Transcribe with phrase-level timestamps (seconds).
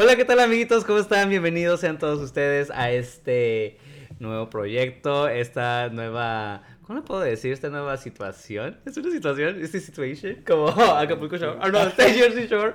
[0.00, 0.84] Hola, ¿qué tal amiguitos?
[0.84, 1.28] ¿Cómo están?
[1.28, 3.78] Bienvenidos sean todos ustedes a este
[4.20, 6.62] nuevo proyecto, esta nueva...
[6.82, 7.52] ¿Cómo le puedo decir?
[7.52, 8.78] Esta nueva situación.
[8.86, 9.60] ¿Es una situación?
[9.60, 10.36] ¿Es una situation?
[10.46, 11.58] Como Acapulco Shore.
[11.60, 12.74] Oh, no, Jersey Shore.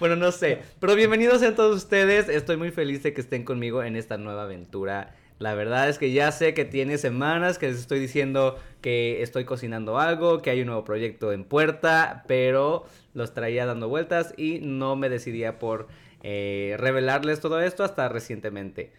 [0.00, 0.60] Bueno, no sé.
[0.80, 2.30] Pero bienvenidos sean todos ustedes.
[2.30, 5.14] Estoy muy feliz de que estén conmigo en esta nueva aventura.
[5.38, 9.44] La verdad es que ya sé que tiene semanas que les estoy diciendo que estoy
[9.44, 14.60] cocinando algo, que hay un nuevo proyecto en puerta, pero los traía dando vueltas y
[14.60, 15.88] no me decidía por
[16.26, 18.90] eh, revelarles todo esto hasta recientemente.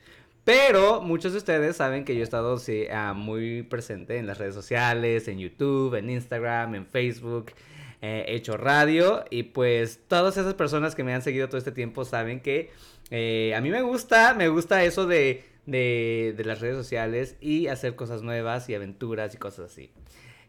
[0.43, 2.61] Pero muchos de ustedes saben que yo he estado
[2.93, 7.47] ah, muy presente en las redes sociales, en YouTube, en Instagram, en Facebook,
[8.03, 11.71] eh, he hecho radio y pues todas esas personas que me han seguido todo este
[11.71, 12.69] tiempo saben que
[13.09, 17.95] eh, a mí me gusta, me gusta eso de, de, las redes sociales y hacer
[17.95, 19.89] cosas nuevas y aventuras y cosas así.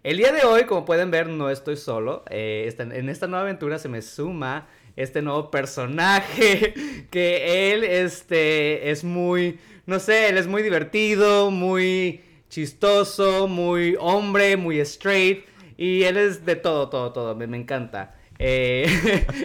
[0.03, 2.23] El día de hoy, como pueden ver, no estoy solo.
[2.29, 6.75] en esta nueva aventura se me suma este nuevo personaje
[7.11, 14.57] que él este es muy no sé, él es muy divertido, muy chistoso, muy hombre,
[14.57, 15.45] muy straight
[15.77, 18.17] y él es de todo, todo, todo, me, encanta.
[18.39, 18.87] Eh,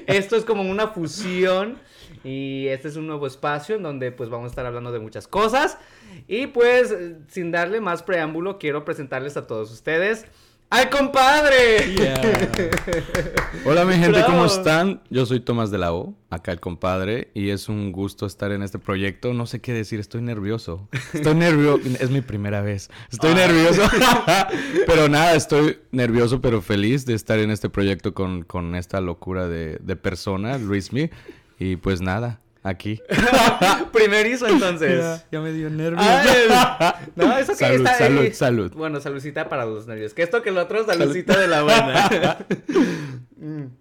[0.08, 1.78] esto es como una fusión
[2.24, 5.28] y este es un nuevo espacio en donde pues vamos a estar hablando de muchas
[5.28, 5.78] cosas
[6.28, 6.94] y pues
[7.28, 10.26] sin darle más preámbulo quiero presentarles a todos ustedes
[10.74, 11.98] ¡Ay, compadre!
[13.66, 15.02] Hola, mi gente, ¿cómo están?
[15.10, 18.64] Yo soy Tomás de la O, acá el compadre, y es un gusto estar en
[18.64, 19.34] este proyecto.
[19.34, 20.88] No sé qué decir, estoy nervioso.
[21.12, 22.90] Estoy nervioso, es mi primera vez.
[23.12, 23.82] Estoy nervioso.
[24.88, 29.50] pero nada, estoy nervioso, pero feliz de estar en este proyecto con, con esta locura
[29.50, 31.10] de, de persona, Luismi.
[31.60, 33.02] Y pues nada, Aquí.
[33.92, 35.26] Primerizo entonces.
[35.32, 36.06] Ya, me dio nervios.
[37.16, 38.72] no, eso que salud, está salud, salud.
[38.76, 40.14] Bueno, saludcita para los nervios.
[40.14, 42.38] Que esto que el otro, saludcita de la buena.
[43.44, 43.72] Mm.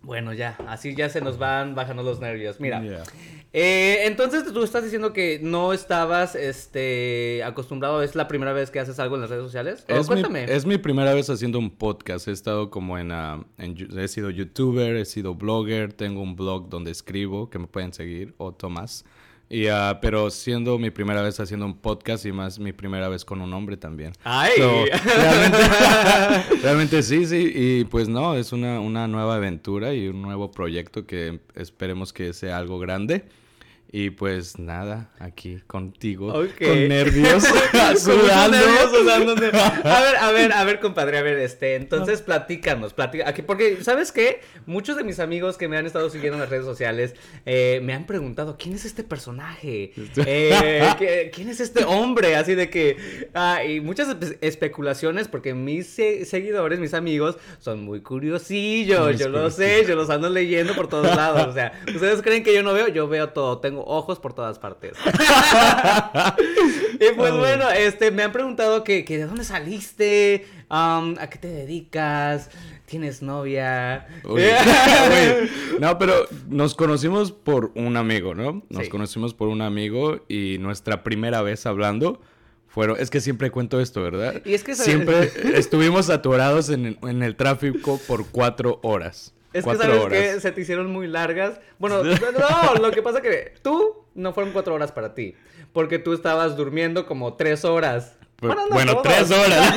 [0.00, 2.58] Bueno, ya, así ya se nos van bajando los nervios.
[2.58, 2.82] Mira,
[3.54, 8.80] eh, entonces tú estás diciendo que no estabas este, acostumbrado, es la primera vez que
[8.80, 9.84] haces algo en las redes sociales.
[9.88, 10.46] Es cuéntame.
[10.46, 12.28] Mi, es mi primera vez haciendo un podcast.
[12.28, 16.90] He estado como en, uh, he sido youtuber, he sido blogger, tengo un blog donde
[16.90, 19.04] escribo que me pueden seguir, o Tomás.
[19.50, 23.22] Y, uh, pero siendo mi primera vez haciendo un podcast y más mi primera vez
[23.22, 24.14] con un hombre también.
[24.24, 24.52] ¡Ay!
[26.62, 27.52] realmente, sí, sí.
[27.54, 32.32] Y pues no, es una, una nueva aventura y un nuevo proyecto que esperemos que
[32.32, 33.26] sea algo grande.
[33.94, 37.44] Y pues nada, aquí contigo, con nervios,
[37.98, 38.56] sudando.
[39.36, 43.84] A ver, a ver, a ver, compadre, a ver, este, entonces platícanos, platícanos, aquí, porque,
[43.84, 44.40] ¿sabes qué?
[44.64, 47.14] Muchos de mis amigos que me han estado siguiendo en las redes sociales
[47.44, 49.92] eh, me han preguntado, ¿quién es este personaje?
[50.24, 52.36] Eh, ¿Quién es este hombre?
[52.36, 59.18] Así de que, ah, y muchas especulaciones, porque mis seguidores, mis amigos, son muy curiosillos,
[59.18, 62.54] yo lo sé, yo los ando leyendo por todos lados, o sea, ¿ustedes creen que
[62.54, 62.88] yo no veo?
[62.88, 64.92] Yo veo todo, tengo ojos por todas partes.
[66.94, 72.50] y pues bueno, este, me han preguntado que, de dónde saliste, a qué te dedicas,
[72.86, 74.06] tienes novia.
[75.80, 76.14] No, pero
[76.48, 78.62] nos conocimos por un amigo, ¿no?
[78.68, 82.20] Nos conocimos por un amigo y nuestra primera vez hablando
[82.68, 84.40] fueron, es que siempre cuento esto, ¿verdad?
[84.44, 89.34] Y es que siempre estuvimos atorados en, en el tráfico por cuatro horas.
[89.52, 91.60] Es que sabes que se te hicieron muy largas.
[91.78, 95.34] Bueno, no, lo que pasa que tú no fueron cuatro horas para ti.
[95.72, 98.16] Porque tú estabas durmiendo como tres horas.
[98.40, 99.74] Bueno, tres horas.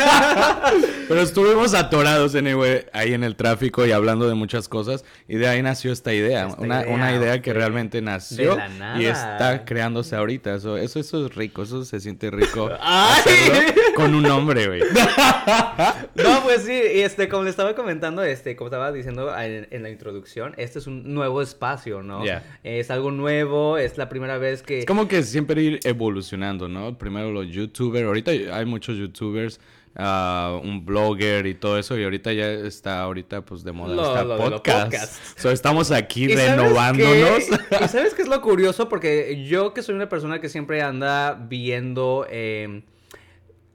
[1.08, 5.06] Pero estuvimos atorados, anyway, ahí en el tráfico y hablando de muchas cosas.
[5.28, 6.48] Y de ahí nació esta idea.
[6.58, 8.58] una, idea, que realmente nació
[8.98, 10.56] y está creándose ahorita.
[10.56, 11.64] Eso, eso, eso es rico.
[11.64, 12.70] Eso se siente rico.
[13.96, 14.82] con un hombre, güey.
[16.16, 16.74] no, pues sí.
[16.96, 20.88] Y este, como le estaba comentando, este, como estaba diciendo en, la introducción, este es
[20.88, 22.24] un nuevo espacio, ¿no?
[22.64, 23.78] Es algo nuevo.
[23.78, 24.80] Es la primera vez que.
[24.80, 26.98] Es como que siempre ir evolucionando, ¿no?
[26.98, 28.06] Primero los youtubers.
[28.06, 29.60] Ahorita hay muchos youtubers,
[29.98, 34.62] uh, un blogger y todo eso, y ahorita ya está ahorita pues de moda lo,
[34.64, 35.20] podcast.
[35.46, 37.44] estamos aquí renovándonos.
[37.82, 38.90] ¿Y sabes qué es lo curioso?
[38.90, 42.84] Porque yo que soy una persona que siempre anda viendo em,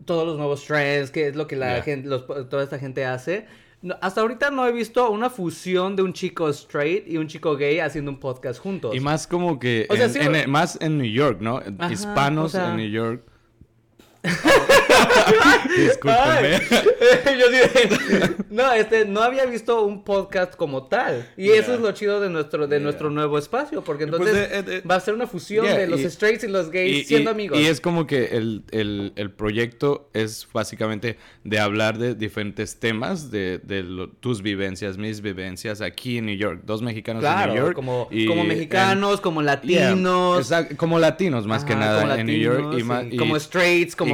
[0.04, 3.46] todos los nuevos trends, qué es lo que la gente, toda esta gente hace.
[4.00, 7.80] hasta ahorita no he visto una fusión de un chico straight y un chico gay
[7.80, 8.94] haciendo un podcast juntos.
[8.94, 9.86] Y más como que,
[10.48, 11.62] más en New York, ¿no?
[11.90, 13.29] Hispanos en New York
[15.76, 16.60] Discúlpeme.
[17.26, 21.26] Ay, yo dije, no, este, no había visto un podcast como tal.
[21.36, 21.56] Y Yeah.
[21.56, 22.84] eso es lo chido de nuestro, de Yeah.
[22.84, 25.86] nuestro nuevo espacio, porque Pues, entonces eh, eh, va a ser una fusión yeah, de
[25.86, 27.58] los y- straights y los gays Y- siendo y- amigos.
[27.58, 33.30] Y es como que el, el- el proyecto es básicamente de hablar de diferentes temas,
[33.30, 36.62] de, de lo- tus vivencias, mis vivencias aquí en New York.
[36.64, 37.74] Dos mexicanos en claro, New York.
[37.74, 40.50] como, como en- mexicanos, como latinos.
[40.76, 42.74] como latinos más que nada como en New York.
[42.78, 43.16] Y, ma- sí, y-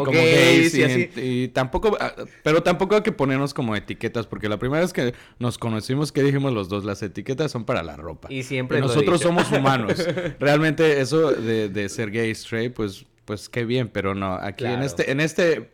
[0.04, 1.10] como straights, como, y gays, y, y, así.
[1.16, 5.14] y tampoco, ah, pero tampoco hay que ponernos como etiquetas, porque la primera vez que
[5.38, 8.32] nos conocimos, que dijimos los dos, las etiquetas son para la ropa.
[8.32, 10.06] Y siempre Y nosotros somos humanos.
[10.40, 14.82] Realmente eso de, de ser gay straight, pues, pues qué bien, pero no, aquí en
[14.82, 15.70] este, en este,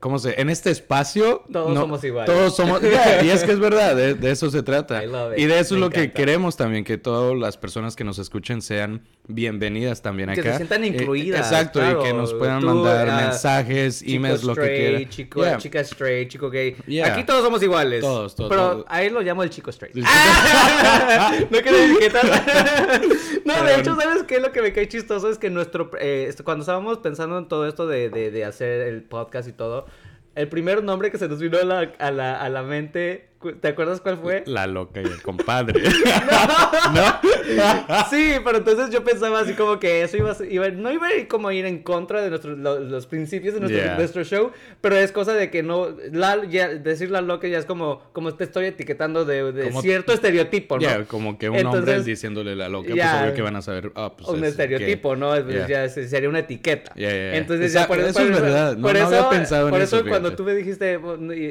[0.00, 0.40] ¿cómo se?
[0.40, 1.44] En este espacio.
[1.52, 2.34] Todos no- somos iguales.
[2.34, 5.02] Todos somos, yeah, y es que es verdad, de, de eso se trata.
[5.02, 5.38] I love it.
[5.38, 8.18] Y de eso Me es lo que queremos también, que todas las personas que nos
[8.18, 10.50] escuchen sean bienvenidas también Que acá.
[10.52, 11.40] se sientan Eh, incluidas.
[11.52, 12.00] exacto, claro.
[12.00, 15.08] y que nos puedan Tú, mandar mensajes, emails, lo que quieran.
[15.10, 15.58] Chico, Yeah.
[15.58, 16.74] Chica straight, chico gay.
[16.86, 17.12] Yeah.
[17.12, 18.00] Aquí todos somos iguales.
[18.00, 18.84] Todos, todos, Pero todos.
[18.88, 19.94] ahí lo llamo el chico straight.
[19.96, 20.02] El
[21.50, 22.24] no quiero etiquetar.
[23.44, 24.40] no, de hecho, ¿sabes qué?
[24.40, 25.90] Lo que me cae chistoso es que nuestro.
[26.00, 29.86] eh, cuando estábamos pensando en todo esto de, de, de hacer el podcast y todo,
[30.34, 33.27] el primer nombre que se nos vino a la, a la, a la mente,
[33.60, 34.42] ¿te acuerdas cuál fue?
[34.46, 35.80] La loca y el compadre.
[38.10, 41.28] sí, pero entonces yo pensaba así como que eso iba iba- no iba a ir
[41.28, 43.96] como a ir en contra de nuestros, lo- los principios de nuestro, Yeah.
[43.96, 44.50] nuestro show,
[44.80, 48.34] pero es cosa de que no, la, ya, decir la loca ya es como, como
[48.34, 50.82] te estoy etiquetando de, de cierto estereotipo, ¿no?
[50.82, 53.62] Ya, como que un hombre Entonces, diciéndole la loca, ya, pues obvio que van a
[53.62, 55.16] saber, ah, pues un es estereotipo.
[55.16, 55.34] ¿no?
[55.34, 55.66] Es- Yeah.
[55.68, 56.92] Ya se- sería una etiqueta.
[56.94, 57.36] Yeah, yeah, yeah.
[57.38, 58.76] Entonces ya por eso es por verdad.
[58.76, 60.98] No- por no eso, había pensado en por eso, eso cuando tú me dijiste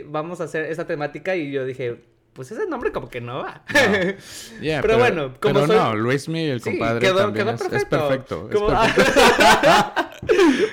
[0.06, 1.77] vamos a hacer esa temática y yo dije,
[2.34, 3.64] pues ese nombre como que no va.
[3.74, 4.62] No.
[4.62, 7.62] Yeah, Pero bueno, como pero soy- no, Luismi, el Sí, compadre, quedó, también quedó es,
[7.62, 8.50] es perfecto.
[8.52, 10.08] es perfecto.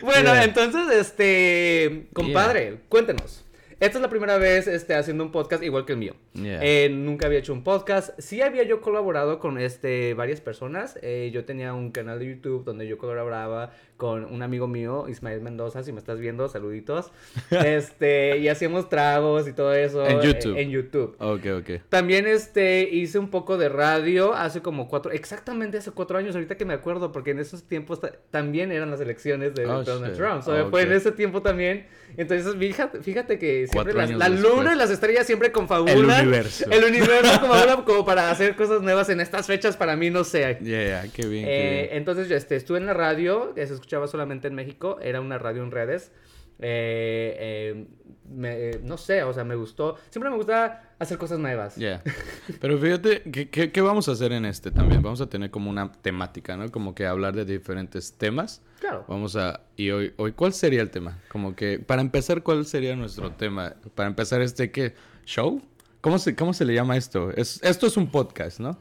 [0.02, 0.44] bueno, Yeah.
[0.44, 3.43] entonces, este, compadre, cuéntenos.
[3.80, 6.14] Esta es la primera vez este, haciendo un podcast igual que el mío.
[6.34, 6.60] Yeah.
[6.62, 8.18] Eh, nunca había hecho un podcast.
[8.18, 10.98] Sí había yo colaborado con este, varias personas.
[11.02, 15.40] Eh, yo tenía un canal de YouTube donde yo colaboraba con un amigo mío, Ismael
[15.40, 17.12] Mendoza, si me estás viendo, saluditos.
[17.50, 20.04] Este, y hacíamos tragos y todo eso.
[20.06, 20.56] En eh, YouTube.
[20.58, 21.16] en YouTube.
[21.18, 21.82] Ok, ok.
[21.88, 26.56] También este hice un poco de radio hace como cuatro, exactamente hace cuatro años, ahorita
[26.56, 30.14] que me acuerdo, porque en esos tiempos ta- también eran las elecciones de Oh, Donald
[30.14, 30.16] shit.
[30.24, 30.42] Trump.
[30.42, 31.86] So, Oh, Fue en ese tiempo también.
[32.16, 34.54] Entonces, fíjate, fíjate que siempre las- la después.
[34.56, 35.96] luna y las estrellas siempre confabulan.
[35.98, 36.64] El universo.
[36.70, 40.58] El universo confabulan como para hacer cosas nuevas en estas fechas, para mí, no sé.
[40.62, 41.98] Yeah, yeah, qué bien, Eh, qué bien.
[41.98, 45.38] entonces yo este, estuve en la radio, que se escuchaba solamente en México, era una
[45.38, 46.12] radio en redes.
[46.60, 47.86] Eh, eh,
[48.30, 49.96] me- eh, no sé, o sea, me gustó.
[50.10, 51.76] Siempre me gusta hacer cosas nuevas.
[51.76, 52.02] Yeah.
[52.60, 55.02] Pero fíjate, ¿qué, qué, qué vamos a hacer en este también?
[55.02, 56.70] Vamos a tener como una temática, ¿no?
[56.70, 58.62] Como que hablar de diferentes temas.
[58.80, 59.04] Claro.
[59.08, 59.60] Vamos a...
[59.76, 61.18] Y hoy, hoy ¿cuál sería el tema?
[61.28, 63.74] Como que, para empezar, ¿cuál sería nuestro tema?
[63.94, 64.94] Para empezar, este, ¿qué?
[65.24, 65.60] ¿Show?
[66.00, 67.30] ¿Cómo se, cómo se le llama esto?
[67.30, 68.78] Es, esto es un podcast, ¿no?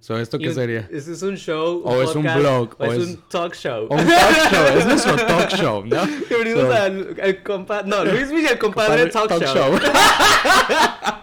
[0.00, 0.88] So, ¿Esto qué un- sería?
[0.90, 1.82] ¿Ese es un show?
[1.84, 3.86] O es un blog, O, o es, es- un talk show.
[3.90, 6.06] O un talk show, es nuestro talk show, ¿no?
[6.28, 7.82] Bienvenidos So- al, al compa...
[7.82, 9.78] No, Luis Miguel, compadre, Compadre, talk, show.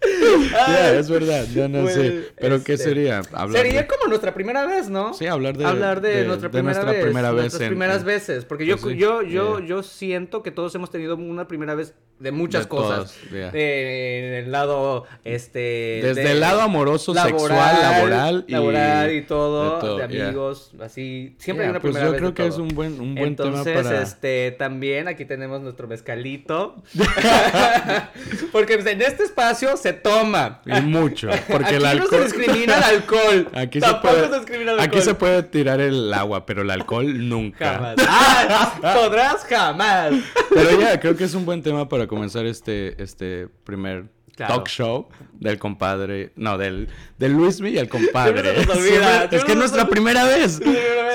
[0.00, 2.28] Yeah, es verdad, yo no Pues, sé.
[2.38, 3.20] Pero ¿qué este, sería?
[3.32, 5.12] Hablar Sería de- como nuestra primera vez, ¿no?
[5.12, 7.02] Sí, hablar de- Hablar de, de- nuestra primera nuestra vez.
[7.02, 8.44] primera vez nuestras en- primeras en- veces.
[8.44, 9.66] Porque yo, Pues sí, yo, yo, yeah.
[9.66, 13.14] yo siento que todos hemos tenido una primera vez de muchas De cosas.
[13.30, 13.50] yeah.
[13.54, 16.00] Eh, en el lado, este...
[16.02, 18.52] Desde de- el lado amoroso, sexual, laboral y...
[18.52, 20.26] laboral y todo, de todo, de yeah.
[20.26, 21.36] amigos, así.
[21.38, 23.64] Siempre hay una pues primera yo vez creo que es un buen, un buen Entonces,
[23.64, 24.02] tema para...
[24.02, 26.76] este, también aquí tenemos nuestro mezcalito.
[28.52, 30.60] Porque pues, en este espacio se toma.
[30.66, 32.10] Y mucho, porque aquí el no alcohol...
[32.10, 33.48] se discrimina el alcohol.
[33.54, 34.98] Aquí se, Tampoco puede, se discrimina el alcohol.
[34.98, 37.74] aquí se puede tirar el agua, pero el alcohol nunca.
[37.74, 37.96] Jamás.
[38.08, 38.94] ¡Ah!
[39.00, 40.12] Podrás jamás.
[40.52, 44.54] Pero ya, creo que es un buen tema para comenzar este, este primer Claro.
[44.54, 46.88] talk show del compadre, no, del,
[47.18, 48.40] del Luismi y el compadre.
[48.40, 50.60] Siempre se nos olvida, Siempre- es que es nuestra primera vez.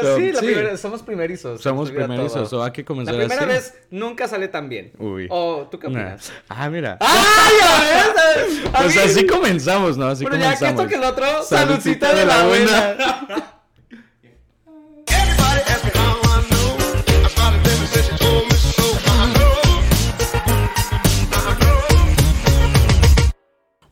[0.02, 1.62] So, sí, la sí, primera- somos primerizos.
[1.62, 3.54] Somos primerizos, o hay que comenzar La primera así.
[3.54, 4.92] vez nunca sale tan bien.
[5.00, 5.28] Uy.
[5.30, 6.00] ¿O tú qué Nah.
[6.02, 6.34] opinas?
[6.50, 6.98] Ah, mira.
[7.00, 8.68] ¡Ay, a ver!
[8.76, 10.08] A Pues mí- así comenzamos, ¿no?
[10.08, 10.82] Así Pero ya que comenzamos.
[10.82, 12.98] esto que el otro, Saludcita saludcita de la buena.
[15.08, 15.62] Everybody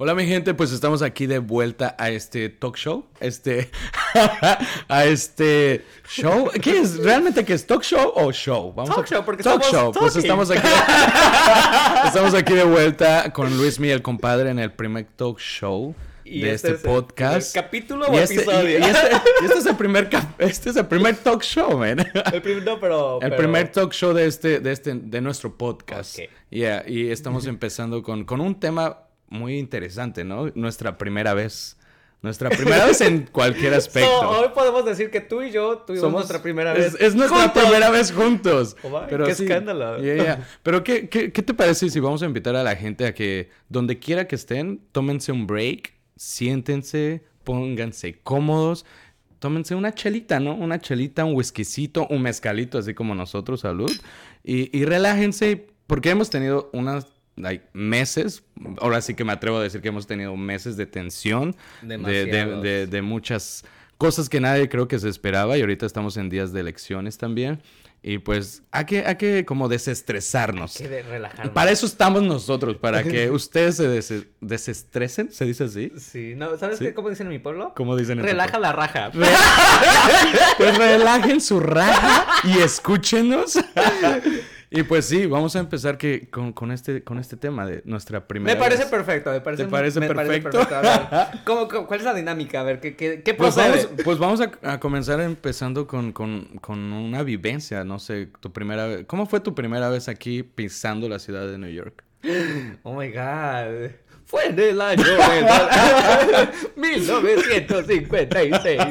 [0.03, 3.69] Hola mi gente, pues estamos aquí de vuelta a este talk show, este,
[4.87, 6.97] a este show, ¿qué es?
[6.97, 7.67] ¿Realmente qué es?
[7.67, 8.73] ¿Talk show o show?
[8.73, 10.67] Vamos Talk show, porque talk estamos show, pues estamos aquí,
[12.07, 15.93] estamos aquí de vuelta con Luis el compadre en el primer talk show
[16.23, 17.51] Y de este este, es el podcast.
[17.53, 18.79] primer capítulo o y este, y- episodio.
[18.79, 19.11] y este-
[19.43, 21.99] y este es el primer este es el primer talk show, man.
[22.33, 23.21] El primer, no, pero...
[23.21, 26.17] El pero- primer talk show de este, de este, de nuestro podcast.
[26.17, 26.25] Ok.
[26.49, 28.97] Yeah, y estamos empezando con, con un tema
[29.31, 30.51] muy interesante, ¿no?
[30.53, 31.77] Nuestra primera vez.
[32.21, 34.07] Nuestra primera vez en cualquier aspecto.
[34.21, 36.95] So, hoy podemos decir que tú y yo tuvimos Somos- nuestra primera vez.
[36.99, 37.63] Es, nuestra juntos.
[37.63, 38.77] primera vez juntos.
[38.83, 39.99] Oh, my, qué escándalo.
[39.99, 40.47] Yeah, yeah.
[40.61, 43.49] Pero, ¿qué, qué, qué te parece si vamos a invitar a la gente a que,
[43.69, 48.85] donde quiera que estén, tómense un break, siéntense, pónganse cómodos,
[49.39, 50.53] tómense una chelita, ¿no?
[50.53, 53.91] Una chelita, un whiskycito, un mezcalito, así como nosotros, salud.
[54.43, 57.07] Y, y relájense, porque hemos tenido unas.
[57.41, 58.43] Like, meses,
[58.79, 62.45] ahora sí que me atrevo a decir que hemos tenido meses de tensión, de, de,
[62.61, 63.63] de- de muchas
[63.97, 67.61] cosas que nadie creo que se esperaba y ahorita estamos en días de elecciones también
[68.03, 70.79] y pues hay que, hay que como desestresarnos.
[70.81, 71.53] Hay que relajarnos.
[71.53, 75.91] Para eso estamos nosotros, para que ustedes se des- desestresen, ¿se dice así?
[75.99, 76.85] Sí, no, ¿sabes Sí.
[76.85, 76.93] qué?
[76.95, 77.73] ¿Cómo dicen en mi pueblo?
[77.75, 79.11] ¿Cómo dicen en Relaja la raja.
[80.57, 83.59] Pues relajen su raja y escúchenos.
[84.73, 88.25] y pues sí, vamos a empezar que, con, con este, con este tema de nuestra
[88.27, 88.89] primera Me parece vez.
[88.91, 90.59] perfecto, me parece ¿Te parece me perfecto?
[90.73, 92.61] A ver, ¿cómo- cómo- cuál es la dinámica?
[92.61, 93.83] A ver, ¿qué, qué, qué Pues procede?
[93.85, 98.51] vamos, pues vamos a, a comenzar empezando con, con, con una vivencia, no sé, tu
[98.53, 99.05] primera vez.
[99.07, 102.03] ¿Cómo fue tu primera vez aquí pisando la ciudad de New York?
[102.83, 103.91] Oh my god.
[104.25, 108.81] Fue en el año de 1956.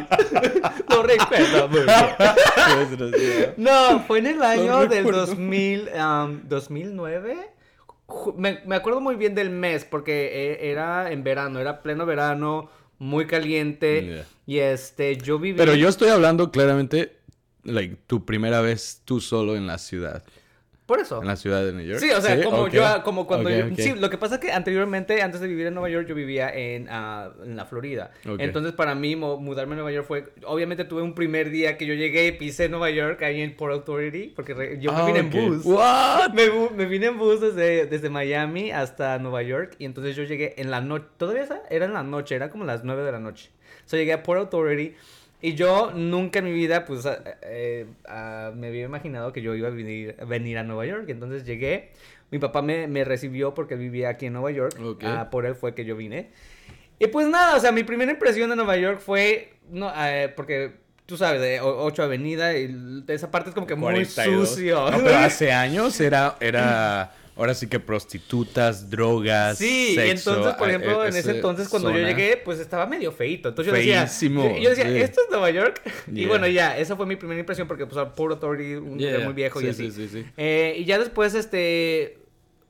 [0.88, 3.54] Lo recuerdo muy bien.
[3.56, 5.26] No, fue en el año del recuerdo.
[5.26, 7.36] 2000, um, 2009.
[8.06, 12.06] Ju- Me, me acuerdo muy bien del mes porque e- era en verano, era pleno
[12.06, 14.04] verano, muy caliente.
[14.04, 14.24] Yeah.
[14.46, 15.56] Y este, yo viví.
[15.56, 17.16] Pero yo estoy hablando claramente,
[17.64, 20.22] like, tu primera vez tú solo en la ciudad.
[20.90, 21.20] Por eso.
[21.20, 22.00] En la ciudad de New York.
[22.00, 22.70] Sí, o sea, como Ok.
[22.70, 23.66] yo, como cuando Ok, yo...
[23.66, 23.72] ok.
[23.76, 26.50] Sí, lo que pasa es que anteriormente, antes de vivir en Nueva York, yo vivía
[26.52, 28.10] en, ah, en la Florida.
[28.38, 30.32] Entonces, para mí, mudarme a Nueva York fue...
[30.46, 34.32] Obviamente, tuve un primer día que yo llegué pisé Nueva York, ahí en Port Authority,
[34.34, 35.64] porque re- yo me Ah, vine en bus.
[35.64, 36.32] What?
[36.34, 40.54] Me, me vine en bus desde, desde Miami hasta Nueva York y entonces yo llegué
[40.60, 43.50] en la noche, todavía era en la noche, era como las 9 de la noche.
[43.86, 44.94] So llegué a Port Authority
[45.42, 47.06] y yo nunca en mi vida pues
[47.42, 47.86] eh,
[48.54, 51.06] me había imaginado que yo iba a venir, a venir a Nueva York.
[51.08, 51.92] Entonces llegué,
[52.30, 55.74] mi papá me, me recibió porque vivía aquí en Nueva York, ah, por él fue
[55.74, 56.30] que yo vine.
[56.98, 60.72] Y pues nada, o sea, mi primera impresión de Nueva York fue, no, eh, porque
[61.06, 64.48] tú sabes, de 8 Avenida y esa parte es como que muy 42.
[64.48, 64.90] sucio.
[64.90, 70.54] No, pero hace años era, era, ahora sí que prostitutas, drogas, Sí, y sexo, entonces,
[70.54, 73.48] por ejemplo, eh, en ese entonces cuando yo llegué, pues estaba medio feito.
[73.50, 74.88] Entonces yo decía, Feísimo, yo, yo decía.
[74.98, 75.80] ¿esto es Nueva York?
[76.12, 79.32] Y bueno, ya, esa fue mi primera impresión porque pues Port Authority, un Yeah, muy
[79.32, 79.90] viejo y sí, así.
[79.90, 80.26] sí, sí, sí.
[80.36, 82.18] Eh, y ya después, este,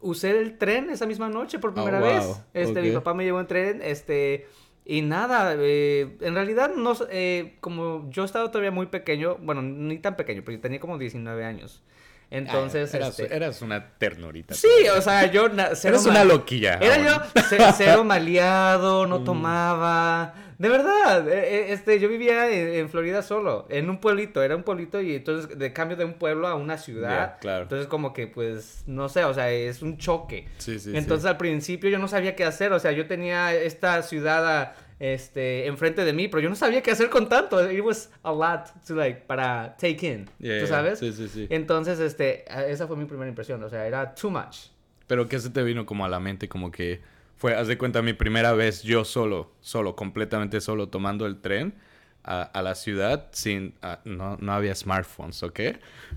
[0.01, 2.25] usé el tren esa misma noche por Oh, primera wow, vez.
[2.55, 4.47] Este, mi papá me llevó en tren, este,
[4.85, 9.99] y nada, eh, en realidad, no, eh, como yo estaba todavía muy pequeño, bueno, ni
[9.99, 11.83] tan pequeño, porque tenía como 19 años.
[12.31, 14.55] Entonces, Ah, eras, este, eras una ternurita.
[14.55, 15.49] Sí, o sea, yo...
[15.75, 16.75] cero Eres una loquilla.
[16.81, 19.11] Era yo ce- cero maleado, Mm.
[19.11, 20.35] no tomaba.
[20.59, 24.55] De verdad, eh, eh, este, yo vivía en, en Florida solo, en un pueblito, era
[24.55, 27.09] un pueblito y entonces de cambio de un pueblo a una ciudad.
[27.09, 27.63] Yeah, claro.
[27.63, 30.47] Entonces como que pues, no sé, o sea, es un choque.
[30.59, 31.29] Sí, sí, entonces sí.
[31.29, 35.67] al principio yo no sabía qué hacer, o sea, yo tenía esta ciudad a- este,
[35.67, 37.69] enfrente de mí, pero yo no sabía qué hacer con tanto.
[37.71, 40.99] It was a lot to like, para take in, Yeah, ¿tú yeah, sabes?
[41.01, 41.47] Sí, sí, sí.
[41.51, 44.69] Entonces, este, a- esa fue mi primera impresión, o sea, era too much.
[45.09, 46.49] Pero ¿qué se te vino como a la mente?
[46.49, 47.01] Como que
[47.37, 51.75] fue, haz de cuenta, mi primera vez yo solo, solo, completamente solo, tomando el tren
[52.23, 53.75] a, a la ciudad sin...
[53.83, 55.61] ah, no, no había smartphones, ¿ok?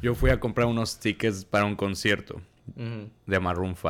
[0.01, 2.41] Yo fui a comprar unos tickets para un concierto
[3.25, 3.89] De Maroon 5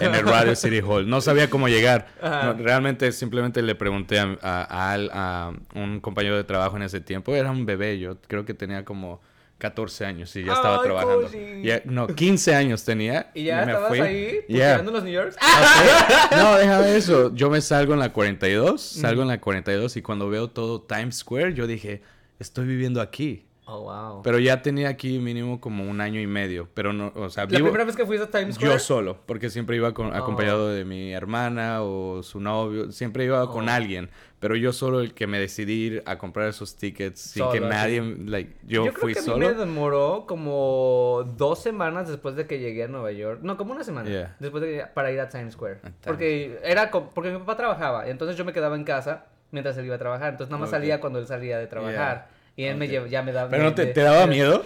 [0.00, 1.08] en el Radio City Hall.
[1.08, 2.08] No sabía cómo llegar.
[2.22, 7.34] No, realmente simplemente le pregunté a, a- a un compañero de trabajo en ese tiempo.
[7.34, 9.20] Era un bebé, yo creo que tenía como
[9.58, 11.30] 14 años y ya estaba Ay, trabajando.
[11.62, 13.30] Ya- no, 15 años tenía.
[13.34, 14.00] ¿Y ya me estabas fui.
[14.00, 14.78] ahí Yeah.
[14.82, 15.36] los New Yorks?
[15.36, 16.36] Ok.
[16.36, 17.34] No, déjame eso.
[17.34, 21.16] Yo me salgo en la 42, salgo en la 42 y cuando veo todo Times
[21.18, 22.02] Square, yo dije,
[22.38, 23.46] estoy viviendo aquí.
[23.72, 24.22] Oh, wow.
[24.22, 27.50] Pero ya tenía aquí mínimo como un año y medio, pero no, o sea, ¿La
[27.50, 28.72] vivo primera vez que fuiste a Times Square?
[28.72, 33.48] yo solo, porque siempre iba con- acompañado de mi hermana o su novio, siempre iba
[33.48, 33.72] con Oh.
[33.72, 34.10] alguien,
[34.40, 37.60] pero yo solo el que me decidí ir a comprar esos tickets sin Solo, que
[37.60, 39.48] nadie, like, yo, Yo, fui creo que a solo.
[39.48, 43.40] mí me demoró como dos semanas después de que llegué a Nueva York.
[43.42, 44.08] No, como una semana.
[44.08, 44.36] Yeah.
[44.40, 45.76] Después de que para ir a Times Square.
[45.76, 45.96] A Times.
[46.04, 48.06] Porque era porque mi papá trabajaba.
[48.08, 50.30] Y entonces yo me quedaba en casa mientras él iba a trabajar.
[50.30, 52.28] Entonces nada más salía cuando él salía de trabajar.
[52.60, 52.90] Y él me Ok.
[52.90, 53.48] lleva, ya me daba...
[53.50, 54.62] Pero no te, daba miedo.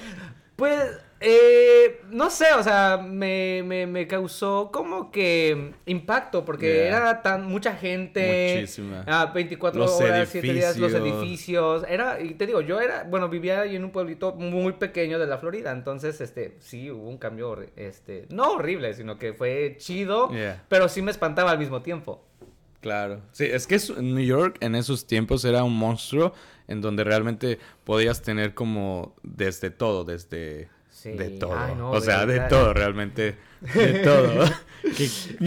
[0.57, 0.81] Pues,
[1.21, 6.87] eh, no sé, o sea, me, me, me causó como que impacto, porque Yeah.
[6.87, 8.55] era tan mucha gente.
[8.57, 9.05] Muchísima.
[9.07, 11.85] Ah, 24 Los horas, 7 días, los edificios.
[11.89, 15.27] Era, y te digo, yo era, bueno, vivía ahí en un pueblito muy pequeño de
[15.27, 20.31] la Florida, entonces, este, sí, hubo un cambio, este, no horrible, sino que fue chido,
[20.33, 20.65] Yeah.
[20.69, 22.25] pero sí me espantaba al mismo tiempo.
[22.81, 23.21] Claro.
[23.33, 26.35] Sí, es que New York en esos tiempos era un monstruo
[26.69, 30.69] en donde realmente podías tener como desde todo, desde...
[30.91, 31.11] Sí.
[31.11, 31.59] De todo.
[31.59, 33.37] Ay, no, o sea, de todo, realmente.
[33.75, 34.45] De todo.
[34.97, 35.09] ¿Qué,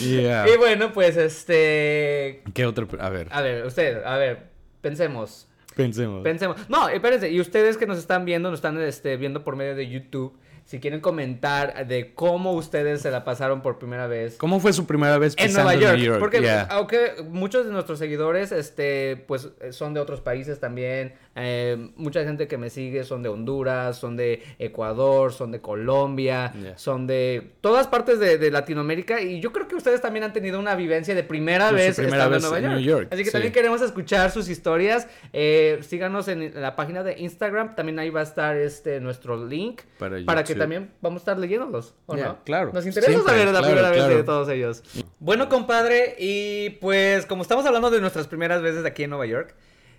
[0.00, 0.46] Yeah.
[0.48, 2.88] Y bueno, pues, este, ¿Qué otro?
[2.98, 4.44] A ver, a ver, usted, a ver,
[4.80, 5.48] pensemos.
[5.74, 6.22] pensemos.
[6.22, 6.68] Pensemos.
[6.68, 7.30] No, espérense.
[7.30, 10.34] Y ustedes que nos están viendo, nos están este, viendo por medio de YouTube.
[10.66, 14.86] Si quieren comentar de cómo ustedes se la pasaron por primera vez ¿Cómo fue su
[14.86, 16.18] primera vez en Nueva York.
[16.18, 16.68] Porque Yeah.
[16.70, 21.14] aunque muchos de nuestros seguidores, este, pues, son de otros países también.
[21.36, 26.52] eh, mucha gente que me sigue son de Honduras, son de Ecuador, son de Colombia,
[26.54, 26.78] Yeah.
[26.78, 29.20] son de todas partes de, de Latinoamérica.
[29.20, 32.24] Y yo creo que ustedes también han tenido una vivencia de primera Pues, vez primera
[32.24, 32.76] estando vez en Nueva en York.
[32.80, 33.32] New York, Así que sí.
[33.32, 35.08] también queremos escuchar sus historias.
[35.32, 37.74] Eh, síganos en la página de Instagram.
[37.74, 39.82] También ahí va a estar este nuestro link.
[39.98, 40.62] Para Para, que YouTube.
[40.62, 41.94] también vamos a estar leyéndolos.
[42.06, 42.38] ¿o no?
[42.44, 42.72] claro.
[42.72, 44.82] Nos interesa Siempre, saber la claro, primera vez de todos ellos.
[45.18, 49.54] Bueno, compadre, y pues como estamos hablando de nuestras primeras veces aquí en Nueva York,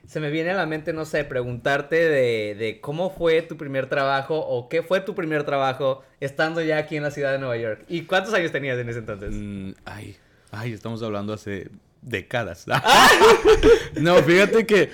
[0.08, 3.88] se me viene a la mente, no sé, preguntarte de, de cómo fue tu primer
[3.88, 7.58] trabajo o qué fue tu primer trabajo estando ya aquí en la ciudad de Nueva
[7.58, 7.86] York.
[7.88, 9.32] ¿Y cuántos años tenías en ese entonces?
[9.34, 10.16] Mm, ay,
[10.52, 11.70] ay, estamos hablando hace
[12.02, 12.66] décadas.
[13.96, 14.90] no, fíjate que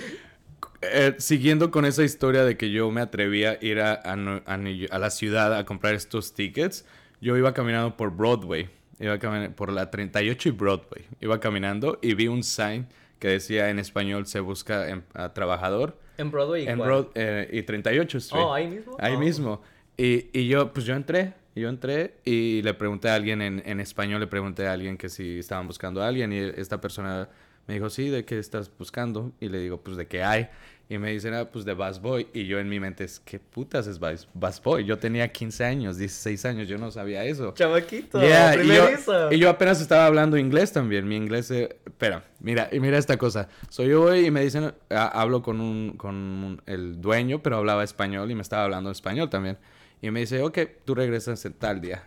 [0.82, 4.54] eh, siguiendo con esa historia de que yo me atrevía a ir a, a a
[4.56, 6.86] a la ciudad a comprar estos tickets,
[7.22, 8.70] yo iba caminando por Broadway,
[9.00, 12.88] iba caminando por la 38 y Broadway, iba caminando y vi un sign
[13.20, 16.64] que decía en español se busca em- a trabajador En Broadway.
[16.66, 16.80] ¿y en?
[16.80, 18.44] Broad, eh, y 38 Street.
[18.44, 18.96] Oh, ahí mismo.
[19.00, 19.20] Ahí Oh.
[19.20, 19.62] mismo.
[19.98, 23.80] Y, y yo, pues yo entré, yo entré y le pregunté a alguien en, en
[23.80, 27.30] español, le pregunté a alguien que si estaban buscando a alguien y esta persona
[27.72, 29.32] me dijo, sí, ¿de qué estás buscando?
[29.40, 30.50] Y le digo, pues de qué hay.
[30.90, 32.28] Y me dicen, ah, pues de Bass Boy.
[32.34, 34.84] Y yo en mi mente es, ¿qué putas es Bass, Bass Boy?
[34.84, 37.54] Yo tenía 15 años, 16 años, yo no sabía eso.
[37.54, 38.20] Chamaquito.
[38.20, 38.90] Yeah, y, yo,
[39.32, 41.08] y yo apenas estaba hablando inglés también.
[41.08, 41.50] Mi inglés.
[41.52, 43.48] eh, espera, mira, y mira esta cosa.
[43.70, 47.56] Soy yo voy y me dicen, ah, hablo con un, con un- el dueño, pero
[47.56, 49.58] hablaba español y me estaba hablando español también.
[50.02, 52.04] Y me dice, ok, tú regresas en tal día.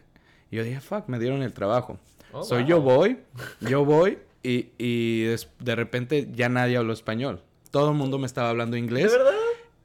[0.51, 1.99] Y yo dije, fuck, me dieron el trabajo.
[2.33, 2.69] Oh, Soy wow.
[2.69, 3.19] yo voy,
[3.63, 7.43] yo voy y, y de repente ya nadie habló español.
[7.71, 9.11] Todo el mundo me estaba hablando ¿De inglés.
[9.11, 9.33] verdad?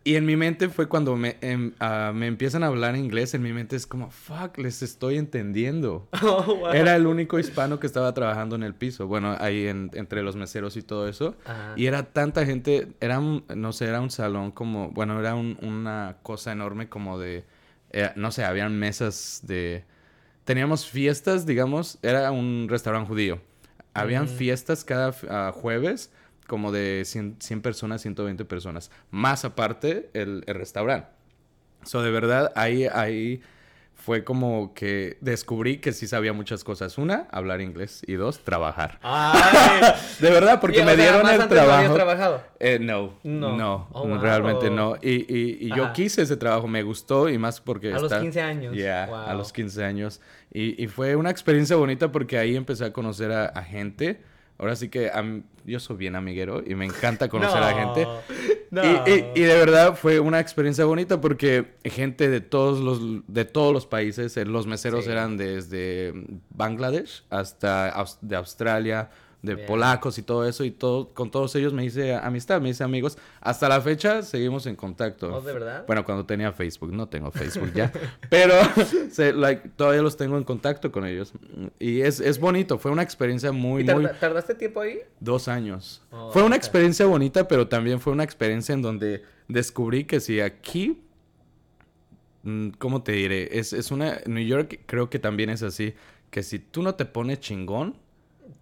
[0.04, 3.42] Y en mi mente fue cuando me, em, ah, me empiezan a hablar inglés, en
[3.44, 6.08] mi mente es como, fuck, les estoy entendiendo.
[6.22, 6.72] Oh, wow.
[6.72, 10.36] Era el único hispano que estaba trabajando en el piso, bueno, ahí en- entre los
[10.36, 11.36] meseros y todo eso.
[11.46, 11.74] Ajá.
[11.76, 15.58] Y era tanta gente, era un, no sé, era un salón como, bueno, era un-
[15.62, 17.44] una cosa enorme como de,
[17.92, 19.84] eh, no sé, habían mesas de,
[20.46, 23.42] teníamos fiestas, digamos, era un restaurante judío.
[24.02, 24.28] Habían Mm.
[24.30, 26.12] fiestas cada ah, jueves
[26.48, 31.08] como de 100, 100 personas, 120 personas, más aparte el, el restaurante.
[31.84, 33.42] So, de verdad, ahí, ahí
[33.94, 36.98] fue como que descubrí que sí sabía muchas cosas.
[36.98, 38.02] Una, hablar inglés.
[38.08, 38.98] Y dos, trabajar.
[39.02, 39.82] Ay.
[40.20, 41.94] De verdad, porque Y, me dieron el antes no trabajo.
[41.94, 42.42] trabajado.
[42.60, 43.56] Eh, no, No.
[43.56, 44.18] no, Oh, wow.
[44.20, 44.96] realmente no.
[45.02, 47.94] Y, y- y yo quise ese trabajo, me gustó y más porque...
[47.94, 48.74] A los 15 años.
[48.76, 49.16] Yeah, Wow.
[49.16, 50.20] a los 15 años.
[50.54, 54.22] Y, y fue una experiencia bonita porque ahí empecé a conocer a, a gente.
[54.58, 55.10] Ahora sí que
[55.66, 58.06] yo soy bien amiguero y me encanta conocer a gente.
[58.72, 58.84] No.
[58.84, 63.46] Y, y- y de verdad fue una experiencia bonita porque gente de todos los, de
[63.46, 65.12] todos los países, eh, los meseros Sí.
[65.12, 66.14] eran desde
[66.50, 69.10] Bangladesh hasta de Australia,
[69.42, 69.68] de Bien.
[69.68, 73.18] polacos y todo eso, y todo, con todos ellos me hice amistad, me hice amigos.
[73.40, 75.34] Hasta la fecha seguimos en contacto.
[75.34, 75.86] ¿Oh, de verdad?
[75.88, 77.90] Bueno, cuando tenía Facebook, no tengo Facebook ya,
[78.30, 78.54] pero
[79.12, 81.32] se- like, todavía los tengo en contacto con ellos.
[81.80, 84.20] Y es, es bonito, fue una experiencia muy, ¿Y tarda- muy...
[84.20, 85.00] tardaste tiempo ahí?
[85.22, 86.02] Dos años.
[86.12, 90.42] Oh, fue una experiencia bonita, pero también fue una experiencia en donde descubrí que si
[90.42, 91.02] aquí,
[92.44, 93.58] mm, ¿cómo te diré?
[93.58, 95.94] Es, es una, New York creo que también es así,
[96.30, 97.96] que si tú no te pones chingón,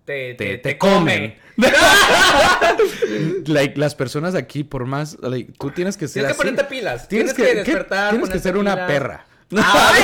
[0.07, 1.35] Te, te, te comen.
[3.45, 7.09] like, las personas aquí, por más, like, tú tienes que ser Tienes que ponerte pilas.
[7.09, 8.11] Tienes, Tienes, que, despertar.
[8.11, 9.25] Tienes que ser una perra.
[9.55, 10.03] ¡Ay!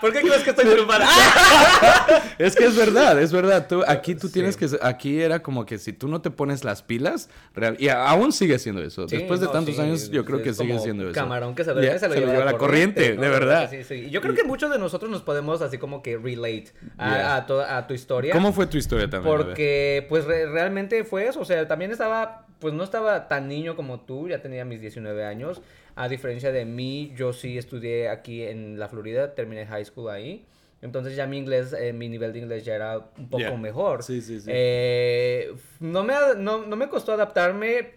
[0.00, 1.06] ¿Por qué crees que estoy triunfando?
[2.38, 3.66] Es que es verdad, es verdad.
[3.68, 4.32] Tú, aquí tú Sí.
[4.34, 4.66] tienes que...
[4.82, 8.58] Aquí era como que si tú no te pones las pilas, real- y aún sigue
[8.58, 9.08] siendo eso.
[9.08, 11.12] Sí, Después de no, tantos sí, años, yo creo que sigue siendo eso.
[11.12, 13.22] Camarón que se Ya, se lo lleva la corriente, ¿no?
[13.22, 13.68] de verdad.
[13.70, 13.94] Sí, sí.
[14.06, 17.36] Y yo creo que muchos de nosotros nos podemos así como que relate a, Yeah.
[17.36, 18.32] a toda, a tu historia.
[18.32, 19.36] ¿Cómo fue tu historia también?
[19.36, 21.40] Porque, pues, re- realmente fue eso.
[21.40, 25.24] O sea, también estaba pues no estaba tan niño como tú, ya tenía mis 19
[25.26, 25.60] años.
[25.96, 30.46] A diferencia de mí, yo sí estudié aquí en la Florida, terminé high school ahí.
[30.80, 33.56] Entonces ya mi inglés, eh, mi nivel de inglés ya era un poco Yeah.
[33.56, 34.02] mejor.
[34.02, 34.48] Sí, sí, sí.
[34.52, 37.90] Eh, no, me, no, no me costó adaptarme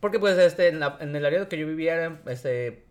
[0.00, 2.84] porque pues este, en, la- en el área que yo vivía eran este,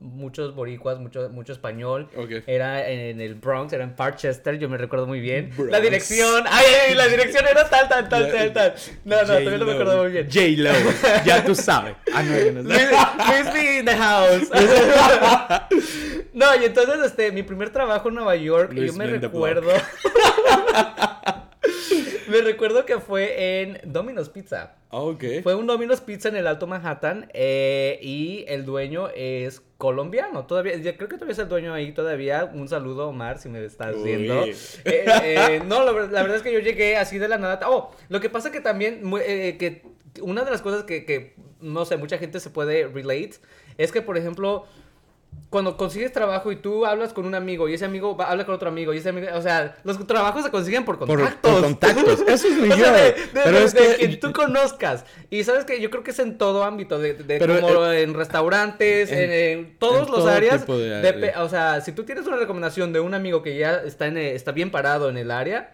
[0.00, 2.08] muchos boricuas, mucho, mucho español.
[2.16, 2.44] Ok.
[2.46, 5.50] Era en el Bronx, era en Parkchester, yo me recuerdo muy bien.
[5.56, 5.72] Bronx.
[5.72, 8.74] La dirección, ay, ay, la dirección era tal, tal, tal, tal, tal.
[9.04, 10.28] No, no, también no me acuerdo muy bien.
[10.30, 11.24] J-Lo.
[11.24, 11.94] Ya tú sabes.
[12.14, 12.68] Ah, no, no
[13.52, 14.50] B in the house.
[16.32, 19.70] no, y entonces, este, mi primer trabajo en Nueva York, Luis yo me recuerdo.
[22.28, 24.74] me recuerdo que fue en Domino's Pizza.
[24.90, 25.22] Ok.
[25.42, 30.46] Fue un Domino's Pizza en el Alto Manhattan eh, y el dueño es colombiano.
[30.46, 32.50] Todavía, ya creo que todavía es el dueño ahí todavía.
[32.52, 34.02] Un saludo, Omar, si me estás Uy.
[34.16, 34.44] viendo.
[34.84, 37.60] Eh, eh, no, la, ver- la verdad es que yo llegué así de la nada.
[37.68, 39.82] Oh, lo que pasa que también, eh, que
[40.22, 43.32] una de las cosas que, que, no sé, mucha gente se puede relate
[43.76, 44.66] es que, por ejemplo,
[45.50, 48.54] cuando consigues trabajo y tú hablas con un amigo y ese amigo va, habla con
[48.54, 51.50] otro amigo y ese amigo, o sea, los trabajos se consiguen por contactos.
[51.52, 52.20] por contactos.
[52.28, 55.06] Eso es O sea, de, de- Pero de- es que- quien tú conozcas.
[55.30, 59.10] Y sabes que yo creo que es en todo ámbito, de, Pero, como en restaurantes,
[59.10, 60.66] en, en- en todos en los áreas.
[61.38, 64.34] o sea, si tú tienes una recomendación de un amigo que ya está, en, eh,
[64.34, 65.70] está bien parado en el área,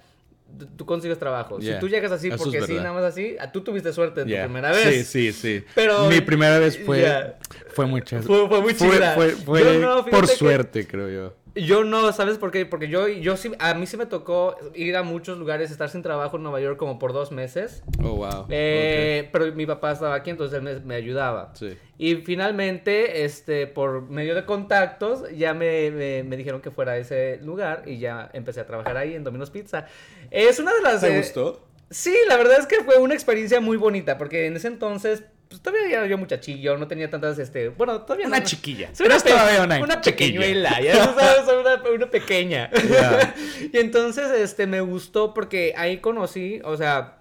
[0.77, 1.59] tú- consigues trabajo.
[1.59, 1.75] Yeah.
[1.75, 4.43] Si tú llegas así Eso porque sí, nada más así, tú tuviste suerte en Yeah.
[4.43, 5.07] tu primera vez.
[5.07, 5.65] Sí, sí, sí.
[5.75, 7.39] Pero- Mi primera vez fue, Yeah.
[7.75, 8.27] fue muy chévere.
[8.27, 9.15] Fue- fue muy Fue, chida.
[9.15, 11.35] fue- fue no, fíjate por que- suerte, creo yo.
[11.55, 12.67] Yo no, ¿sabes por qué?
[12.67, 16.03] Porque yo, yo sí, a mí sí me tocó ir a muchos lugares, estar sin
[16.03, 17.83] trabajo en Nueva York como por dos meses.
[18.03, 18.47] Oh, wow.
[18.49, 21.53] Eh, Pero mi papá estaba aquí, entonces él me, me ayudaba.
[21.55, 21.77] Sí.
[21.97, 26.99] Y finalmente, este, por medio de contactos, ya me, me- me dijeron que fuera a
[26.99, 29.87] ese lugar y ya empecé a trabajar ahí en Domino's Pizza.
[30.33, 31.01] Es una de las...
[31.03, 31.65] ¿Te eh, gustó?
[31.91, 35.23] Sí, la verdad es que fue una experiencia muy bonita, porque en ese entonces,
[35.55, 38.91] pues todavía era yo muchachillo, no tenía tantas, este, bueno, todavía Una no- chiquilla.
[38.95, 40.17] Soy una, pe- todavía una una chiquilla.
[40.17, 42.71] pequeñuela, ya sabes, una, una pequeña.
[42.71, 43.35] Yeah.
[43.73, 47.19] y entonces, este, me gustó porque ahí conocí, o sea,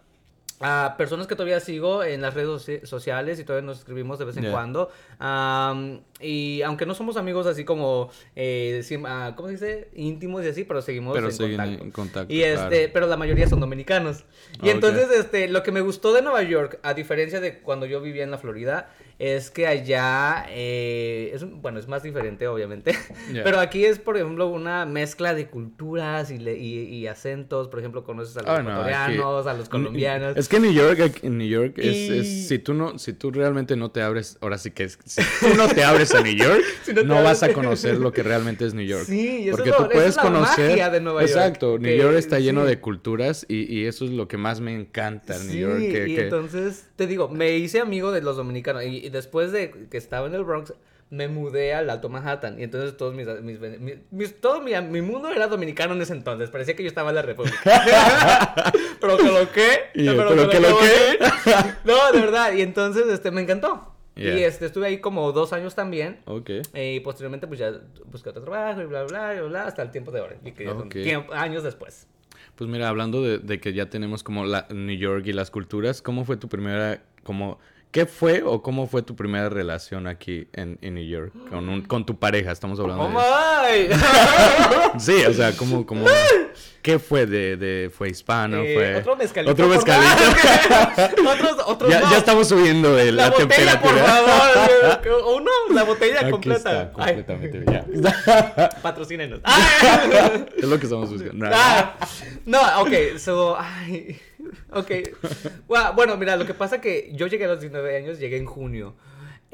[0.60, 4.26] a personas que todavía sigo en las redes soci- sociales y todavía nos escribimos de
[4.26, 4.52] vez en Yeah.
[4.54, 4.92] cuando.
[5.20, 9.90] Am, y aunque no somos amigos así como, eh, ah, ¿cómo se dice?
[9.96, 11.84] Íntimos y así, pero seguimos Pero en siguen contacto.
[11.84, 12.34] en contacto.
[12.34, 14.24] Y este, pero la mayoría son dominicanos.
[14.62, 14.76] Y Ok.
[14.76, 18.24] entonces, este, lo que me gustó de Nueva York, a diferencia de cuando yo vivía
[18.24, 22.94] en la Florida, es que allá, eh, es, bueno, es más diferente, obviamente.
[23.34, 23.44] Yeah.
[23.46, 27.68] Pero aquí es, por ejemplo, una mezcla de culturas y, le- y, y acentos.
[27.70, 30.36] Por ejemplo, conoces a los Ah, no, ecuatorianos, a los colombianos.
[30.36, 33.14] Es que en New York, en New York, es, Y- es- si tú no, si
[33.14, 36.22] tú realmente no te abres, ahora sí que es, si tú no te abres a
[36.22, 39.06] New York, Si no vas a conocer lo que realmente es New York.
[39.06, 40.70] Sí, eso Porque es lo- tú puedes es la conocer.
[40.70, 42.68] magia de Nueva York, Exacto, New York está lleno sí.
[42.70, 45.80] de culturas y, y eso es lo que más me encanta en Sí, New York.
[45.80, 48.84] que- y que- entonces, te digo, me hice amigo de los dominicanos.
[48.84, 50.74] Y, y después de que estaba en el Bronx,
[51.10, 52.60] me mudé al Alto Manhattan.
[52.60, 56.14] Y entonces todos mis, mis, mis- mis- todo mi, mi mundo era dominicano en ese
[56.14, 56.50] entonces.
[56.50, 57.60] Parecía que yo estaba en la República.
[59.00, 59.68] pero que lo que.
[59.94, 61.20] ¿pero que lo qué?
[61.86, 62.54] no, de verdad.
[62.54, 63.93] Y entonces, este, me encantó.
[64.16, 64.38] Yeah.
[64.40, 66.20] Y este, estuve ahí como dos años también.
[66.26, 66.50] Ok.
[66.74, 67.72] eh, y posteriormente, pues ya
[68.06, 70.36] busqué otro trabajo y bla, bla, bla, bla, hasta el tiempo de ahora.
[70.46, 70.94] Y que ya son Ok.
[70.94, 72.08] tiempo- años después.
[72.56, 76.02] Pues mira, hablando de, de que ya tenemos como la New York y las culturas,
[76.04, 77.58] ¿cómo fue tu primera, como,
[77.94, 81.84] qué fue o cómo fue tu primera relación aquí en, en New York con, un,
[81.84, 82.52] con tu pareja?
[82.52, 83.88] Estamos hablando ¡Oh, de...
[83.90, 83.96] my!
[85.00, 86.06] Sí, o sea, como, como,
[86.82, 88.58] ¿qué fue de, de fue hispano?
[88.64, 89.52] Eh, fue Otro mezcalito.
[89.54, 90.24] Otro por mezcalito.
[90.24, 91.28] favor.
[91.34, 94.04] otros, otros ya, ya estamos subiendo de la, La botella, por temperatura.
[94.04, 95.24] favor.
[95.26, 96.58] O no, la botella Aquí completa.
[96.84, 98.70] está, Ay, completamente ya.
[98.82, 99.40] patrocínenos.
[99.44, 100.46] Ay.
[100.58, 101.46] es lo que estamos buscando.
[101.52, 101.96] Ah,
[102.46, 104.20] no, ok, so, ay,
[104.72, 104.92] ok.
[105.96, 108.96] Bueno, mira, lo que pasa que yo llegué a los 19 años, llegué en junio.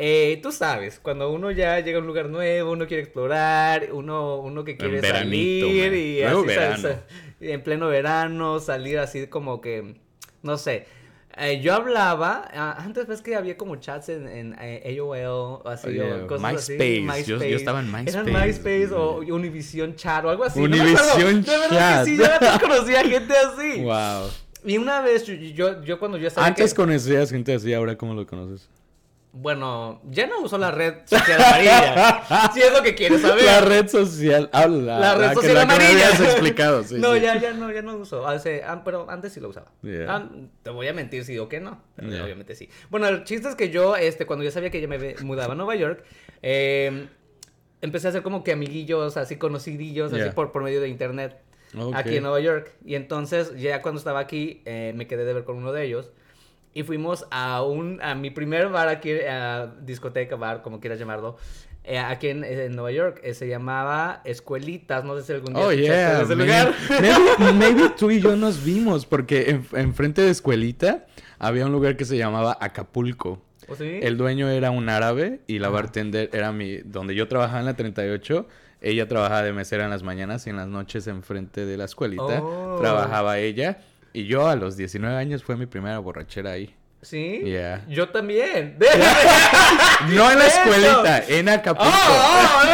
[0.02, 4.38] Eh, tú sabes, cuando uno ya llega a un lugar nuevo, uno quiere explorar, uno,
[4.38, 5.99] uno que quiere veranito, salir man.
[5.99, 6.78] y así, verano.
[6.82, 7.04] sa-
[7.41, 9.95] en pleno verano, salir así como que,
[10.41, 10.86] no sé.
[11.38, 12.47] Eh, yo hablaba,
[12.78, 16.78] antes ves que había como chats en, en eh, AOL, así, Oye, o cosas así.
[16.78, 18.47] MySpace, yo- yo estaba en Eran MySpace.
[18.47, 20.60] MySpace o Univision Chat o algo así.
[20.62, 21.41] no me Univision acuerdo.
[21.41, 22.06] De verdad Chat.
[22.06, 23.82] que sí, yo antes conocía gente así.
[23.82, 24.30] Wow.
[24.65, 26.47] Y una vez, yo, yo, yo cuando yo estaba...
[26.47, 28.67] Antes que- conocías gente así, ahora cómo lo conoces.
[29.31, 32.49] Bueno, ya no uso la red social amarilla.
[32.53, 33.45] si es lo que quieres saber.
[33.45, 34.99] La red social, habla.
[34.99, 36.07] La red que- social la que me amarilla.
[36.07, 36.95] habías explicado, sí.
[36.97, 37.21] no, sí.
[37.21, 38.27] ya, ya no, ya no uso.
[38.27, 39.71] Hace- ah, pero antes sí lo usaba.
[39.83, 40.05] Yeah.
[40.09, 40.29] Ah,
[40.63, 41.79] te voy a mentir si digo que no.
[41.95, 42.23] Pero Yeah.
[42.23, 42.69] obviamente sí.
[42.89, 45.55] Bueno, el chiste es que yo, este, cuando yo sabía que yo me mudaba a
[45.55, 46.03] Nueva York,
[46.41, 47.07] eh,
[47.81, 51.39] empecé a hacer como que amiguillos, así conocidillos, así por, por medio de internet.
[51.77, 51.95] Ok.
[51.95, 52.71] Aquí en Nueva York.
[52.86, 56.12] Y entonces, ya cuando estaba aquí, eh, me quedé de ver con uno de ellos.
[56.73, 61.38] Y fuimos a un, a mi primer bar aquí, a discoteca, bar, como quieras llamarlo,
[61.84, 63.19] eh, aquí en, en Nueva York.
[63.23, 66.21] eh, se llamaba Escuelitas, no sé si algún día Oh, yeah.
[66.21, 66.73] ese lugar.
[66.89, 71.05] Maybe, maybe tú y yo nos vimos porque en, enfrente de escuelita
[71.39, 73.41] había un lugar que se llamaba Acapulco.
[73.67, 73.99] ¿O sí?
[74.01, 76.77] El dueño era un árabe y la bartender era mi...
[76.77, 78.47] Donde yo trabajaba en la 38,
[78.81, 82.41] ella trabajaba de mesera en las mañanas y en las noches enfrente de la escuelita
[82.41, 82.77] Oh.
[82.81, 83.79] trabajaba ella.
[84.13, 86.75] Y yo a los 19 años fue mi primera borrachera ahí.
[87.01, 87.41] ¿Sí?
[87.45, 87.85] Yeah.
[87.87, 88.77] Yo también.
[90.09, 91.91] No en la escuelita, en Acapulco.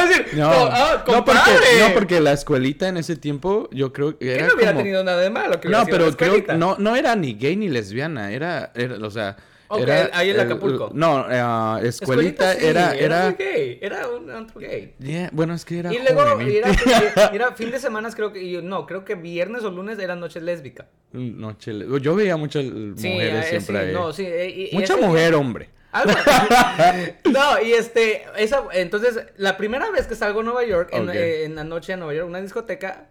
[0.03, 1.41] Es decir, No, no, porque,
[1.79, 4.83] no, porque la escuelita en ese tiempo yo creo que Que era no hubiera como...
[4.83, 5.59] tenido nada de malo.
[5.59, 9.09] Que No, pero creo que no, no era ni gay ni lesbiana, era, era o
[9.11, 9.35] sea,
[9.67, 10.91] Ok, era ahí en el- Acapulco.
[10.93, 13.79] no, eh, escuelita, sí, era era, muy gay.
[13.81, 14.93] Era un antro gay.
[14.99, 16.57] Yeah, bueno, es que era y luego, joven, y ¿eh?
[16.59, 16.69] era,
[17.33, 20.87] era fin de semana, creo que, no, creo que viernes o lunes era noche lésbica.
[21.13, 22.71] Noche yo veía muchas Sí,
[23.09, 23.93] mujeres eh, siempre sí, ahí.
[23.93, 24.25] no, sí.
[24.25, 25.69] eh, y- y Mucha día- mujer, hombre.
[25.91, 26.11] Algo
[27.31, 31.43] No, y este, esa, entonces, la primera vez que salgo a Nueva York, en, eh,
[31.45, 33.07] en la noche a Nueva York, una discoteca,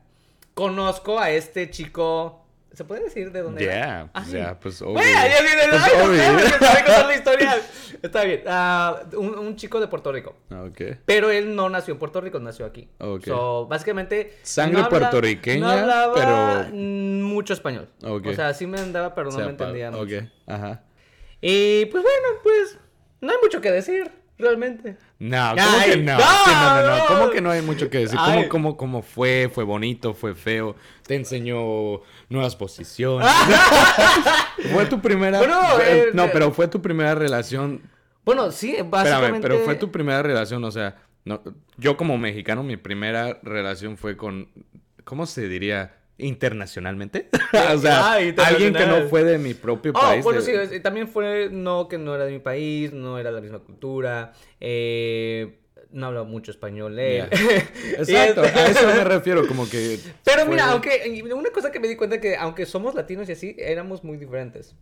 [0.52, 2.43] conozco a este chico,
[2.74, 3.74] ¿se puede decir de dónde era?
[3.74, 4.22] Yeah, Ah,
[4.60, 4.94] pues pues obvio.
[4.94, 6.22] Bueno, ya viene, Pues, ay, no obvio.
[6.68, 7.56] a contar la historia.
[8.02, 10.36] Está bien, ah, un, un chico de Puerto Rico.
[10.50, 10.80] Ok.
[11.06, 12.88] Pero él no nació en Puerto Rico, nació aquí.
[12.98, 13.24] Ok.
[13.26, 14.36] So, básicamente.
[14.42, 17.88] Sangre no habla- puertorriqueña, no hablaba pero- mucho español.
[18.04, 18.26] Ok.
[18.26, 20.02] O sea, sí me andaba, pero O no sea, me entendía mucho.
[20.16, 20.82] Ok, ajá.
[21.40, 22.78] Y pues bueno, pues.
[23.20, 24.96] No hay mucho que decir, realmente.
[25.24, 26.18] No, ¿cómo Ay, que no?
[26.18, 27.06] no, Sí, no, no, no.
[27.06, 28.18] ¿Cómo que no hay mucho que decir?
[28.18, 29.50] ¿Cómo, cómo, cómo fue?
[29.50, 30.12] ¿Fue bonito?
[30.12, 30.76] ¿Fue feo?
[31.06, 33.26] ¿Te enseñó nuevas posiciones?
[34.74, 35.38] ¿Fue tu primera...
[35.38, 37.80] Bueno, eh, no, eh, pero fue tu primera relación...
[38.22, 39.38] Bueno, sí, básicamente.
[39.38, 40.96] Espérame, pero fue tu primera relación, o sea...
[41.24, 41.40] No,
[41.78, 44.50] yo como mexicano, mi primera relación fue con...
[45.04, 45.94] ¿Cómo se diría?
[46.16, 47.28] ¿Internacionalmente?
[47.74, 50.22] o sea, Ah, alguien que no fue de mi propio Oh, país.
[50.24, 53.30] bueno, de- sí, es- también fue no que no era de mi país, no era
[53.30, 55.58] de la misma cultura, eh,
[55.90, 57.28] no hablaba mucho español él.
[57.98, 59.98] Exacto, a eso me refiero, como que...
[60.24, 63.32] Pero fue- mira, aunque una cosa que me di cuenta que aunque somos latinos y
[63.32, 64.76] así, éramos muy diferentes.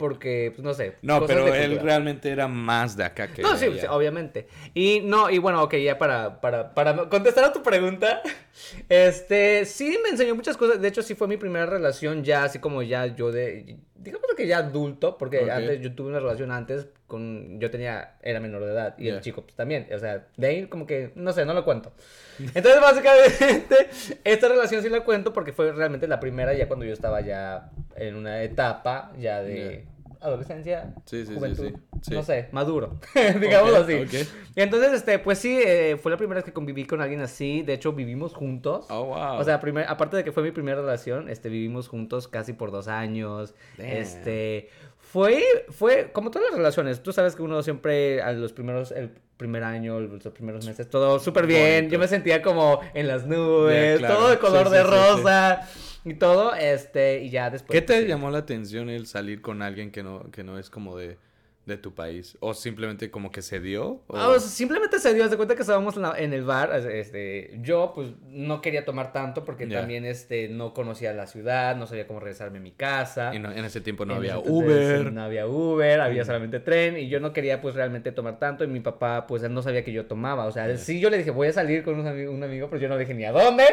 [0.00, 0.96] Porque, pues no sé.
[1.02, 1.82] No, pero él cultura.
[1.82, 4.48] realmente era más de acá que No, sí, sí, obviamente.
[4.72, 8.22] Y no, y bueno, ok, ya para, para, para contestar a tu pregunta,
[8.88, 10.80] este, sí me enseñó muchas cosas.
[10.80, 14.46] De hecho, sí fue mi primera relación ya, así como ya yo de, digamos que
[14.46, 18.72] ya adulto, porque antes yo tuve una relación antes con, yo tenía, era menor de
[18.72, 19.86] edad y el chico pues también.
[19.94, 21.92] O sea, de ahí como que, no sé, no lo cuento.
[22.38, 23.90] Entonces, básicamente,
[24.24, 27.70] esta relación sí la cuento porque fue realmente la primera ya cuando yo estaba ya
[27.96, 29.84] en una etapa ya de
[30.20, 32.14] adolescencia, Sí, sí, sí, juventud, sí, sí.
[32.14, 33.00] no sé, maduro,
[33.40, 33.94] digamos Ok, así.
[33.94, 34.28] ok.
[34.56, 37.62] Y entonces, este, pues sí, eh, fue la primera vez que conviví con alguien así.
[37.62, 38.86] De hecho, vivimos juntos.
[38.90, 39.38] Oh, wow.
[39.38, 42.70] O sea, primer, aparte de que fue mi primera relación, este, vivimos juntos casi por
[42.70, 43.54] dos años.
[43.78, 43.86] Damn.
[43.86, 48.92] Este, fue, fue, como todas las relaciones, tú sabes que uno siempre, a los primeros,
[48.92, 51.76] el primer año, los primeros meses, todo súper bien.
[51.76, 51.92] Bonito.
[51.94, 54.16] Yo me sentía como en las nubes, claro.
[54.16, 55.22] todo de color Sí, de sí, sí, sí.
[55.22, 55.68] rosa
[56.04, 57.78] y todo, este, y ya después.
[57.78, 58.06] ¿Qué te sí.
[58.06, 61.18] llamó la atención el salir con alguien que no, que no es como de,
[61.66, 62.36] de tu país?
[62.40, 64.02] ¿O simplemente como que se dio?
[64.08, 66.72] ¿O- Ah, simplemente se dio, haz de cuenta que estábamos en, la- en el bar,
[66.90, 71.86] este, yo pues no quería tomar tanto porque también este, no conocía la ciudad, no
[71.86, 73.30] sabía cómo regresarme a mi casa.
[73.34, 75.12] y no- en ese tiempo no En había Uber.
[75.12, 76.26] No había Uber, había Mm.
[76.26, 79.52] solamente tren y yo no quería pues realmente tomar tanto y mi papá pues él
[79.54, 80.46] no sabía que yo tomaba.
[80.46, 82.82] O sea, sí yo le dije voy a salir con un amigo, un amigo pero
[82.82, 83.64] yo no le dije ni a dónde,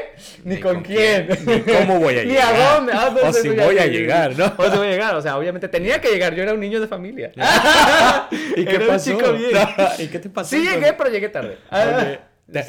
[0.44, 1.26] ni, Ni con, con quién.
[1.28, 2.56] quién, ni cómo voy a Ni llegar.
[2.56, 2.92] a dónde.
[2.94, 4.46] ah, no O si voy a llegar, ¿no?
[4.58, 5.16] O si voy a llegar.
[5.16, 6.36] O sea, obviamente tenía que llegar.
[6.36, 7.32] Yo era un niño de familia.
[8.56, 9.12] ¿Y qué Era pasó?
[9.12, 9.52] chico bien.
[10.00, 10.50] ¿Y qué te pasó?
[10.56, 11.58] Sí llegué, pero llegué tarde.
[11.70, 12.20] Ah, Ok.
[12.48, 12.66] Da-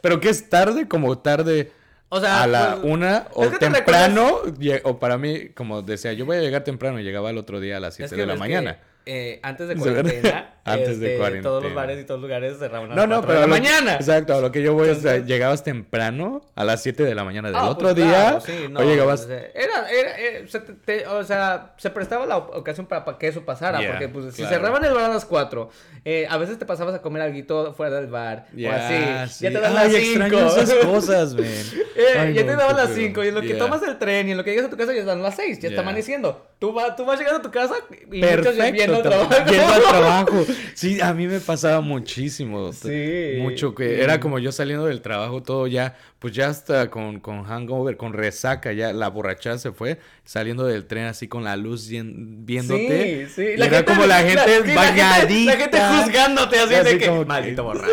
[0.00, 0.86] ¿Pero qué es tarde?
[0.86, 1.72] Como tarde
[2.08, 4.42] O sea, a la pues, una o que te temprano.
[4.84, 7.78] O para mí, como decía, yo voy a llegar temprano y llegaba el otro día
[7.78, 8.78] a las 7 Es que de la que, mañana.
[9.06, 11.42] eh, antes de cuarentena, Antes de este, cuarentena.
[11.42, 13.46] todos los bares y todos los lugares cerraban a No, las no, 4 pero de
[13.46, 13.94] la lo- mañana.
[13.94, 17.24] Exacto, a lo que yo voy es, Entonces- llegabas temprano a las 7 de la
[17.24, 18.06] mañana del Ah, otro pues, día.
[18.06, 19.24] claro, sí, no, o llegabas.
[19.24, 23.28] sea, Era, era, eh, se te- o sea, se prestaba la ocasión para, para que
[23.28, 24.56] eso pasara, Yeah, porque pues si claro.
[24.56, 25.70] cerraban el bar a las 4,
[26.04, 29.44] eh, a veces te pasabas a comer algo fuera del bar, Ya, o así, sí.
[29.44, 30.60] ya te dan Ay, las extraño 5.
[30.62, 31.44] esas cosas, man.
[31.44, 32.96] Eh, Ay, ya no, te daban las feo.
[32.96, 33.58] 5 y en lo que Yeah.
[33.58, 35.58] tomas el tren y en lo que llegas a tu casa ya dan las 6,
[35.60, 35.80] ya está Yeah.
[35.82, 36.46] amaneciendo.
[36.58, 38.72] Tú, va, tú vas llegando a tu casa y muchos Perfecto.
[38.72, 39.50] viendo al tra- trabajo.
[39.50, 40.46] Yendo al trabajo.
[40.74, 42.72] Sí, a mí me pasaba muchísimo.
[42.72, 43.36] Sí.
[43.38, 47.44] Mucho que era como yo saliendo del trabajo, todo ya, pues ya hasta con, con
[47.44, 51.88] hangover, con resaca, ya la borrachera se fue, saliendo del tren así con la luz
[51.88, 53.26] viéndote.
[53.28, 53.48] Sí, sí.
[53.56, 55.54] Y era como la gente la bañadita.
[55.54, 57.92] La gente juzgándote así, Así de que, maldito borracho.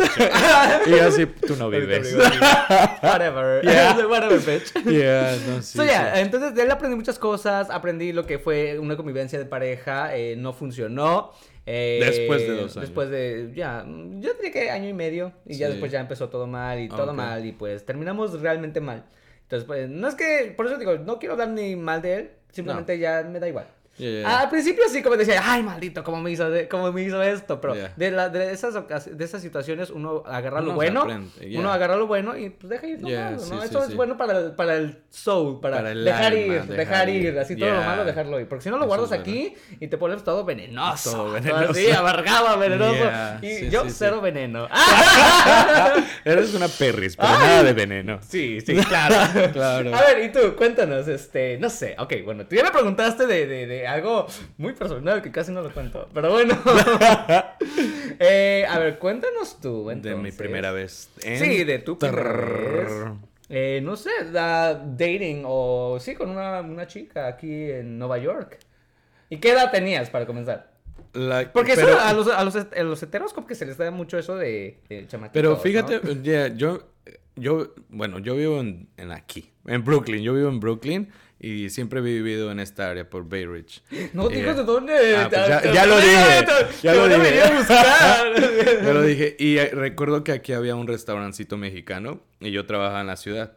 [0.88, 2.16] Y así, tú no vives.
[3.02, 3.62] Whatever.
[3.64, 4.08] Yeah.
[4.08, 4.74] Whatever, bitch.
[4.86, 5.90] Yeah, no, sí, So, sí.
[6.16, 10.36] entonces de él aprendí muchas cosas, aprendí lo que fue una convivencia de pareja, eh,
[10.38, 11.32] no funcionó.
[11.66, 12.88] Eh, Después de dos años.
[12.88, 16.48] Después de, ya, yo diría que año y medio, y ya después ya empezó todo
[16.48, 19.06] mal y todo mal, y pues terminamos realmente mal.
[19.44, 22.32] Entonces, pues, no es que, por eso digo, no quiero hablar ni mal de él,
[22.52, 23.68] simplemente ya me da igual.
[23.98, 24.42] Yeah.
[24.42, 27.62] Al principio sí como decía, ay maldito, cómo me hizo, de- cómo me hizo esto,
[27.62, 27.94] pero Yeah.
[27.96, 28.74] de, la- de, esas,
[29.06, 31.06] de esas situaciones uno agarra lo Uno bueno,
[31.56, 33.40] uno agarra lo bueno y pues deja ir lo malo, ¿no?
[33.40, 33.94] sí, Eso es sí.
[33.96, 37.26] bueno para el, para el soul, para, Para el dejar alma, ir, dejar dejar ir,
[37.34, 37.40] ir.
[37.40, 39.98] así todo lo malo dejarlo ir, porque si no lo Eso guardas aquí y te
[39.98, 41.72] pones todo venenoso, Todo venenoso.
[41.72, 43.06] así, amargaba, venenoso,
[43.42, 44.68] y yo cero veneno.
[46.26, 48.20] Eres una perris, pero nada de veneno.
[48.28, 49.16] Sí, sí, claro.
[49.54, 49.96] Claro.
[49.96, 53.46] A ver, y tú, cuéntanos, este, no sé, ok, bueno, tú ya me preguntaste de,
[53.86, 56.58] algo muy personal que casi no lo cuento, pero bueno.
[58.20, 61.10] Eh, a ver, cuéntanos tú, De mi primera vez.
[61.22, 62.92] en Sí, de tu primera vez.
[63.50, 68.58] Eh, no sé, da dating o sí, con una, una chica aquí en Nueva York.
[69.30, 70.72] ¿Y qué edad tenías para comenzar?
[71.14, 73.78] La- Porque pero- eso a los, a, los, a los heteros como que se les
[73.78, 75.56] da mucho eso de, de Pero ¿no?
[75.58, 76.84] fíjate, yeah, yo,
[77.36, 80.22] yo, bueno, yo vivo en, en aquí, en Brooklyn.
[80.24, 83.82] Yo vivo en Brooklyn y siempre he vivido en esta área por Bay Ridge.
[84.14, 85.16] No Eh, digas de dónde.
[85.18, 86.46] ah, pues ya- ya lo dije,
[86.82, 87.42] ya lo a dije.
[87.42, 88.24] a.
[88.86, 89.36] Ya lo dije.
[89.40, 93.54] Y eh, recuerdo que aquí había un restaurancito mexicano y yo trabajaba en la ciudad.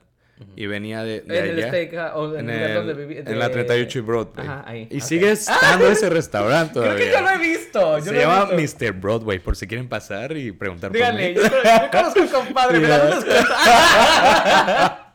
[0.55, 1.69] Y venía de, de En el allá.
[1.69, 4.47] steak, ah, o en en, el el- donde viví- en de- la 38 y Broadway.
[4.47, 5.03] Ajá, ahí, Y ok.
[5.03, 7.07] sigue estando ese restaurante Creo todavía.
[7.07, 7.99] que yo lo he visto.
[7.99, 8.85] Yo Se lo he llama visto.
[8.85, 8.93] Mr.
[8.93, 11.57] Broadway, por si quieren pasar y preguntar Díganle, por yo, mí.
[11.65, 13.55] yo conozco al compadre, me da un descuento.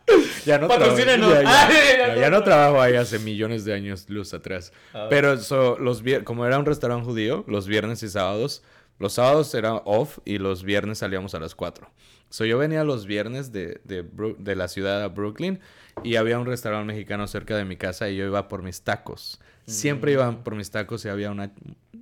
[0.46, 1.32] Ya no, Patrocínenos.
[1.32, 4.74] trabajo, ya, Ay, ya- ya ya- no trabajo ahí hace millones de años luz atrás.
[5.10, 8.62] Pero so, los como era un restaurante judío, los viernes y sábados,
[9.00, 11.90] los sábados eran off y los viernes salíamos a las 4.
[12.30, 15.60] So, yo venía los viernes de, de, la ciudad a Brooklyn
[16.04, 19.40] y había un restaurante mexicano cerca de mi casa y yo iba por mis tacos.
[19.66, 20.14] Siempre Mm.
[20.16, 21.52] iba por mis tacos y había una,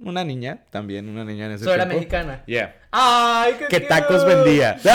[0.01, 2.43] una niña también, una niña en ese So, era mexicana.
[2.47, 2.75] Yeah.
[2.93, 3.87] Ay, qué ¿Qué cute.
[3.87, 4.75] tacos vendía?
[4.83, 4.91] Ay,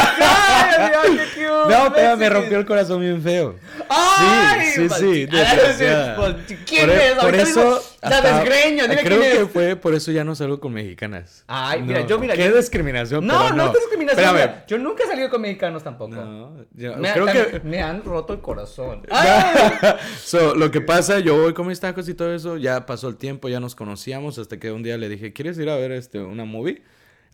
[1.02, 1.74] ay, qué cute.
[1.74, 3.56] No, pero me rompió el corazón bien feo.
[3.88, 5.26] Ay, sí, sí, sí.
[5.26, 6.16] desgraciada.
[6.16, 6.34] Pues,
[6.66, 7.14] ¿Quién Por, e- es?
[7.14, 7.82] por Ahorita eso.
[8.02, 9.50] La desgreño, dime Creo quién que es.
[9.50, 11.42] fue por eso ya no salgo con mexicanas.
[11.46, 13.26] Ay, mira, No, yo, mira, Qué yo- discriminación.
[13.26, 14.32] No, pero no, no es discriminación.
[14.34, 16.14] Mira, Yo nunca he salido con mexicanos tampoco.
[16.14, 17.60] No, yo Me, creo también- que.
[17.60, 19.02] me han roto el corazón.
[20.22, 23.16] So, lo que pasa, yo voy con mis tacos y todo eso, ya pasó el
[23.16, 26.18] tiempo, ya nos conocíamos, hasta que un día le dije, ¿quieres ir a ver este,
[26.20, 26.82] una movie?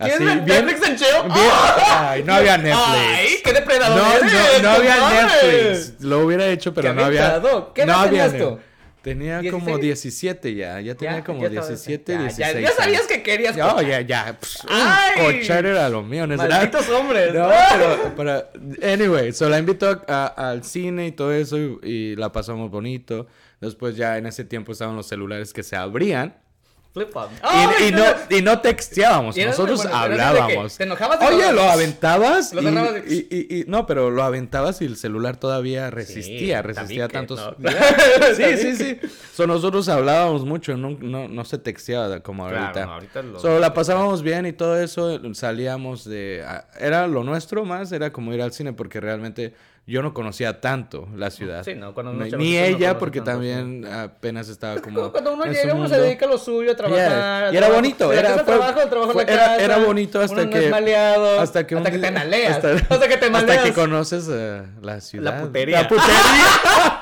[0.03, 1.23] ¿Quieres Así, bien- Netflix en Cheo?
[1.25, 1.37] bien-
[1.91, 2.87] Ay, no había Netflix.
[2.87, 5.27] Ay, qué depredador No, eres, no, no había.
[5.27, 6.01] Netflix.
[6.01, 7.41] Lo hubiera hecho, pero no había.
[7.75, 8.29] ¿Qué no había?
[8.29, 8.59] Net-
[9.03, 9.81] Tenía como 16.
[9.81, 10.81] 17 ya.
[10.81, 12.63] Ya tenía Ya, como ya estaba- 17, ya, ya, 16.
[12.63, 13.57] Ya, sabías que querías.
[13.57, 14.39] No, ya, ya.
[14.41, 15.39] pss, Ay.
[15.41, 16.25] cochar era lo mío.
[16.29, 16.37] ¿no?
[16.37, 17.35] Malditos hombres.
[17.35, 17.49] No,
[18.15, 22.31] pero, pero, anyway, so la invito a- al cine y todo eso y, y la
[22.31, 23.27] pasamos bonito.
[23.61, 26.37] Después ya en ese tiempo estaban los celulares que se abrían
[26.93, 30.77] Flip y, Ay, y no, y no texteábamos, Y nosotros bueno, de hablábamos.
[30.77, 33.87] te enojabas y Oye, lo- lo aventabas lo y, agarrabas de- y- y- y- no,
[33.87, 37.41] pero lo aventabas y el celular todavía resistía, resistía tabique, tantos.
[37.59, 37.71] ¿no?
[38.37, 38.99] Sí, sí, sí.
[39.35, 42.85] So, nosotros hablábamos mucho, no, no, no se texteaba como Claro, ahorita.
[42.85, 46.45] ahorita lo- So, la pasábamos bien y todo eso, salíamos de...
[46.79, 51.09] Era lo nuestro más, era como ir al cine porque realmente yo no conocía tanto
[51.17, 51.65] la ciudad.
[51.65, 54.81] Sí, no, cuando uno Ni- chavito Ni no ella conoce porque tanto, también apenas estaba
[54.81, 55.11] como...
[55.11, 57.51] Cuando uno en llega, uno se dedica a lo suyo, a trabajar.
[57.51, 57.53] Yeah.
[57.53, 59.79] Y era bonito, la era- fue- trabajo, al trabajo a la fue- era- casa, era
[59.79, 62.57] bonito hasta no que- maleado, hasta que un hasta que te maleas.
[62.57, 63.59] hasta- Hasta, que te maleas.
[63.59, 65.41] Hasta que conoces eh, la ciudad.
[65.43, 65.83] putería.
[65.83, 66.13] La putería.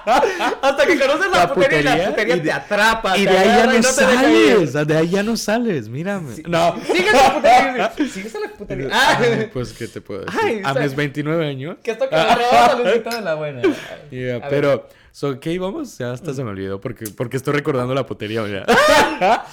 [0.62, 3.18] Hasta que conoces la, La putería, y la putería, y de- te atrapa.
[3.18, 4.72] y de ahí ya no sales.
[4.86, 6.34] De ahí ya no sales, mírame.
[6.46, 6.74] No.
[6.86, 7.92] Sigues en la putería.
[8.10, 9.50] Sigues en la putería.
[9.52, 10.62] Pues, ¿qué te puedo decir?
[10.64, 11.76] A mis 29 años.
[11.82, 12.16] que esto que
[12.76, 13.62] de la buena.
[14.10, 15.96] Yeah, pero, so, ¿qué íbamos?
[15.98, 18.64] Ya hasta se me olvidó porque, porque estoy recordando la putería ya.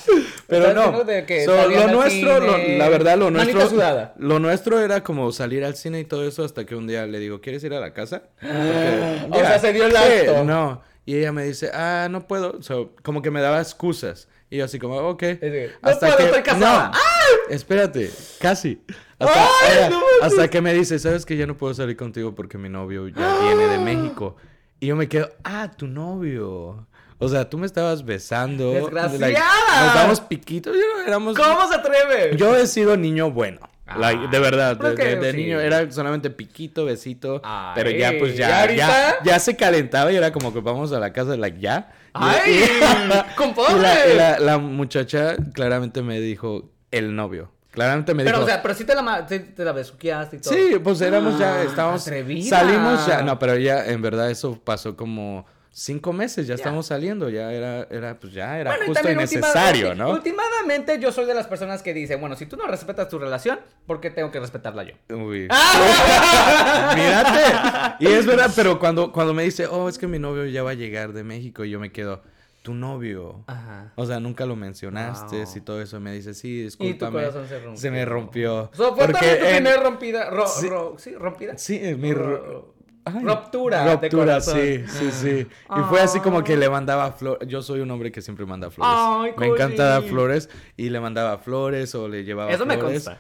[0.48, 1.06] pero no.
[1.26, 3.70] que So, lo nuestro, lo- la verdad, lo manita nuestro.
[3.70, 4.14] sudada.
[4.18, 7.20] Lo nuestro era como salir al cine y todo eso hasta que un día le
[7.20, 8.24] digo, ¿quieres ir a la casa?
[8.42, 10.44] Porque- O sea, se dio el Sí, acto.
[10.44, 10.82] no.
[11.06, 12.62] Y ella me dice, ah, no puedo.
[12.62, 14.28] So, como que me daba excusas.
[14.50, 15.20] Y yo así como, ok.
[15.20, 16.92] que, "No puedo, estoy casada".
[16.94, 18.82] No, espérate, casi.
[19.20, 22.36] Hasta, Ay, ella- no hasta que me dice, ¿sabes que ya no puedo salir contigo
[22.36, 24.36] porque mi novio ya viene de México?
[24.80, 26.86] Y yo me quedo, ah, tu novio.
[27.20, 28.72] O sea, tú me estabas besando.
[28.74, 29.18] ¡Desgraciada!
[29.20, 29.40] like,
[29.86, 30.76] nos damos piquitos.
[30.76, 31.36] Yo no éramos.
[31.36, 32.38] ¿Cómo se atreve?
[32.38, 33.60] Yo he sido niño bueno.
[33.88, 35.38] Ah, like, de verdad, de, de- de sí.
[35.38, 37.42] niño era solamente piquito, besito.
[37.44, 40.92] Ay, pero ya, pues ¿y ya, ya, ya se calentaba y era como que vamos
[40.92, 41.92] a la casa, like, ya.
[42.14, 42.66] ¡Ay!
[42.66, 44.14] y- ¡Compadre!
[44.14, 47.50] y la, la- la muchacha claramente me dijo el novio.
[47.78, 48.46] Claramente me Pero, dijo.
[48.46, 50.52] o sea, pero sí te la, te, te la besuqueaste y todo.
[50.52, 52.50] Sí, pues éramos ya, Ah, estábamos, atrevida.
[52.50, 56.56] salimos ya, no, pero ya, en verdad, eso pasó como cinco meses, ya, Ya.
[56.56, 60.10] estamos saliendo, ya era, era, pues ya era Bueno, justo y necesario, ¿no?
[60.10, 63.60] Últimamente yo soy de las personas que dicen, bueno, si tú no respetas tu relación,
[63.86, 65.16] ¿por qué tengo que respetarla yo?
[65.16, 65.48] Uy.
[65.52, 66.94] ¡Ah!
[66.96, 68.04] Mírate.
[68.04, 70.72] Y es verdad, pero cuando, cuando me dice, oh, es que mi novio ya va
[70.72, 72.24] a llegar de México, y yo me quedo,
[72.68, 73.46] tu novio.
[73.48, 73.94] Ajá.
[73.96, 75.54] O sea, nunca lo mencionaste Wow.
[75.56, 76.00] y todo eso.
[76.02, 77.20] Me dice, sí, Y tu discúlpame.
[77.20, 77.92] corazón se rompió.
[77.92, 78.70] me rompió.
[78.74, 80.68] So, fue Porque también tu en- rompida, ro- Sí.
[80.68, 81.58] ro- sí, rompida.
[81.58, 82.76] Sí, mi Ro-
[83.16, 84.60] Ay, Ruptura de Ruptura, corazón.
[84.60, 85.48] sí, sí, sí.
[85.76, 86.58] Y fue así como que Ah.
[86.58, 87.48] le mandaba flores.
[87.48, 88.94] Yo soy un hombre que siempre manda flores.
[88.96, 93.06] Ay, me encanta dar flores y le mandaba flores o le llevaba Eso me flores.
[93.06, 93.18] consta.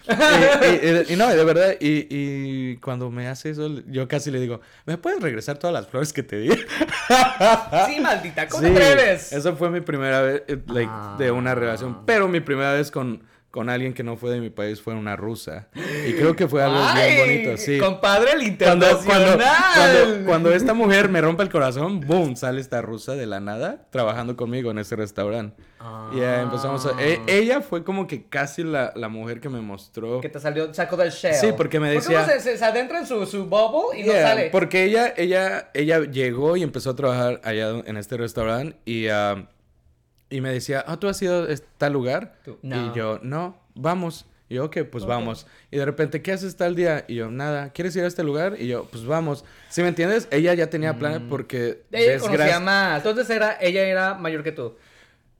[0.63, 4.31] Y, y- y- y no, de verdad, y, y cuando me hace eso, yo casi
[4.31, 6.49] le digo, ¿me puedes regresar todas las flores que te di?
[6.49, 9.31] Sí, maldita, ¿cómo Sí, te atreves?
[9.33, 10.57] Esa fue mi primera vez eh,
[11.17, 11.55] de una Ah.
[11.55, 12.05] relación.
[12.05, 15.15] Pero mi primera vez con, con alguien que no fue de mi país fue una
[15.15, 15.67] rusa.
[16.07, 17.79] Y creo que fue algo Ay, bien bonito, sí.
[17.79, 19.05] Compadre, el Cuando, internacional.
[19.05, 19.43] cuando,
[19.75, 23.87] cuando, cuando esta mujer me rompe el corazón, boom, sale esta rusa de la nada
[23.89, 25.55] trabajando conmigo en ese restaurante.
[26.13, 27.01] Y ya empezamos a...
[27.01, 30.19] e- ella fue como que casi la, la mujer que me mostró...
[30.21, 31.33] Que te salió, sacó del shell.
[31.35, 34.11] Sí, porque me decía- uno se, se- se adentra en su, su bubble y no
[34.13, 34.49] Yeah, sale.
[34.51, 39.47] Porque ella, ella, ella llegó y empezó a trabajar allá en este restaurante y, ah,
[40.29, 41.47] y me decía, ah, ¿tú has ido a
[41.77, 42.35] tal lugar?
[42.43, 42.91] Tú, no.
[42.93, 44.25] Y yo, no, vamos.
[44.49, 45.45] Y yo, ok, pues vamos.
[45.71, 47.03] Y de repente, ¿qué haces tal día?
[47.09, 48.55] Y yo, nada, ¿quieres ir a este lugar?
[48.57, 49.43] Y yo, pues vamos.
[49.69, 50.27] ¿Sí me entiendes?
[50.31, 51.83] Ella ya tenía planes porque...
[51.91, 51.95] Mm.
[51.95, 52.97] Ella desgra- conocía más.
[52.99, 54.75] Entonces era, ella era mayor que tú.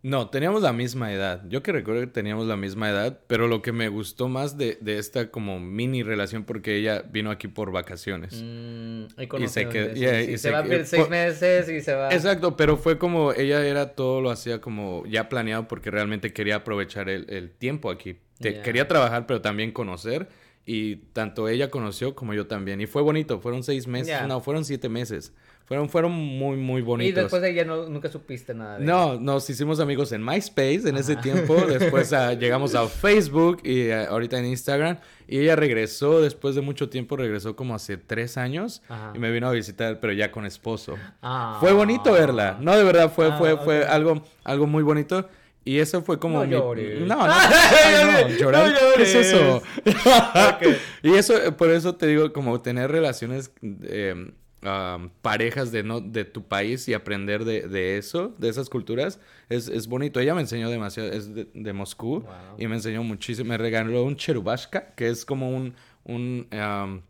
[0.04, 1.44] No, teníamos la misma edad.
[1.50, 4.78] Yo que recuerdo que teníamos la misma edad, pero lo que me gustó más de,
[4.80, 8.42] de esta como mini relación porque ella vino aquí por vacaciones.
[8.42, 9.06] Mm,
[9.42, 11.82] y, se quedó- sí, yeah, sí, y se se va vivir seis por- meses y
[11.82, 12.14] se va.
[12.14, 16.58] Exacto, pero fue como ella era todo lo hacía como ya planeado porque realmente quería
[16.58, 18.18] aprovechar el, el tiempo aquí.
[18.40, 18.62] Te-.
[18.62, 20.30] Quería trabajar, pero también conocer.
[20.70, 22.82] Y tanto ella conoció como yo también.
[22.82, 25.32] Y fue bonito, fueron seis meses, no, fueron siete meses.
[25.64, 27.24] Fueron, fueron muy, muy y bonitos.
[27.24, 30.96] después de ella no, nunca supiste nada de No, nos hicimos amigos en MySpace en
[30.96, 31.56] ese tiempo.
[31.68, 34.98] Después ah, llegamos a Facebook y ah, ahorita en Instagram.
[35.28, 39.12] Y ella regresó después de mucho tiempo, regresó como hace tres años Ajá.
[39.14, 40.96] y me vino a visitar, pero ya con esposo.
[41.22, 41.58] Ah.
[41.60, 42.58] Fue bonito verla.
[42.62, 43.90] No, de verdad, fue, Ah, fue, fue ok.
[43.90, 45.28] algo, algo muy bonito.
[45.68, 47.02] Y eso fue como No mi- llores.
[47.02, 48.72] No, no, no, llorar.
[48.72, 49.62] No ¿Qué es eso?
[51.04, 53.52] y eso, por eso te digo, como tener relaciones,
[53.84, 54.32] eh,
[54.64, 59.20] um, parejas de, no, de tu país y aprender de, de eso, de esas culturas,
[59.50, 60.20] es, es bonito.
[60.20, 62.32] Ella me enseñó demasiado, es de, de Moscú, Wow.
[62.58, 63.50] y me enseñó muchísimo.
[63.50, 65.74] Me regaló un cherubashka, que es como un,
[66.06, 67.02] un um,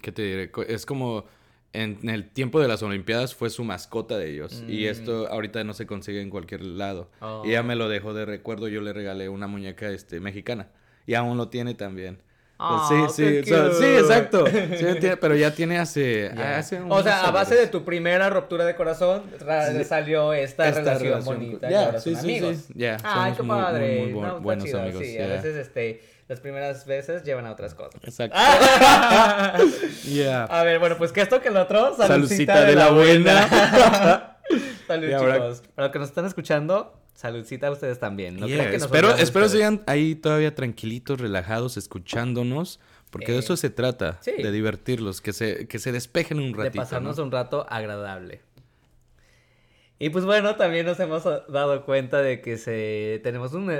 [0.00, 0.50] ¿qué te diré?
[0.68, 1.24] Es como
[1.72, 4.62] en el tiempo de las Olimpiadas fue su mascota de ellos.
[4.68, 4.88] Y Mm.
[4.88, 7.10] esto ahorita no se consigue en cualquier lado.
[7.20, 7.42] Oh.
[7.44, 8.68] Y ella me lo dejó de recuerdo.
[8.68, 10.68] Yo le regalé una muñeca este, mexicana.
[11.06, 12.18] Y aún lo tiene también.
[12.64, 14.46] Ah, sí, sí, qué o sea, sí, exacto.
[14.46, 16.58] Sí, me entiende, pero ya tiene hace, Ya.
[16.58, 19.82] hace o sea, a base de tu primera ruptura de corazón ra- Sí.
[19.82, 21.36] salió esta, Esta relación, relación.
[21.38, 21.68] bonita.
[21.68, 22.72] Ya, y ahora sí, sí, sí.
[22.76, 24.00] Ya, Ay, qué muy, muy, padre.
[24.04, 27.52] muy bu- No, buenos chido, amigos, Sí, a veces este, las primeras veces llevan a
[27.52, 28.00] otras cosas.
[28.04, 28.36] Exacto.
[28.38, 29.58] Ah.
[30.04, 30.44] Yeah.
[30.44, 31.96] A ver, bueno, pues que esto que el otro.
[31.96, 34.38] Saludcita, de la buena.
[34.86, 35.62] Salud, Y ahora- chicos.
[35.74, 38.38] Para los que nos están escuchando, saludcita a ustedes también.
[38.38, 43.32] No Yeah, crean que nos espero, de espero sigan ahí todavía tranquilitos, relajados, escuchándonos, porque
[43.32, 44.32] de Eh, eso se trata, sí.
[44.32, 46.76] de divertirlos, que se, que se despejen un de ratito.
[46.82, 47.24] pasarnos ¿no?
[47.24, 48.42] un rato agradable.
[49.98, 53.70] Y pues bueno, también nos hemos dado cuenta de que se tenemos un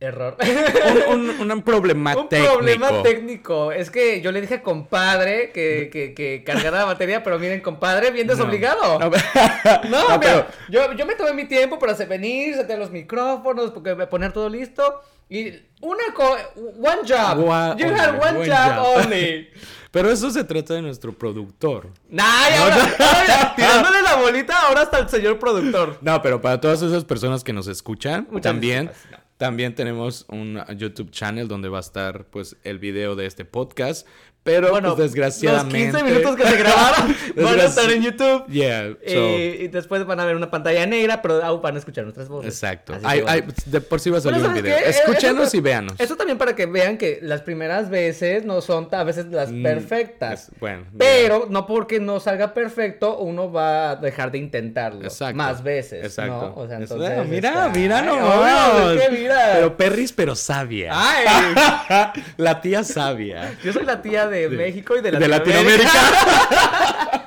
[0.00, 0.36] error.
[1.08, 2.52] un, un, un problema un técnico.
[2.54, 3.72] problema técnico.
[3.72, 7.60] Es que yo le dije a compadre que, que, que cargara la batería, pero miren,
[7.60, 8.98] compadre, bien desobligado.
[8.98, 9.10] No,
[9.88, 12.90] No, no, mira, pero yo, yo me tomé mi tiempo para hacer venir, setear los
[12.90, 15.00] micrófonos, porque poner todo listo.
[15.30, 15.48] Y
[15.80, 16.36] una co
[16.78, 17.38] one job.
[17.38, 19.04] Gua- you had one one job, job.
[19.04, 19.48] only.
[19.90, 21.88] Pero eso se trata de nuestro productor.
[22.10, 25.98] Nah, y ahora, ahora, tirándole la bolita ahora hasta el señor productor.
[26.02, 29.18] No, pero para todas esas personas que nos escuchan, Muchas también, no.
[29.36, 34.06] También tenemos un YouTube channel donde va a estar pues el video de este podcast.
[34.44, 35.90] Pero Bueno, pues, desgraciadamente.
[35.90, 38.46] Los 15 minutos que se grabaron van a estar en YouTube.
[38.48, 41.78] Yeah, so- Eh, y después van a ver una pantalla negra, pero aún van a
[41.78, 42.52] escuchar nuestras voces.
[42.52, 42.92] Exacto.
[43.02, 43.42] Ay, bueno.
[43.48, 44.76] ay, de por sí va a salir un ¿sabes video.
[44.76, 44.84] qué?
[44.84, 45.94] Eh, Escúchanos eso- y véanos.
[45.98, 49.62] Eso también para que vean que las primeras veces no son a veces las Mm,
[49.62, 50.48] perfectas.
[50.50, 55.36] es- bueno, Pero no porque no salga perfecto, uno va a dejar de intentarlo Exacto.
[55.36, 56.04] más veces.
[56.04, 56.52] Exacto.
[56.54, 56.62] ¿no?
[56.62, 59.50] O sea, Es- entonces, mira, mira ay, que mira.
[59.54, 60.90] Pero perris, pero sabia.
[60.92, 63.54] Ay, La tía sabia.
[63.64, 65.90] yo soy la tía de México y de De Latinoamérica.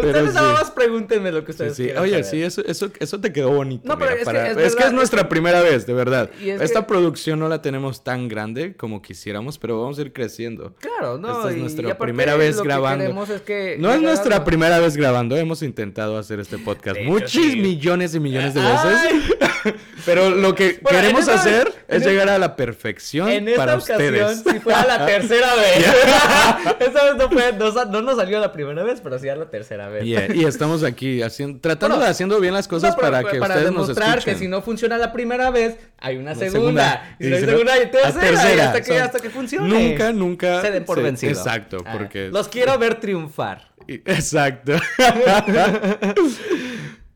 [0.00, 2.24] Ustedes nada más pregúntenme lo que ustedes quieran Oye, saber.
[2.24, 3.86] sí, eso, eso, eso te quedó bonito.
[3.88, 6.30] No, pero mira, es que es que nuestra primera vez, de verdad.
[6.40, 10.12] Es Esta que- producción no la tenemos tan grande como quisiéramos, pero vamos a ir
[10.12, 10.74] creciendo.
[10.80, 11.36] Claro, no.
[11.38, 13.24] Esta es nuestra y primera vez grabando.
[13.44, 17.56] que No es nuestra primera vez grabando, hemos intentado hacer este podcast hecho, muchos sí.
[17.56, 19.36] millones y millones de veces.
[20.04, 23.74] Pero lo que Bueno, queremos esta- hacer es llegar a la perfección En esta para
[23.74, 24.42] ocasión, ustedes.
[24.52, 25.84] si fuera la tercera vez.
[26.80, 29.46] Esta vez no, fue, no, no nos salió la primera vez, pero sí a la
[29.50, 33.30] tercera Y estamos aquí haciendo, tratando Bueno, de haciendo bien las cosas No, pero para
[33.30, 34.34] que para ustedes nos demostrar escuchen.
[34.34, 37.16] que si no funciona la primera vez, hay una segunda.
[37.18, 38.54] Y si no hay segunda, hay la tercera.
[38.54, 39.68] y hasta que, So, hasta que funcione.
[39.90, 40.60] Nunca, nunca.
[40.62, 41.32] Se den por vencido.
[41.32, 42.28] Exacto, Ah, porque.
[42.28, 43.68] Los quiero ver triunfar.
[43.88, 44.72] y- Exacto.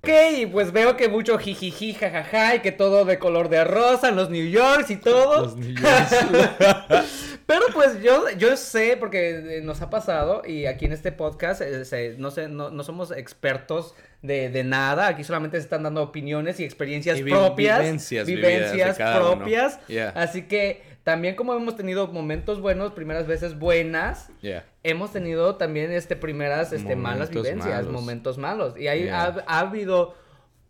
[0.02, 0.08] Ok,
[0.50, 4.30] pues veo que mucho jijiji, jajaja, y que todo de color de rosa en los
[4.30, 5.42] New Yorks y todo.
[5.42, 5.82] Los niños.
[7.46, 11.60] Pero pues yo, yo sé, porque eh, nos ha pasado, y aquí en este podcast,
[11.60, 15.82] eh, se- no, sé, no, no somos expertos de, de nada, aquí solamente se están
[15.82, 19.12] dando opiniones y experiencias Y vi- propias, vivencias vivencias uno.
[19.38, 20.12] propias, Yeah.
[20.14, 24.64] así que también como hemos tenido momentos buenos, primeras veces buenas, Yeah.
[24.82, 27.92] hemos tenido también este primeras este malas vivencias, malos.
[27.92, 28.78] momentos malos.
[28.78, 29.22] Y ahí Yeah.
[29.24, 30.14] ha, ha habido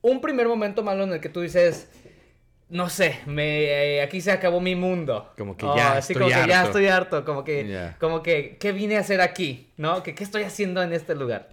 [0.02, 1.88] un primer momento malo en el que tú dices,
[2.68, 3.64] no sé, me
[3.96, 5.28] eh, aquí se acabó mi mundo.
[5.36, 6.70] Como que Oh, ya así estoy como que ya harto.
[6.70, 7.96] estoy harto, como que Yeah.
[7.98, 10.04] como que qué vine a hacer aquí, ¿no?
[10.04, 11.48] Que qué estoy haciendo en este lugar.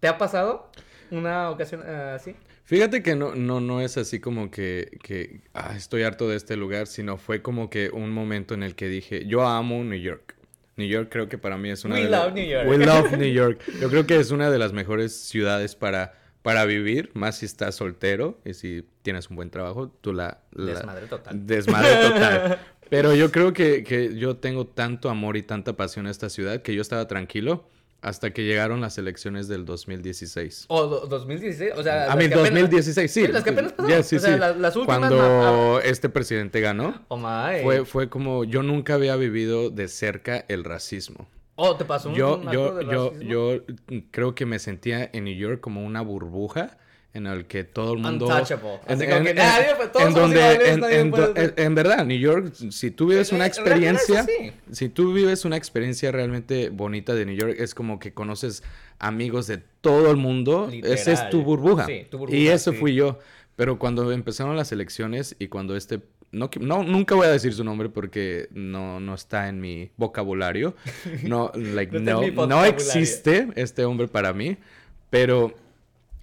[0.00, 0.70] ¿Te ha pasado
[1.10, 2.34] una ocasión así?
[2.64, 6.56] Fíjate que no, no, no es así como que, que ah, estoy harto de este
[6.56, 10.34] lugar, sino fue como que un momento en el que dije, yo amo New York.
[10.76, 12.66] New York creo que para mí es una We de la- love New York.
[12.68, 13.60] We love New York.
[13.80, 17.74] Yo creo que es una de las mejores ciudades para, para vivir, más si estás
[17.76, 20.40] soltero y si tienes un buen trabajo, tú la...
[20.52, 21.46] la- Desmadre total.
[21.46, 22.58] Desmadre total.
[22.90, 26.62] Pero yo creo que, que yo tengo tanto amor y tanta pasión a esta ciudad
[26.62, 27.66] que yo estaba tranquilo
[28.04, 30.66] hasta que llegaron las elecciones del 2016.
[30.68, 33.26] O do- 2016, o sea, A mí, que apenas- 2016, sí.
[33.28, 33.90] las que apenas pasaron.
[33.96, 34.38] Ya, sí, o sea, sí.
[34.40, 37.62] las, las últimas Cuando este presidente ganó, Oh my.
[37.62, 41.28] fue, fue como yo nunca había vivido de cerca el racismo.
[41.56, 43.30] Oh, ¿te pasó un Yo, acto yo, de yo, racismo?
[43.30, 43.60] yo
[44.10, 46.76] creo que me sentía en New York como una burbuja
[47.14, 48.26] en el que todo el mundo...
[48.26, 48.68] Untouchable.
[48.88, 54.26] En, en- donde, en, puede- verdad, New York, si tú vives una experiencia,
[54.72, 58.64] si tú vives una experiencia realmente bonita de New York, es como que conoces
[58.98, 60.68] amigos de todo el mundo.
[60.82, 61.86] Esa es tu burbuja.
[61.86, 62.78] Sí, tu burbuja, y eso sí.
[62.78, 63.20] fui yo.
[63.54, 66.00] Pero cuando empezaron las elecciones y cuando este...
[66.32, 70.74] No, no, nunca voy a decir su nombre porque no, no está en mi vocabulario.
[71.22, 74.56] No, like, No no, existe este hombre para mí.
[75.10, 75.54] Pero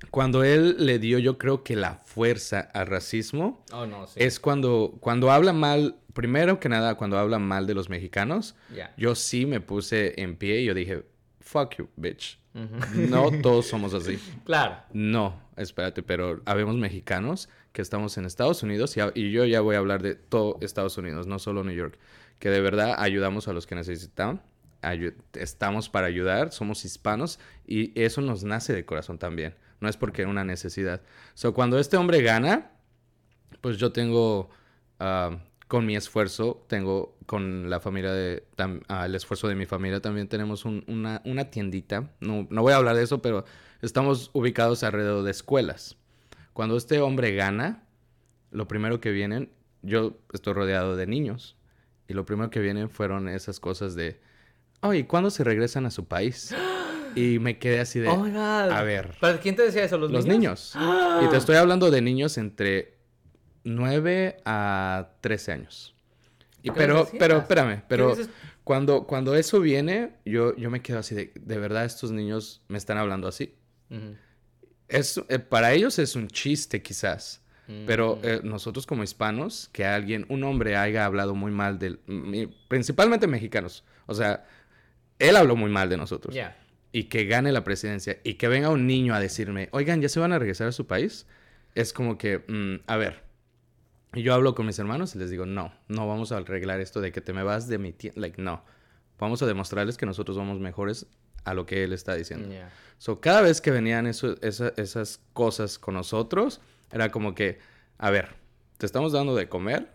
[0.10, 4.14] cuando él le dio, yo creo que la fuerza al racismo Oh, no, sí.
[4.22, 8.94] es cuando, cuando habla mal, primero que nada, cuando habla mal de los mexicanos, Ya.
[8.98, 11.04] yo sí me puse en pie y yo dije,
[11.40, 12.40] fuck you, bitch.
[12.54, 13.02] Ujú.
[13.10, 14.20] No todos somos así.
[14.44, 14.78] Claro.
[14.92, 19.76] No, espérate, pero habemos mexicanos que estamos en Estados Unidos y, y yo ya voy
[19.76, 21.98] a hablar de todo Estados Unidos, no solo New York,
[22.40, 24.42] que de verdad ayudamos a los que necesitan,
[25.34, 30.26] estamos para ayudar, somos hispanos y eso nos nace de corazón también, no es porque
[30.26, 31.02] una necesidad.
[31.34, 32.72] So, cuando este hombre gana,
[33.60, 34.50] pues yo tengo,
[35.00, 39.66] ah, con mi esfuerzo, tengo con la familia de, tam- ah, el esfuerzo de mi
[39.66, 43.46] familia también tenemos un- una, una tiendita, no, no voy a hablar de eso, pero
[43.82, 45.98] estamos ubicados alrededor de escuelas.
[46.54, 47.84] Cuando este hombre gana,
[48.52, 49.52] lo primero que vienen,
[49.82, 51.58] yo estoy rodeado de niños,
[52.08, 54.20] y lo primero que vienen fueron esas cosas de,
[54.82, 56.54] oh, ¿y cuándo se regresan a su país?
[57.16, 58.72] Y me quedé así de, Oh my God.
[58.72, 59.98] a ver, ¿Pero quién te decía eso?
[59.98, 60.76] ¿Los, los niños?
[60.80, 61.24] niños.
[61.24, 62.98] Y te estoy hablando de niños entre
[63.64, 65.96] 9 a 13 años.
[66.64, 68.16] Y ¿Qué les pero, pero, espérame, pero
[68.64, 72.78] cuando, cuando eso viene, yo, yo me quedo así de, de verdad estos niños me
[72.78, 73.56] están hablando así.
[74.88, 77.42] Es, eh, para ellos es un chiste quizás,
[77.86, 78.20] pero Mm.
[78.28, 82.00] eh, nosotros como hispanos, que alguien, un hombre haya hablado muy mal del,
[82.68, 84.46] principalmente mexicanos, o sea,
[85.20, 86.58] él habló muy mal de nosotros Ya.
[86.92, 90.20] Y que gane la presidencia y que venga un niño a decirme, oigan, ¿ya se
[90.20, 91.26] van a regresar a su país?
[91.76, 93.24] Es como que, mm, a ver.
[94.14, 97.00] Y yo hablo con mis hermanos y les digo, no, no vamos a arreglar esto
[97.00, 98.20] de que te me vas de mi tienda.
[98.22, 98.64] Like, no.
[99.20, 101.06] vamos a demostrarles que nosotros somos mejores
[101.46, 102.50] a lo que él está diciendo.
[102.50, 102.72] Yeah.
[102.98, 106.60] So, cada vez que venían eso- esa- esas cosas con nosotros,
[106.92, 107.60] era como que,
[108.00, 108.30] a ver,
[108.80, 109.90] te estamos dando de comer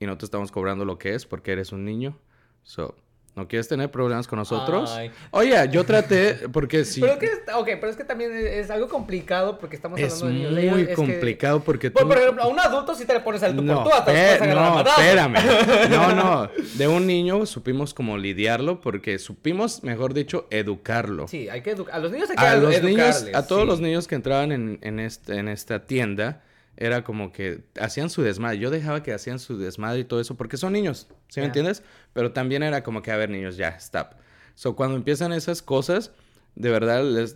[0.00, 2.18] y no te estamos cobrando lo que es porque eres un niño.
[2.64, 2.96] So,
[3.34, 4.90] ¿no quieres tener problemas con nosotros?
[4.94, 5.10] Ay.
[5.30, 8.70] Oye, yo traté, porque sí, Pero es que, ok, pero es que también es, es
[8.70, 10.72] algo complicado porque estamos es hablando de niños.
[10.74, 11.94] Muy es que- complicado porque tú...
[11.94, 13.90] Bueno, por ejemplo, a un adulto sí te le pones al tú No, por tú,
[13.98, 15.34] hasta pe- agarrar no, espérame.
[15.90, 16.50] No, no.
[16.74, 21.26] De un niño supimos cómo lidiarlo porque supimos, mejor dicho, educarlo.
[21.28, 21.94] Sí, hay que educar.
[21.94, 23.66] A los niños hay que a los niños, a todos sí.
[23.68, 26.42] los niños que entraban en, en, este, en esta tienda,
[26.76, 28.58] era como que hacían su desmadre.
[28.58, 31.82] Yo dejaba que hacían su desmadre y todo eso porque son niños, ¿sí me entiendes?
[32.12, 34.12] Pero también era como que, a ver, niños, ya, stop.
[34.54, 36.12] So, cuando empiezan esas cosas,
[36.54, 37.34] de verdad, les,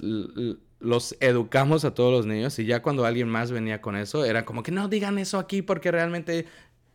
[0.78, 4.44] los educamos a todos los niños y ya cuando alguien más venía con eso, era
[4.44, 6.46] como que no digan eso aquí porque realmente...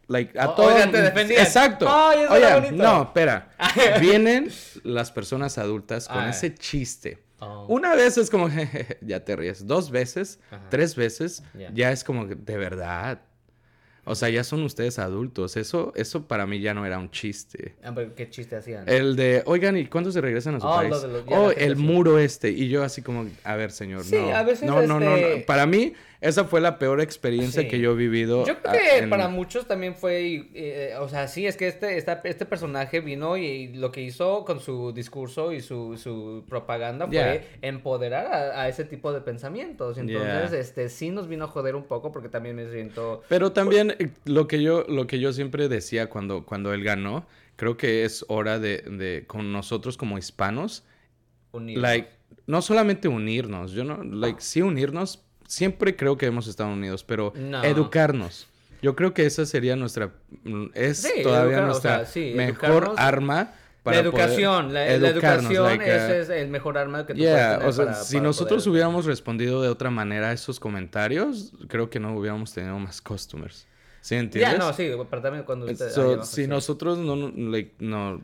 [0.08, 0.74] Like, a O- todos...
[0.74, 1.42] oigan, te defendían.
[1.42, 1.86] Exacto.
[1.90, 2.26] Ay,
[2.62, 2.84] bonito.
[2.84, 3.52] no, espera.
[4.02, 4.52] Vienen
[4.84, 6.32] las personas adultas con Ay.
[6.32, 7.24] ese chiste.
[7.44, 7.66] Oh.
[7.70, 8.48] Una vez es como,
[9.02, 9.66] ya te ríes.
[9.66, 10.62] Dos veces, Ajá.
[10.70, 11.72] tres veces, Ya.
[11.74, 13.22] ya es como, de verdad.
[14.04, 15.58] O sea, ya son ustedes adultos.
[15.58, 17.76] Eso, eso para mí ya no era un chiste.
[17.84, 18.88] Ah, pero ¿Qué chiste hacían?
[18.90, 20.92] El de, oigan, ¿y cuándo se regresan a su Oh, país?
[21.04, 22.50] lo oh, el muro este.
[22.50, 24.36] Y yo así como, a ver, señor, Sí, no.
[24.36, 25.46] a veces, no, no, no, este- no.
[25.46, 27.68] Para mí, esa fue la peor experiencia Sí.
[27.68, 28.46] que yo he vivido.
[28.46, 31.98] Yo creo que en- para muchos también fue, eh, o sea, sí, es que este,
[31.98, 37.08] esta- este personaje vino y, lo que hizo con su discurso y su, su propaganda
[37.08, 37.42] fue Yeah.
[37.64, 39.98] empoderar a, a ese tipo de pensamientos.
[39.98, 40.60] Entonces, Yeah.
[40.60, 43.24] este, sí nos vino a joder un poco porque también me siento...
[43.28, 47.26] Pero también eh, lo que yo, lo que yo siempre decía cuando, cuando él ganó,
[47.56, 50.84] creo que es hora de, de con nosotros como hispanos,
[51.52, 51.82] unidos.
[51.82, 52.10] like,
[52.48, 57.34] no solamente unirnos, yo no, like, sí unirnos, siempre creo que hemos estado unidos, pero
[57.36, 57.62] No.
[57.64, 58.48] educarnos.
[58.82, 60.12] Yo creo que esa sería nuestra,
[60.44, 63.52] mm, es Sí, todavía educar, o nuestra sea, sí, mejor arma la
[63.84, 67.34] para poder educación, la, la educación like, uh, es el mejor arma que tú Yeah,
[67.34, 70.34] puedes tener o sea, para- si para nosotros poder- hubiéramos respondido de otra manera a
[70.34, 73.68] esos comentarios, creo que no hubiéramos tenido más customers.
[74.02, 74.54] ¿Sí entiendes?
[74.54, 75.90] Ya, no, sí, pero también cuando usted...
[75.92, 76.48] So, ahí abajo, si sí.
[76.48, 78.20] nosotros no, no, like, no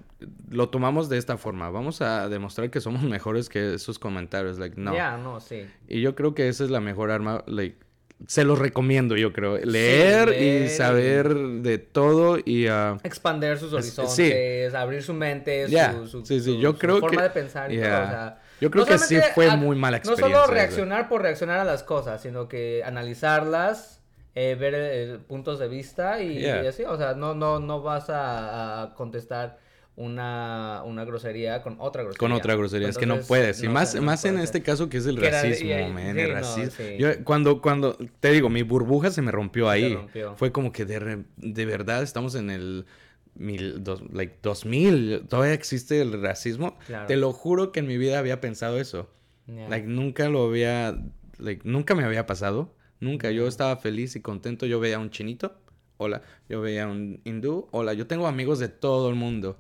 [0.50, 4.80] lo tomamos de esta forma, vamos a demostrar que somos mejores que esos comentarios, like,
[4.82, 4.94] no.
[4.96, 5.68] Ya, no, sí.
[5.88, 7.78] Y yo creo que esa es la mejor arma, like,
[8.26, 9.58] se los recomiendo, yo creo.
[9.60, 15.14] Leer, leer y y- saber de todo y ah, expander sus Es- horizontes, abrir su
[15.14, 17.76] mente, Ya, su, su- sí, sí, su- yo su creo forma que- de pensar y
[17.78, 20.42] todo, o sea, Yo creo no que sí fue a- muy mala No experiencia.
[20.42, 23.97] solo reaccionar por reaccionar a las cosas, sino que analizarlas,
[24.40, 26.64] eh, ver eh, puntos de vista y, Yeah.
[26.64, 29.58] y así, o sea, no, no, no vas a, a contestar
[29.96, 32.20] una, una grosería con otra grosería.
[32.20, 33.64] Con otra grosería, es que no puedes.
[33.64, 35.80] Y no más, no más en este caso que es el Que era de- racismo,
[35.80, 36.72] y man, sí, el no, racismo.
[36.78, 36.98] sí.
[37.00, 39.96] Yo, cuando, cuando, te digo, mi burbuja se me rompió ahí.
[39.96, 40.36] rompió.
[40.36, 42.86] Fue como que de, re- de verdad estamos en el
[43.34, 46.78] mil, dos, like, 2000, todavía existe el racismo.
[46.86, 47.08] Claro.
[47.08, 49.10] Te lo juro que en mi vida había pensado eso.
[49.48, 49.68] Yeah.
[49.70, 50.96] Like, nunca lo había,
[51.40, 52.76] like, nunca me había pasado.
[53.00, 53.32] Nunca.
[53.32, 54.66] Yo estaba feliz y contento.
[54.66, 55.56] Yo veía a un chinito.
[55.98, 56.22] Hola.
[56.50, 57.68] Yo veía a un hindú.
[57.72, 57.94] Hola.
[57.94, 59.58] Yo tengo amigos de todo el mundo.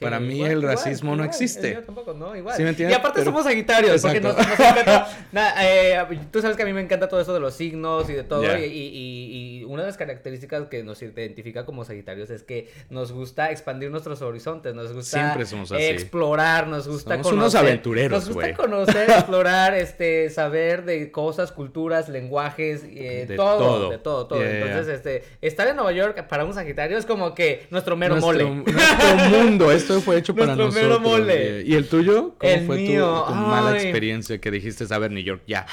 [0.00, 1.74] Para mí el racismo no existe.
[1.74, 2.56] Yo tampoco, no, igual.
[2.56, 2.96] ¿Sí me entiendes?
[2.96, 5.08] Y aparte Pero- somos sagitarios, porque nos, encanta...
[5.62, 8.24] eh, tú sabes que a mí me encanta todo eso de los signos y de
[8.24, 8.42] todo.
[8.58, 12.70] Y, y- y- y una de las características que nos identifica como sagitarios es que
[12.90, 15.82] nos gusta expandir nuestros horizontes, nos gusta Siempre somos así.
[15.84, 17.38] explorar, nos gusta Somos conocer.
[17.42, 23.58] unos aventureros, Nos gusta conocer, explorar, este, saber de cosas, culturas, lenguajes, eh, De todo,
[23.58, 23.90] todo.
[23.90, 24.40] de todo, todo.
[24.40, 24.94] Yeah, Entonces, yeah.
[25.14, 28.64] este, estar en Nueva York para un sagitario es como que nuestro mero nuestro, mole.
[28.72, 29.70] nuestro mundo.
[29.84, 31.20] Esto fue hecho para Nuestro mero nosotros.
[31.20, 31.62] mole.
[31.66, 32.34] ¿Y el tuyo?
[32.38, 35.66] ¿Cómo El fue tu- mío, tu, mala experiencia que dijiste, a ver, New York, ya?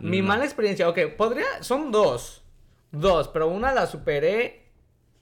[0.00, 0.28] Mi No.
[0.28, 2.42] mala experiencia, ok, podría, son dos,
[2.92, 4.62] dos, pero una la superé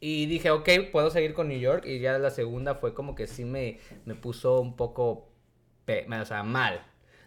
[0.01, 3.27] y dije, ok, puedo seguir con New York y ya la segunda fue como que
[3.27, 5.29] sí me, me puso un poco,
[5.87, 6.85] pe- o sea, mal.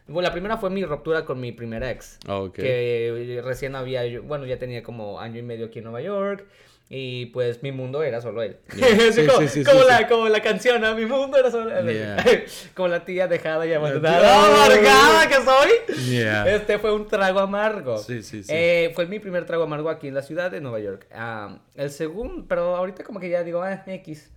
[0.08, 2.18] Bueno, la primera fue mi ruptura con mi primer ex,
[2.54, 6.46] que recién había, bueno, ya tenía como año y medio aquí en Nueva York.
[6.92, 8.58] Y pues mi mundo era solo él.
[8.76, 8.88] Yeah.
[9.10, 10.06] Así Sí, como, sí, sí, como sí, la, sí.
[10.06, 10.96] como la canción, ¿no?
[10.96, 11.88] Mi mundo era solo él.
[11.94, 12.18] Yeah.
[12.74, 14.46] como la tía dejada y abandonada.
[14.64, 16.06] ¡Amargada que soy!
[16.10, 16.50] Yeah.
[16.56, 18.00] Este fue un trago amargo.
[18.00, 18.52] Sí, sí, sí.
[18.52, 21.06] Eh, fue mi primer trago amargo aquí en la ciudad de Nueva York.
[21.14, 24.32] Ah, el segundo, pero ahorita como que ya digo, ah, X.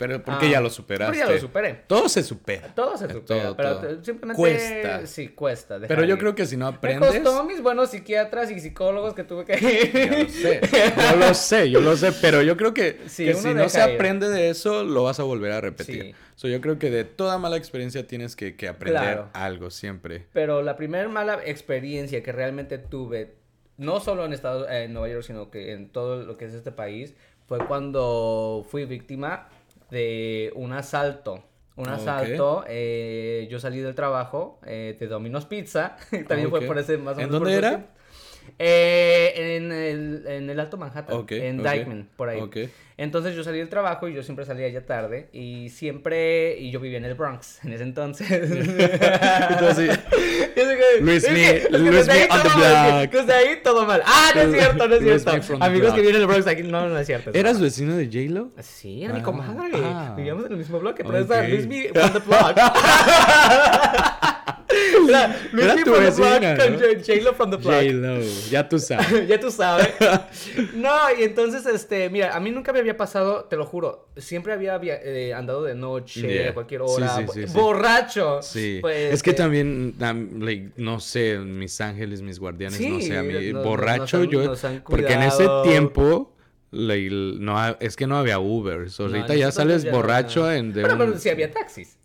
[0.00, 1.12] Pero porque Ah, ya lo superaste.
[1.18, 1.84] pero ya lo superé.
[1.86, 2.74] Todo se supera.
[2.74, 4.02] Todo se supera, todo, pero todo.
[4.04, 4.34] simplemente...
[4.40, 5.06] Cuesta.
[5.06, 5.78] Sí, cuesta.
[5.86, 6.18] Pero yo ir.
[6.20, 7.20] creo que si no Me aprendes...
[7.20, 9.58] costó mis buenos psiquiatras y psicólogos que tuve que...
[9.92, 10.60] Yo lo sé,
[11.10, 13.78] yo lo sé, yo lo sé, pero yo creo que, Sí, que si no se
[13.86, 13.94] ir.
[13.94, 16.02] aprende de eso, lo vas a volver a repetir.
[16.02, 16.14] Sí.
[16.34, 19.28] So, yo creo que de toda mala experiencia tienes que, que aprender Claro.
[19.34, 20.26] algo siempre.
[20.32, 23.34] Pero la primera mala experiencia que realmente tuve,
[23.76, 26.72] no solo en Estados en Nueva York, sino que en todo lo que es este
[26.72, 27.14] país,
[27.46, 29.48] fue cuando fui víctima
[29.90, 31.42] de un asalto.
[31.76, 32.64] un asalto.
[32.68, 35.96] eh, yo salí del trabajo eh, de Domino's Pizza.
[36.28, 37.86] También fue por ese más o ¿En menos por dónde era?
[38.58, 41.66] Eh, en, el, en el Alto Manhattan, en ok.
[41.72, 42.40] Dykeman, por ahí.
[42.96, 46.80] Entonces yo salí del trabajo y yo siempre salía ya tarde y siempre, y yo
[46.80, 48.30] vivía en el Bronx en ese entonces.
[48.30, 49.98] Entonces,
[51.00, 53.10] Luis es Me- es Luis Me on the block.
[53.10, 54.02] Desde ahí todo mal.
[54.04, 55.56] Ah, no es cierto, no es cierto.
[55.64, 57.30] Amigos que viven en el Bronx aquí, no, no es cierto.
[57.32, 58.50] ¿Eras vecino de J-Lo?
[58.62, 59.70] Sí, era mi Ah, comadre.
[59.82, 60.12] ah.
[60.14, 61.48] Vivíamos en el mismo bloque, pero Ok.
[61.48, 62.54] Luis Me from the block.
[64.90, 67.74] Era tu from the block from the block.
[67.74, 68.20] J-Lo,
[68.50, 69.26] ya tú sabes.
[69.28, 69.88] ya tú sabes.
[70.74, 74.52] No, y entonces, este, mira, a mí nunca me había pasado, te lo juro, siempre
[74.52, 76.50] había, había, eh, andado de noche, Yeah.
[76.50, 77.52] a cualquier hora, sí, bo- sí, sí.
[77.54, 78.42] borracho.
[78.42, 83.00] Sí, Pues, es que eh, también, um, like, no sé, mis ángeles, mis guardianes, no
[83.00, 86.32] sé, a mí, nos- borracho nos han- yo, porque en ese tiempo,
[86.72, 90.72] like, no, es que no había Uber, so, no, ahorita ya sales ya- borracho en
[90.72, 91.98] de un- pero sí había taxis.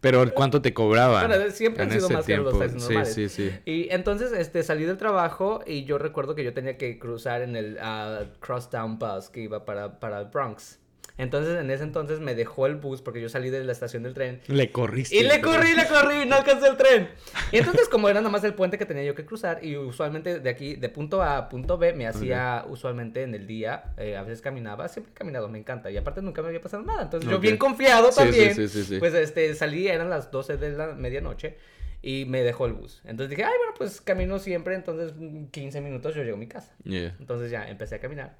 [0.00, 1.28] pero ¿cuánto te cobraban?
[1.28, 3.14] Bueno, siempre han sido más caros los taxis Sí, normales.
[3.14, 3.50] sí, sí.
[3.64, 7.54] Y entonces, este, salí del trabajo y yo recuerdo que yo tenía que cruzar en
[7.54, 10.79] el ah, Crosstown Bus que iba para, para el Bronx.
[11.22, 14.14] Entonces, en ese entonces me dejó el bus porque yo salí de la estación del
[14.14, 15.16] tren Le corriste.
[15.16, 17.10] Y le corrí, le corrí, no alcancé el tren.
[17.52, 20.40] Y entonces, como era nada más el puente que tenía yo que cruzar, y usualmente
[20.40, 24.16] de aquí, de punto A a punto B, me hacía usualmente en el día, eh,
[24.16, 25.90] a veces caminaba, siempre he caminado, me encanta.
[25.90, 27.02] Y aparte nunca me había pasado nada.
[27.02, 27.42] Entonces, yo Ok.
[27.42, 28.98] bien confiado también, sí, sí, sí, sí.
[28.98, 31.56] pues este, salí, eran las 12 de la medianoche.
[32.02, 33.02] Y me dejó el bus.
[33.04, 34.74] Entonces dije, ay, bueno, pues camino siempre.
[34.74, 35.12] Entonces,
[35.50, 36.72] 15 minutos yo llego a mi casa.
[36.84, 37.14] Yeah.
[37.20, 38.36] Entonces ya empecé a caminar.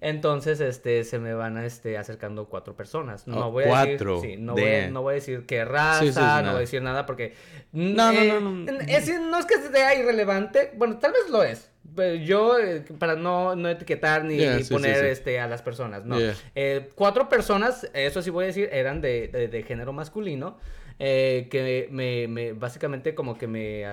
[0.00, 3.26] Entonces, este, se me van este, acercando cuatro personas.
[3.26, 4.16] No Oh, voy a cuatro.
[4.16, 6.56] decir, sí, no, voy, no voy a decir qué raza, Sí, sí, sí, no voy
[6.56, 7.34] a decir nada porque...
[7.72, 8.70] No, no, eh, no, no.
[8.86, 11.70] Es, no es que sea irrelevante, bueno, tal vez lo es.
[11.94, 15.04] pero Yo, eh, para no, no etiquetar ni, Yeah, poner.
[15.06, 16.18] Este, a las personas, no.
[16.18, 16.34] Yeah.
[16.54, 20.58] Eh, cuatro personas, eso sí voy a decir, eran de, de, de género masculino.
[20.98, 23.84] eh, que me, me, básicamente como que me,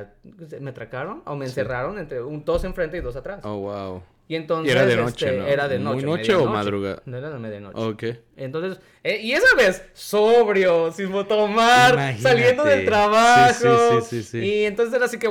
[0.61, 1.51] me atracaron o me Sí.
[1.51, 3.41] encerraron entre un, dos enfrente y dos atrás.
[3.43, 4.03] Oh, wow.
[4.27, 4.73] Y entonces.
[4.73, 5.47] Y era de noche, este, ¿no?
[5.47, 6.05] Era de ¿Muy noche.
[6.05, 7.01] noche o madrugada?
[7.05, 7.79] No era de medianoche.
[7.81, 8.03] Ok.
[8.37, 12.21] Entonces, eh, y esa vez, sobrio, sin tomar, Imagínate.
[12.21, 13.53] saliendo del trabajo.
[14.01, 14.37] Sí, sí, sí.
[14.39, 15.29] Y entonces era así que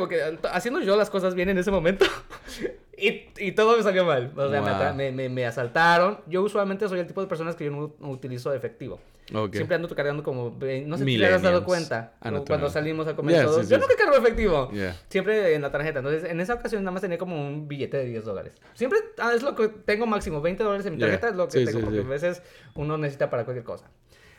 [0.52, 2.04] haciendo yo las cosas bien en ese momento.
[2.96, 4.30] y, y todo me salió mal.
[4.36, 4.94] O sea, me, Wow.
[4.94, 6.20] me, me- me asaltaron.
[6.26, 9.00] Yo usualmente soy el tipo de personas que yo no, no utilizo efectivo.
[9.34, 9.54] Ok.
[9.54, 10.50] Siempre ando cargando como.
[10.86, 12.14] No sé si te has dado cuenta.
[12.20, 13.66] Ah, no, o tú cuando salimos a comer Yeah, todos.
[13.66, 14.70] sí, yo sí, nunca cargo efectivo.
[14.72, 14.96] Yeah.
[15.08, 16.00] Siempre en la tarjeta.
[16.00, 18.52] Entonces, en esa ocasión nada más tenía como un billete de 10 dólares.
[18.74, 20.40] Siempre ah, es lo que tengo máximo.
[20.42, 21.08] 20 dólares en mi Yeah.
[21.08, 21.80] tarjeta es lo que Sí, tengo.
[21.80, 22.42] porque a veces
[22.74, 23.88] uno necesita para cualquier cosa.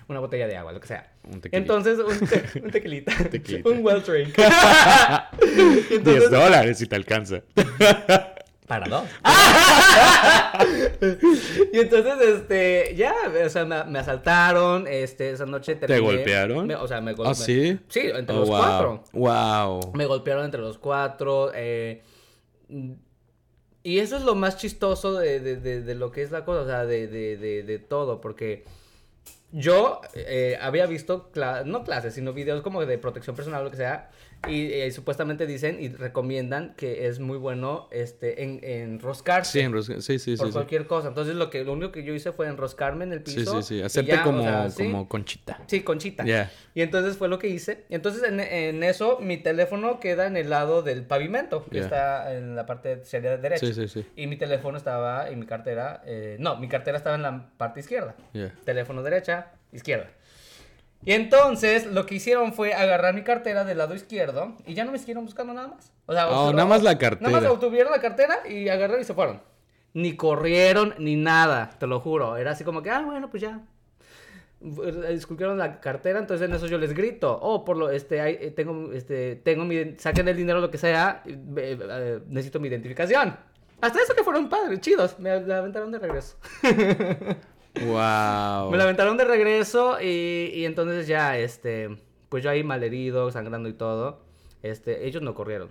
[0.09, 1.13] Una botella de agua, lo que sea.
[1.23, 1.57] Un tequilita.
[1.57, 3.13] Entonces, un, te- un tequilita.
[3.29, 3.69] Tequilita.
[3.69, 4.35] un well drink.
[6.03, 7.41] 10 dólares si te alcanza.
[8.79, 9.03] Para dos.
[11.73, 13.13] y entonces, este, ya,
[13.45, 16.67] o sea, me, me asaltaron, este, esa noche ¿Te terminé- golpearon?
[16.67, 17.35] me- o sea, me ¿Ah, golpearon.
[17.35, 17.79] sí?
[17.89, 18.57] Sí, entre Oh, los wow.
[18.59, 19.03] cuatro.
[19.13, 19.91] Wow.
[19.93, 21.51] Me golpearon entre los cuatro.
[21.53, 22.01] eh,
[23.85, 26.61] y eso es lo más chistoso de, de- de- de lo que es la cosa,
[26.61, 28.63] o sea, de, de- de- de todo, porque
[29.53, 31.29] yo eh, había visto,
[31.65, 34.09] no clases, sino videos como de protección personal o lo que sea,
[34.45, 39.59] y eh, supuestamente dicen y recomiendan que es muy bueno este, en, enroscarse.
[39.59, 40.51] Sí, enrosca- sí, sí, por sí.
[40.51, 40.53] sí.
[40.53, 41.07] cualquier cosa.
[41.07, 43.61] Entonces lo que lo único que yo hice fue enroscarme en el Sí, piso.
[43.61, 43.75] sí, sí.
[43.75, 44.83] y Hacerte ya, o como, sea, ¿sí?
[44.83, 45.61] como conchita.
[45.67, 46.25] Sí, conchita.
[46.25, 46.51] Yeah.
[46.73, 47.85] Y entonces fue lo que hice.
[47.89, 51.83] Entonces en, en eso mi teléfono queda en el lado del pavimento, que Yeah.
[51.83, 53.65] está en la parte sería derecha.
[53.65, 54.05] Sí, sí, sí.
[54.17, 57.79] Y mi teléfono estaba y mi cartera, eh, no, mi cartera estaba en la parte
[57.79, 58.15] izquierda.
[58.33, 58.53] Yeah.
[58.65, 59.42] Teléfono derecha,
[59.73, 60.09] izquierda.
[61.05, 64.91] Y entonces lo que hicieron fue agarrar mi cartera del lado izquierdo y ya no
[64.93, 65.91] me siguieron buscando nada más.
[66.05, 67.51] O sea, Oh, nada más la Nada más cartera.
[67.51, 69.41] obtuvieron la cartera y agarraron y se fueron.
[69.93, 72.37] Ni corrieron ni nada, te lo juro.
[72.37, 73.59] Era así como que, ah, bueno, pues ya.
[75.09, 78.51] Esculpieron la cartera, entonces en eso yo les grito, oh, por lo, este, hay- eh,
[78.51, 82.69] tengo, este, tengo mi, saquen el dinero, lo que sea, eh, eh, eh, necesito mi
[82.69, 83.35] identificación.
[83.81, 86.37] Hasta eso que fueron padres, chidos, me la aventaron de regreso.
[87.75, 88.69] Wow.
[88.71, 91.97] Me la aventaron de regreso y, y entonces ya, este,
[92.29, 94.21] pues yo ahí malherido, sangrando y todo,
[94.61, 95.69] este, ellos no corrieron.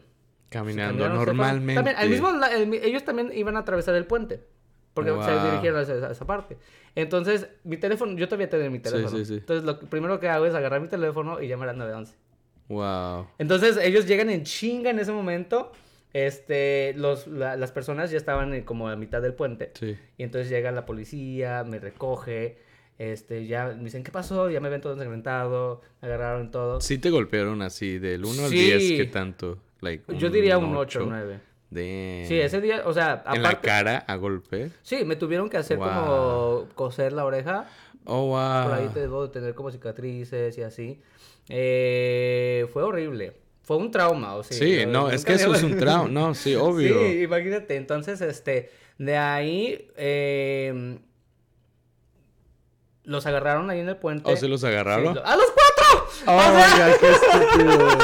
[0.49, 1.75] Caminando Caminaron, se normalmente.
[1.75, 4.45] También, al mismo, el ellos también iban a atravesar el puente.
[4.95, 5.45] Porque se Wow.
[5.47, 6.59] dirigieron a esa, a esa parte.
[6.95, 9.17] Entonces, mi teléfono, yo todavía tengo mi teléfono.
[9.17, 9.35] sí, sí.
[9.37, 12.15] Entonces, lo primero que hago es agarrar mi teléfono y llamar al 911.
[12.69, 13.27] Wow.
[13.39, 15.73] Entonces, ellos llegan en chinga en ese momento.
[16.13, 19.71] Este, los, la- las personas ya estaban eh, como a mitad del puente.
[19.75, 19.97] Sí.
[20.19, 22.59] Y entonces llega la policía, me recoge.
[22.99, 24.49] Este, ya me dicen, ¿qué pasó?
[24.51, 26.81] Ya me ven todo ensangrentado, me agarraron todo.
[26.81, 28.57] Sí te golpearon así, del 1 al Sí.
[28.57, 29.59] 10, ¿qué tanto?
[29.81, 31.41] Like, Yo diría un 8 o 9.
[31.71, 32.29] Damn.
[32.29, 33.67] Sí, ese día, o sea, ¿En la aparte...
[33.67, 34.71] cara a golpe?
[34.83, 35.89] Sí, me tuvieron que hacer Wow.
[35.89, 37.67] como coser la oreja.
[38.05, 38.69] Oh, wow.
[38.69, 41.01] Por ahí te debo de tener como cicatrices y así.
[41.49, 43.33] Eh, fue horrible.
[43.63, 44.57] Fue un trauma, o sea.
[44.59, 46.09] Sí, no, es que eso es un trauma.
[46.09, 46.99] No, sí, obvio.
[47.07, 47.77] Sí, imagínate.
[47.77, 50.99] Entonces, este, de ahí, eh,
[53.05, 54.31] los agarraron ahí en el puente.
[54.31, 55.15] ¿O se los agarraron?
[55.15, 56.09] Sí, lo- ¡A los cuatro!
[56.27, 57.89] Oh, O sea, God, qué estúpido.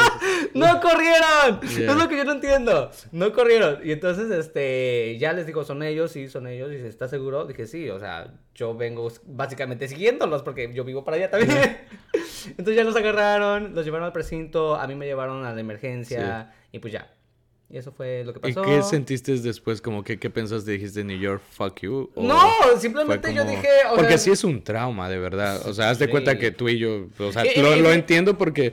[0.58, 1.60] ¡No corrieron!
[1.60, 1.92] Yeah.
[1.92, 2.90] Es lo que yo no entiendo.
[3.12, 3.80] No corrieron.
[3.84, 6.70] Y entonces, este, ya les digo, son ellos, sí, son ellos.
[6.70, 7.46] Y dice, ¿estás seguro?
[7.46, 11.78] Dije, sí, o sea, yo vengo básicamente siguiéndolos porque yo vivo para allá también.
[12.48, 16.52] entonces ya los agarraron, los llevaron al precinto, a mí me llevaron a la emergencia
[16.72, 17.17] y pues ya.
[17.70, 18.62] Y eso fue lo que ¿Y pasó.
[18.66, 19.82] qué sentiste después?
[19.82, 20.70] Como que, ¿qué pensaste?
[20.70, 22.10] ¿Dijiste New York, fuck you?
[22.14, 22.40] ¿O No,
[22.78, 25.66] simplemente yo dije, o Porque sea, sí es un trauma, de verdad.
[25.68, 26.10] O sea, haz de Sí.
[26.10, 27.08] cuenta que tú y yo...
[27.18, 28.72] O sea, Y- lo, y- lo y- entiendo porque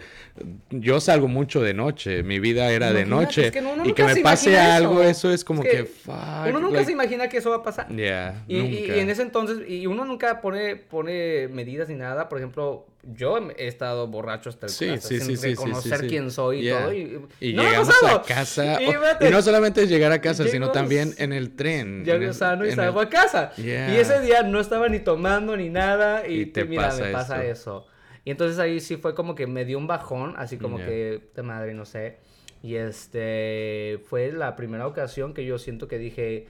[0.69, 2.23] yo salgo mucho de noche.
[2.23, 3.47] Mi vida era de noche.
[3.47, 5.09] es que uno y que me se pase algo, eso.
[5.27, 5.83] eso es como Es que que...
[5.85, 6.15] fuck,
[6.47, 7.93] Uno nunca like- se imagina que eso va a pasar.
[7.93, 8.95] Yeah, Y, y- nunca.
[8.95, 12.29] y en ese entonces, y uno nunca pone, pone medidas ni nada.
[12.29, 16.59] Por ejemplo, yo he estado borracho hasta el Sí, hasta sí, sin reconocer quién soy
[16.59, 16.79] y Yeah.
[16.81, 16.93] todo.
[16.93, 18.81] Y, Y no llegamos a casa.
[18.81, 22.03] Y oh, y no solamente llegar a casa, sino también en el tren.
[22.07, 23.53] El- sano y salgo el- a casa.
[23.55, 23.93] Yeah.
[23.93, 26.27] Y ese día no estaba ni tomando ni nada.
[26.27, 27.51] Y, Y te mira, pasa me pasa eso.
[27.51, 27.87] eso.
[28.23, 30.87] Y entonces ahí sí fue como que me dio un bajón, así como Yeah.
[30.87, 32.17] que de madre, no sé.
[32.63, 36.47] Y este fue la primera ocasión que yo siento que dije,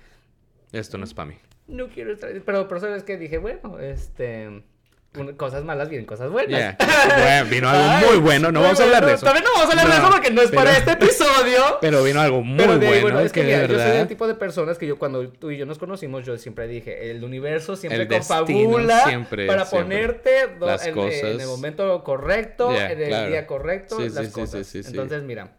[0.71, 1.35] Esto no es para mí.
[1.67, 2.31] no quiero estar.
[2.45, 4.63] Pero, pero sabes que dije, bueno, este.
[5.37, 6.49] Cosas malas vienen cosas buenas.
[6.59, 6.77] Yeah.
[7.15, 8.51] Bueno, vino algo Ay, muy bueno.
[8.51, 9.25] No muy vamos a hablar de eso.
[9.25, 11.77] También no vamos a hablar de eso porque no es para pero- este episodio.
[11.81, 13.19] Pero vino algo muy Pero de- bueno.
[13.19, 14.01] es que, que de mira, yo soy verdad.
[14.01, 17.11] el tipo de personas que yo cuando tú y yo nos conocimos, yo siempre dije,
[17.11, 19.97] el universo siempre El confabula siempre, para siempre.
[19.97, 21.13] ponerte do- Las en, cosas.
[21.23, 23.29] en el momento correcto, Yeah, en el claro.
[23.29, 24.67] día correcto, Sí, las sí, cosas.
[24.67, 24.81] sí.
[24.85, 25.57] Entonces, mira,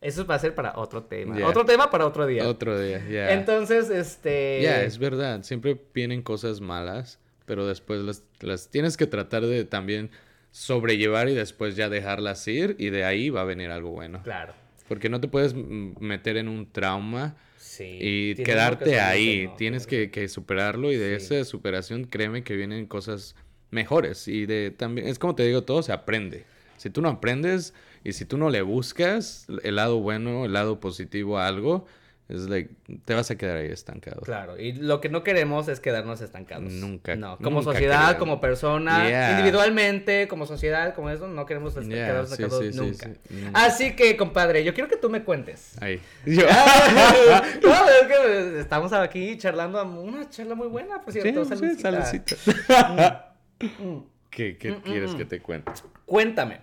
[0.00, 1.36] eso va a ser para otro tema.
[1.36, 1.46] Yeah.
[1.48, 2.46] Otro tema para otro día.
[2.48, 3.32] Otro día, ya.
[3.32, 4.60] Entonces, este...
[4.62, 5.42] Ya, es verdad.
[5.42, 7.18] Siempre vienen cosas malas,
[7.48, 10.10] pero después las, las tienes que tratar de también
[10.52, 14.22] sobrellevar y después ya dejarlas ir y de ahí va a venir algo bueno.
[14.22, 14.54] Claro.
[14.88, 17.84] Porque no te puedes meter en un trauma Sí.
[18.00, 19.46] y tienes quedarte que ahí.
[19.48, 21.34] no, tienes que, que superarlo y de Sí.
[21.34, 23.34] esa superación créeme que vienen cosas
[23.70, 26.44] mejores y de también es como te digo todo se aprende.
[26.76, 27.74] Si tú no aprendes
[28.04, 31.86] y si tú no le buscas el lado bueno, el lado positivo a algo,
[32.28, 32.74] es like
[33.06, 34.20] te vas a quedar ahí estancado.
[34.20, 36.70] Claro, y lo que no queremos es quedarnos estancados.
[36.72, 39.30] Nunca, No, como nunca sociedad, como persona, Yeah.
[39.32, 43.06] individualmente, como sociedad, como eso, no queremos Yeah, quedarnos estancados sí, sí, nunca.
[43.06, 43.64] sí, nunca.
[43.64, 45.72] Así que, compadre, yo quiero que tú me cuentes.
[45.80, 46.00] Ahí.
[46.26, 46.42] Yo-
[47.62, 51.44] no, es que estamos aquí charlando, una charla muy buena, por cierto.
[51.44, 52.36] Sí, sí, saludcita.
[52.36, 53.24] salecita.
[53.60, 53.98] Mm.
[54.30, 55.16] ¿Qué, qué Mm, mm, quieres mm.
[55.16, 55.72] que te cuente?
[56.06, 56.60] Cuéntame.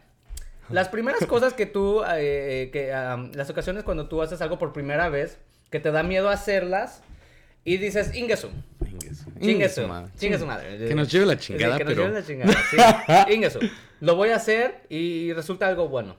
[0.69, 4.71] Las primeras cosas que tú, eh, que, am, las ocasiones cuando tú haces algo por
[4.71, 5.37] primera vez,
[5.69, 7.01] que te da miedo hacerlas
[7.63, 8.49] y dices, Ingesu,
[8.85, 9.31] Ingesu.
[9.39, 9.87] Chingue Ingesu, su,
[10.47, 10.77] madre.
[10.87, 12.05] Que nos lleve la Sí, chingada, que nos pero...
[12.05, 12.53] lleve la chingada,
[13.25, 13.31] sí.
[13.31, 13.59] Chingue su.
[14.01, 16.15] Lo voy a hacer y resulta algo bueno.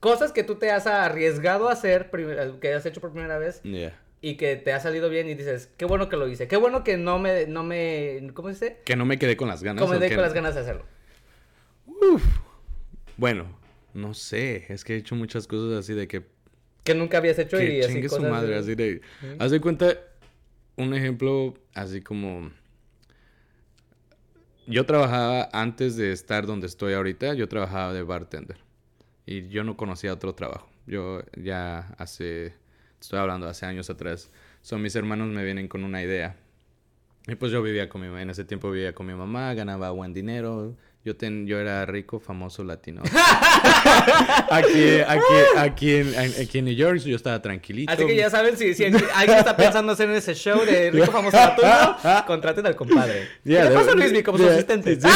[0.00, 3.60] Cosas que tú te has arriesgado a hacer, prim- que has hecho por primera vez
[3.62, 3.96] Yeah.
[4.20, 6.82] y que te ha salido bien y dices, qué bueno que lo hice, qué bueno
[6.82, 8.80] que no me, no me, ¿cómo se dice?
[8.84, 9.80] Que no me quedé con las ganas.
[9.80, 10.84] Como me o dé que- con las ganas de hacerlo.
[13.16, 13.46] Bueno,
[13.94, 14.66] no sé.
[14.68, 16.26] Es que he hecho muchas cosas así de que...
[16.84, 18.52] Que nunca habías hecho Que y así chingue su cosas madre.
[18.54, 19.00] de- Así de...
[19.38, 19.94] Haz de cuenta...
[20.76, 22.50] Un ejemplo así como...
[24.66, 27.34] Yo trabajaba antes de estar donde estoy ahorita.
[27.34, 28.58] Yo trabajaba de bartender.
[29.26, 30.68] Y yo no conocía otro trabajo.
[30.86, 32.54] Yo ya hace...
[33.00, 34.30] Estoy hablando hace años atrás.
[34.62, 36.36] Son mis hermanos me vienen con una idea.
[37.26, 38.22] Y pues yo vivía con mi mamá.
[38.22, 39.52] En ese tiempo vivía con mi mamá.
[39.54, 40.76] Ganaba buen dinero.
[41.04, 43.02] Yo, ten, yo era rico, famoso latino.
[44.50, 45.22] aquí, aquí,
[45.56, 47.90] aquí, en, aquí en New York yo estaba tranquilito.
[47.90, 51.36] Así que ya saben, si, si alguien está pensando hacer ese show de Rico Famoso
[51.36, 51.96] Latino,
[52.26, 53.28] contraten al compadre.
[53.42, 55.00] Yeah, ¿Qué le pasa a Luismi como su yeah, asistente?
[55.00, 55.08] sí.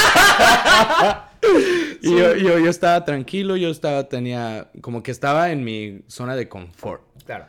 [2.02, 6.34] Y yo, yo, yo estaba tranquilo, yo estaba, tenía, como que estaba en mi zona
[6.34, 7.02] de confort.
[7.24, 7.46] Claro.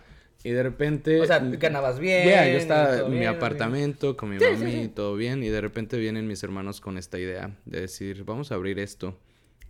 [0.47, 1.19] Y de repente...
[1.19, 2.25] O sea, ganabas bien.
[2.25, 5.43] Yeah, yo estaba en mi bien, apartamento con mi Sí, mami sí, todo bien.
[5.43, 9.19] Y de repente vienen mis hermanos con esta idea de decir, vamos a abrir esto.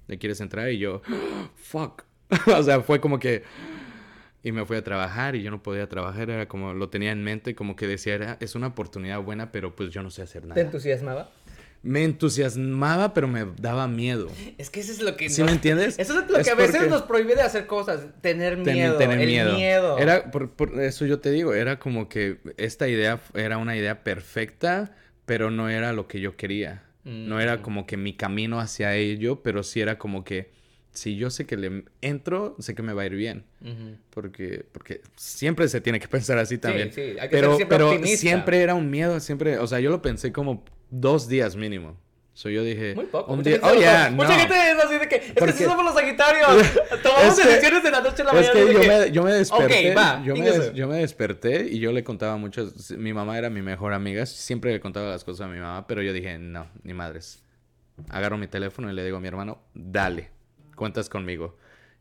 [0.05, 0.69] ¿Le quieres entrar?
[0.69, 1.01] Y yo,
[1.55, 2.03] fuck.
[2.55, 3.41] o sea, fue como que...
[4.43, 6.29] Y me fui a trabajar y yo no podía trabajar.
[6.29, 9.75] Era como, lo tenía en mente, como que decía, era, es una oportunidad buena, pero
[9.75, 10.61] pues yo no sé hacer ¿Te nada.
[10.61, 11.31] entusiasmaba?
[11.83, 14.27] Me entusiasmaba, pero me daba miedo.
[14.57, 15.97] Es que eso es lo que ¿Sí nos- me entiendes?
[15.99, 18.97] Eso es lo Es que a veces nos prohíbe de hacer cosas, tener Ten- miedo,
[18.97, 19.55] tener el miedo.
[19.55, 19.97] miedo.
[19.97, 24.03] Era, por, por eso yo te digo, era como que esta idea era una idea
[24.03, 26.83] perfecta, pero no era lo que yo quería.
[27.03, 27.61] No era Mm.
[27.61, 30.51] como que mi camino hacia ello, pero sí era como que
[30.91, 33.45] si yo sé que le entro, sé que me va a ir bien.
[34.09, 36.91] Porque, porque siempre se tiene que pensar así también.
[36.91, 38.17] sí, hay que ser pero siempre pero optimista.
[38.17, 41.97] siempre era un miedo, siempre, o sea, yo lo pensé como dos días mínimo.
[42.33, 43.31] So yo dije, Muy poco.
[43.31, 44.39] un mucha día, oh, yeah, Mucha no.
[44.41, 46.47] gente es así de que, es que Porque- sí somos los Sagitarios.
[47.03, 48.53] Tomamos Es que- decisiones de la noche a la Es mañana.
[48.53, 50.59] que de yo me, yo me desperté, Ok, va, yo, me dígase.
[50.59, 54.27] des- yo me desperté y yo le contaba muchas, mi mamá era mi mejor amiga,
[54.27, 57.41] siempre le contaba las cosas a mi mamá, pero yo dije, no, ni madres.
[58.09, 60.29] Agarro mi teléfono y le digo a mi hermano, dale,
[60.75, 61.57] cuentas conmigo.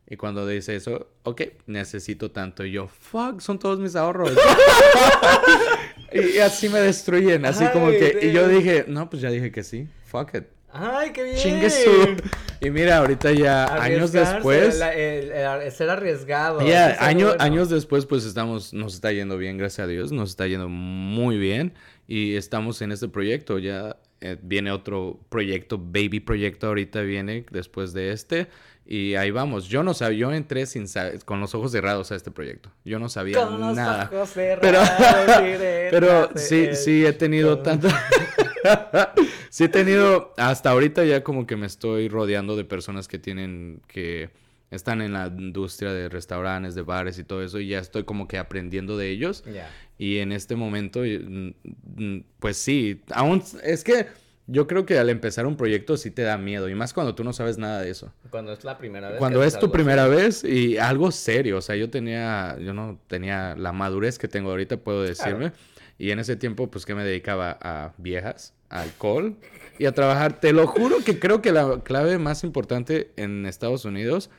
[0.09, 2.63] Y cuando dice eso, ok, necesito tanto.
[2.63, 4.31] Y yo, fuck, son todos mis ahorros.
[6.13, 8.27] y, así me destruyen, así como Ay, que...
[8.27, 10.43] Y yo dije, no, pues ya dije que sí, fuck it.
[10.71, 11.35] Ay, qué bien.
[11.37, 11.89] Chingue su.
[12.59, 14.79] Y mira, ahorita ya, años después...
[14.79, 16.61] la- el- el- ser arriesgado.
[16.67, 17.43] Ya, es año- bueno.
[17.43, 21.37] años después, pues estamos, nos está yendo bien, gracias a Dios, nos está yendo muy
[21.37, 21.73] bien
[22.07, 23.59] y estamos en este proyecto.
[23.59, 28.47] Ya eh, viene otro proyecto, baby proyecto, ahorita viene después de este
[28.89, 29.67] y ahí vamos.
[29.67, 30.85] Yo no sabía, yo entré sin
[31.25, 32.71] con los ojos cerrados a este proyecto.
[32.85, 34.09] Yo no sabía Con los nada.
[34.13, 35.41] ojos Pero, cerrados,
[35.91, 37.89] pero de sí, sí he tenido tanto.
[39.49, 43.81] sí he tenido, hasta ahorita ya como que me estoy rodeando de personas que tienen,
[43.87, 44.29] que
[44.71, 48.27] están en la industria de restaurantes, de bares y todo eso, y ya estoy como
[48.27, 49.43] que aprendiendo de ellos.
[49.53, 49.69] Ya.
[49.97, 51.53] Y en este momento, mm,
[51.95, 54.07] mm, pues sí, aún es que
[54.47, 57.23] yo creo que al empezar un proyecto sí te da miedo, y más cuando tú
[57.23, 58.13] no sabes nada de eso.
[58.29, 59.19] Cuando es la primera vez.
[59.19, 63.55] Cuando es tu primera vez y algo serio, o sea, yo tenía, yo no tenía
[63.55, 65.51] la madurez que tengo ahorita, puedo decirme,
[65.99, 69.35] y en ese tiempo, pues, que me dedicaba a viejas, a alcohol
[69.79, 70.39] y a trabajar.
[70.39, 74.29] Te lo juro que creo que la clave más importante en Estados Unidos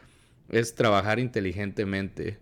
[0.50, 2.38] es trabajar inteligentemente.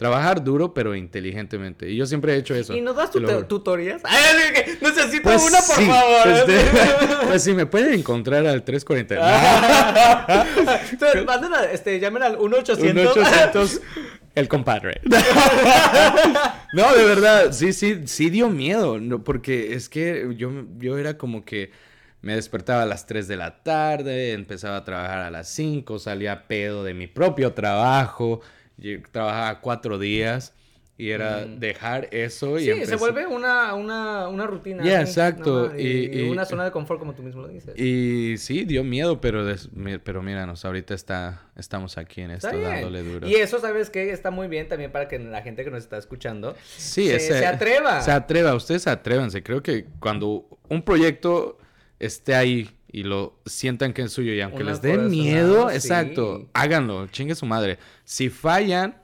[0.00, 1.90] Trabajar duro, pero inteligentemente.
[1.90, 2.74] Y yo siempre he hecho eso.
[2.74, 4.00] ¿Y nos das tu tutorías?
[4.02, 6.26] Ay, necesito Pues una, por sí, favor.
[6.26, 6.58] este,
[7.26, 10.46] pues sí, me pueden encontrar al 340.
[10.92, 12.78] Entonces, manden a- este, llamen al 1-800.
[12.94, 13.80] 1800
[14.36, 15.02] el compadre.
[16.72, 21.18] no, de verdad, sí, sí, sí dio miedo, no, porque es que yo, yo era
[21.18, 21.72] como que
[22.22, 26.48] me despertaba a las 3 de la tarde, empezaba a trabajar a las 5, salía
[26.48, 28.40] pedo de mi propio trabajo,
[29.10, 30.54] trabajaba cuatro días
[30.96, 31.60] y era Mm.
[31.60, 34.84] dejar eso y Sí, se vuelve una, una, una rutina.
[34.84, 37.74] Ya, exacto, y- Y, y- una zona de confort, como tú mismo lo dices.
[37.78, 39.70] Y sí, dio miedo, pero, des-
[40.04, 43.26] pero míranos, ahorita está, estamos aquí en esto dándole duro.
[43.26, 44.10] Y eso, ¿sabes qué?
[44.10, 47.38] Está muy bien también para que la gente que nos está escuchando Sí, se, ese-
[47.38, 48.02] se atreva.
[48.02, 49.42] Se atreva, ustedes atrévanse.
[49.42, 51.56] Creo que cuando un proyecto
[51.98, 55.76] esté ahí y lo sientan que es suyo y aunque Una les corazonada, miedo, sí.
[55.76, 57.78] exacto, háganlo, chingue su madre.
[58.04, 58.96] Si fallan,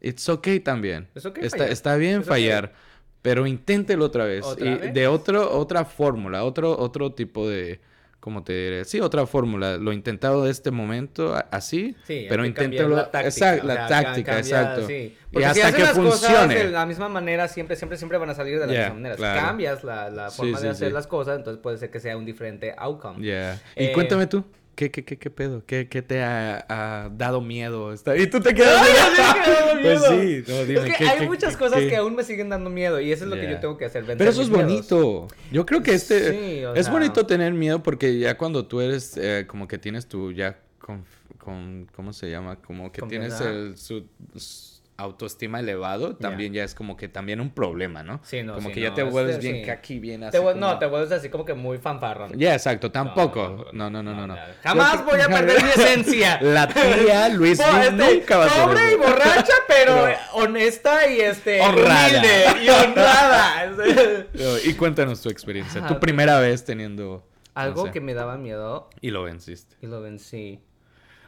[0.00, 1.08] it's okay también.
[1.40, 2.74] Está, está bien fallar,
[3.22, 4.44] pero inténtelo otra vez.
[4.44, 4.94] ¿Otra y vez?
[4.94, 7.80] de otro, otra fórmula, otro, otro tipo de...
[8.22, 8.84] ¿Cómo te diré?
[8.84, 9.78] Sí, otra fórmula.
[9.78, 12.94] Lo intentado de este momento así, Sí, pero inténtalo.
[12.94, 13.26] la táctica.
[13.28, 14.86] Exacto, o la sea, ca- táctica, cambia, exacto.
[14.86, 15.16] sí.
[15.32, 16.54] Y si hasta haces que las cosas funcione.
[16.54, 19.16] de la misma manera, siempre, siempre, siempre van a salir de la Yeah, misma manera.
[19.16, 19.40] claro.
[19.40, 22.16] Si cambias la, la forma sí, de hacer las cosas, entonces puede ser que sea
[22.16, 23.26] un diferente outcome.
[23.26, 23.60] Ya.
[23.74, 24.44] Y Eh, cuéntame tú,
[24.82, 25.62] ¿qué, qué, qué, qué pedo?
[25.66, 27.94] ¿Qué, qué te ha, ha dado miedo?
[27.94, 28.82] Y tú te quedas...
[28.82, 30.10] Ay, me Pues miedo.
[30.10, 33.00] sí, no, dime, es que ¿qué- hay muchas cosas que aún me siguen dando miedo
[33.00, 34.04] y eso es lo que yo tengo que hacer.
[34.04, 34.66] Pero eso es miedos.
[34.66, 35.28] bonito.
[35.52, 36.30] Yo creo que este...
[36.30, 40.06] Sí, es sea- bonito tener miedo porque ya cuando tú eres eh, como que tienes
[40.06, 41.04] tu ya con,
[41.38, 42.56] con- ¿Cómo se llama?
[42.56, 43.76] Como que tienes el...
[43.76, 44.04] Su,
[44.36, 48.20] su autoestima elevado, también ya es como que también un problema, ¿no?
[48.22, 49.50] Sí, no, Como sí, que ya te es- vuelves sí.
[49.52, 52.32] bien caqui, bien así Te vuel- como- No, te vuelves así como que muy fanfarrón.
[52.38, 53.66] Ya, exacto, tampoco.
[53.72, 54.36] No, no, no, no, no.
[54.62, 56.38] Jamás Yo- voy a perder mi esencia.
[56.42, 61.60] La tía Luis este, nunca va a ser Pobre y borracha, pero, honesta y este
[61.60, 62.08] Honrada.
[62.08, 63.72] humilde y honrada.
[64.64, 65.88] Y cuéntanos tu experiencia, Ajá.
[65.94, 67.26] tu primera vez teniendo...
[67.54, 69.76] Algo no sé, que me daba miedo Y lo venciste.
[69.82, 70.60] y lo vencí.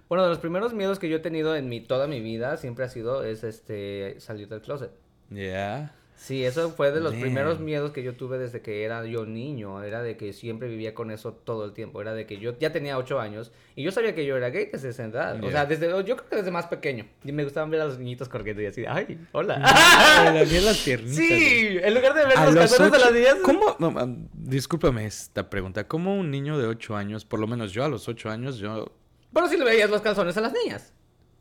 [0.08, 2.84] Bueno, de los primeros miedos que yo he tenido en mi toda mi vida siempre
[2.84, 4.90] ha sido es este salir del closet.
[5.30, 5.94] Ya.
[6.16, 9.82] Sí, eso fue de los primeros miedos que yo tuve desde que era yo niño.
[9.82, 12.00] Era de que siempre vivía con eso todo el tiempo.
[12.00, 14.68] Era de que yo ya tenía ocho años y yo sabía que yo era gay
[14.72, 15.36] desde esa edad.
[15.36, 15.50] O Yeah.
[15.50, 17.04] sea, desde, yo creo que desde más pequeño.
[17.24, 19.56] Y me gustaban ver a los niñitos corriendo y así, ay, hola.
[20.48, 21.16] en las piernitas.
[21.16, 23.36] sí, en lugar de ver A los los de ocho- las niñas.
[23.42, 23.76] ¿Cómo?
[23.80, 25.88] no, discúlpame esta pregunta.
[25.88, 28.92] ¿Cómo un niño de 8 años, por lo menos yo a los 8 años, yo...
[29.34, 30.92] Pero si le veías los calzones a las niñas.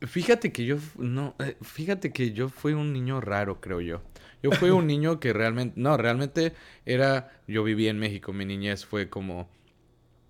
[0.02, 0.76] Fíjate que yo...
[0.98, 4.02] No, eh, fíjate que yo fui un niño raro, creo yo.
[4.42, 5.74] Yo fui un niño que realmente...
[5.80, 6.52] No, realmente
[6.84, 7.32] era...
[7.46, 9.48] Yo viví en México, mi niñez fue como...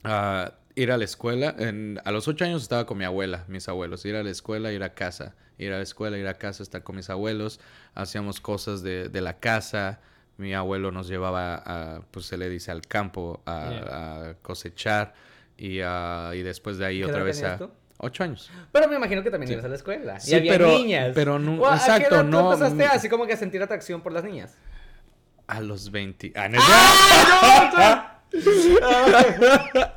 [0.04, 1.54] ah, ir a la escuela.
[1.58, 4.04] En- a los 8 años estaba con mi abuela, mis abuelos.
[4.04, 5.34] Ir a la escuela, ir a casa.
[5.58, 7.60] Ir a la escuela, ir a casa, estar con mis abuelos.
[7.94, 10.00] Hacíamos cosas de, de la casa.
[10.36, 14.30] Mi abuelo nos llevaba a, pues se le dice, al campo a, Yeah.
[14.30, 15.14] a cosechar.
[15.56, 17.56] Y, ah, y después de ahí ¿Qué otra edad vez a...
[17.58, 17.70] tú?
[17.98, 18.50] Ocho años.
[18.72, 19.52] Pero me imagino que también Sí.
[19.54, 20.18] ibas a la escuela.
[20.20, 21.12] Sí, y había pero- niñas.
[21.14, 24.00] pero no- ¿O a qué exacto, edad no- empezaste así como que a sentir atracción
[24.02, 24.56] por las niñas?
[25.46, 26.32] A los 20...
[26.34, 26.58] Ah, no,
[27.78, 28.13] ya.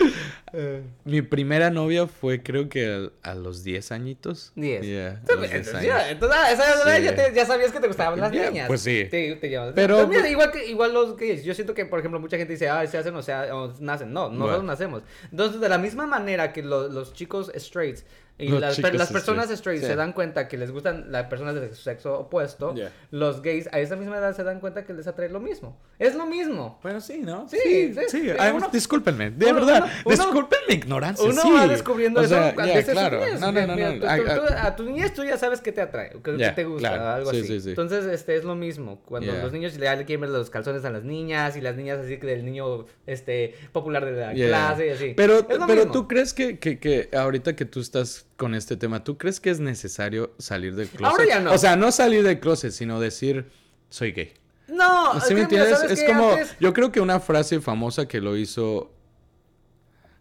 [1.03, 4.53] Mi primera novia fue creo que a, a los 10 añitos.
[4.55, 4.81] Diez.
[4.81, 7.03] Yeah, a los Entonces, 10 ya, entonces, ah, esa Sí.
[7.03, 8.67] ya, te- ya sabías que te gustaban las Ya, niñas.
[8.67, 9.05] pues sí.
[9.11, 11.43] Te, te Pero- Pues mira, igual, que, igual los gays.
[11.43, 14.13] Yo siento que, por ejemplo, mucha gente dice, ah, se hacen o, sea, o nacen.
[14.13, 14.63] No, nosotros Bueno.
[14.63, 15.03] nacemos.
[15.31, 18.05] Entonces, de la misma manera que lo- los chicos straights
[18.39, 19.87] y las, chicos las personas straight, straight sí.
[19.87, 22.91] se dan cuenta que les gustan las personas de su sexo opuesto, Yeah.
[23.09, 25.79] los gays a esa misma edad se dan cuenta que les atrae lo mismo.
[25.97, 26.79] Es lo mismo.
[26.83, 27.47] Bueno, sí, ¿no?
[27.49, 27.93] Sí, sí.
[27.93, 28.21] sí, sí.
[28.21, 29.83] sí, Ay, uno- discúlpenme, de uno- verdad.
[29.83, 31.25] uno- uno- disculpen mi ignorancia.
[31.25, 31.51] Uno sí.
[31.51, 33.19] va descubriendo O eso sea, veces claro.
[33.25, 33.39] niñez.
[33.39, 33.75] No, no, no.
[33.75, 33.99] Mira, no.
[34.01, 36.37] tú- Ay, tú- ay, tú- a tu niñez tú ya sabes qué te atrae, qué
[36.37, 37.07] Ya, te gusta, claro.
[37.09, 37.47] algo Sí, así.
[37.47, 37.69] sí, sí.
[37.69, 39.01] Entonces, este es lo mismo.
[39.05, 39.41] Cuando Yeah.
[39.43, 42.27] los niños le quieren ver los calzones a las niñas y las niñas así que
[42.27, 44.47] del niño este popular de la Yeah.
[44.49, 45.13] clase y así.
[45.17, 45.43] Pero,
[45.91, 49.49] tú crees que, que, que ahorita que tú estás con este tema, ¿tú crees que
[49.49, 51.05] es necesario salir del closet?
[51.19, 51.51] Ahora ya no.
[51.53, 53.45] O sea, no salir del closet, sino decir,
[53.89, 54.33] soy gay.
[54.67, 55.79] No, ¿Sí es me entiendes?
[55.79, 58.91] ¿sabes Es como, Antes- yo creo que una frase famosa que lo hizo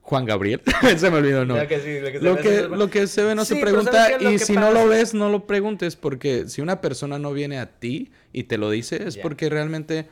[0.02, 0.62] Juan Gabriel,
[0.96, 1.56] se me olvidó, no.
[1.56, 2.76] Ya que sí, lo que se Lo ve, que, se ve.
[2.76, 5.46] lo que se ve no Sí, se pregunta y si no lo ves no lo
[5.46, 9.50] preguntes porque si una persona no viene a ti y te lo dice es porque
[9.50, 10.08] realmente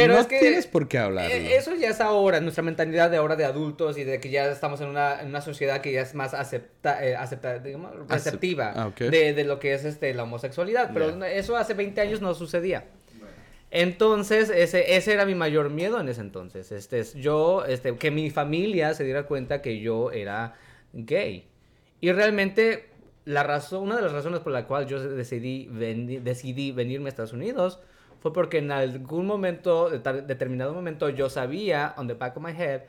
[0.00, 1.34] Pero no es que tienes por qué hablarlo.
[1.34, 4.50] Eh, Eso ya es ahora, nuestra mentalidad de ahora de adultos y de que ya
[4.50, 8.72] estamos en una, en una sociedad que ya es más acepta, eh, acepta- digamos, receptiva
[8.74, 8.98] ah, ok.
[9.10, 10.90] de, de lo que es este, la homosexualidad.
[10.94, 11.28] Pero Ya.
[11.30, 12.84] eso hace 20 años no sucedía.
[13.70, 16.72] Entonces, ese, ese era mi mayor miedo en ese entonces.
[16.72, 20.54] Este, es yo, este, que mi familia se diera cuenta que yo era
[20.94, 21.46] gay.
[22.00, 22.88] Y realmente,
[23.26, 27.10] la razón, una de las razones por la cual yo decidí, veni- decidí venirme a
[27.10, 27.78] Estados Unidos
[28.20, 32.82] fue porque en algún momento, determinado momento, yo sabía, on the back of my head,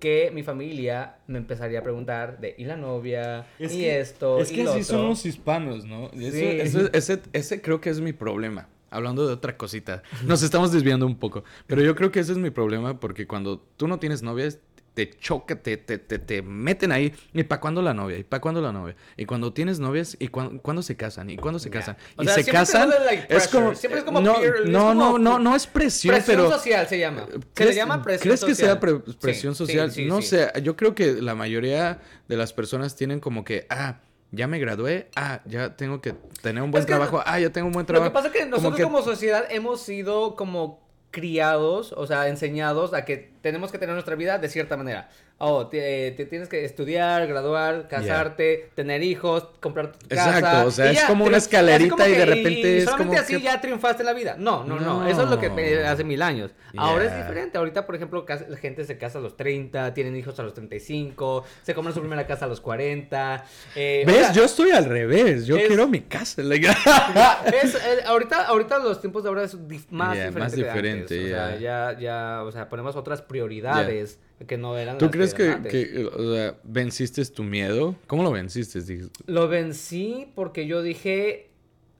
[0.00, 3.46] que mi familia me empezaría a preguntar de, ¿y la novia?
[3.58, 4.38] ¿Y esto?
[4.40, 4.98] Es ¿y que lo sí otro?".
[4.98, 6.06] somos hispanos, ¿no?
[6.12, 6.44] Eso- Sí.
[6.60, 8.68] eso- ese, ese creo que es mi problema.
[8.90, 10.02] Hablando de otra cosita.
[10.26, 11.44] Nos estamos desviando un poco.
[11.66, 14.58] Pero yo creo que ese es mi problema porque cuando tú no tienes novias,
[14.94, 17.14] te choca, te, te, te, te meten ahí.
[17.32, 18.18] ¿Y para cuándo la novia?
[18.18, 18.94] ¿Y para cuándo la novia?
[19.16, 21.30] Y cuando tienes novias, ¿y cuándo, cuándo se casan?
[21.30, 21.96] ¿Y cuándo se casan?
[22.20, 22.90] Y sea, se casan.
[23.28, 23.74] es como.
[23.74, 26.50] Siempre es como no, peer- es no, como no, no, no es presión, Presión pero.
[26.50, 27.26] social se llama.
[27.26, 29.90] Se le ¿Crees- llama presión ¿Crees que sea pre- presión sí, social?
[29.90, 34.00] sí, no sé, yo creo que la mayoría de las personas tienen como que, ah,
[34.30, 37.50] ya me gradué, ah, ya tengo que tener un buen Es que trabajo, ah, ya
[37.50, 38.10] tengo un buen Lo trabajo.
[38.10, 40.81] que pasa es que nosotros que- como sociedad hemos sido como
[41.12, 45.08] criados, o sea, enseñados a que tenemos que tener nuestra vida de cierta manera.
[45.44, 50.38] Oh, te, te tienes que estudiar, graduar, casarte, tener hijos, comprar tu casa.
[50.38, 53.20] Exacto, o sea, y es como una escalerita como y de repente es solamente como
[53.20, 54.36] así que- ya triunfaste en la vida.
[54.38, 55.46] No, no, no, eso es lo que
[55.84, 56.52] hace mil años.
[56.76, 57.58] Ahora es diferente.
[57.58, 61.44] Ahorita, por ejemplo, la gente se casa a los 30, tienen hijos a los 35,
[61.62, 63.44] se compran su primera casa a los 40.
[63.74, 64.16] eh, o ¿Ves?
[64.18, 66.40] sea, yo estoy al revés, yo es- quiero mi casa.
[67.62, 70.40] es, eh, ahorita, ahorita los tiempos de ahora es dif- más Yeah, diferente.
[70.62, 71.24] más que antes.
[71.24, 75.34] O sea, ya, ya, o sea, ponemos otras prioridades que no eran ¿Tú las crees
[75.34, 75.72] que, eran antes.
[75.72, 77.94] que, o sea, venciste tu miedo?
[78.06, 78.80] ¿Cómo lo venciste?
[79.26, 81.48] Lo vencí porque yo dije,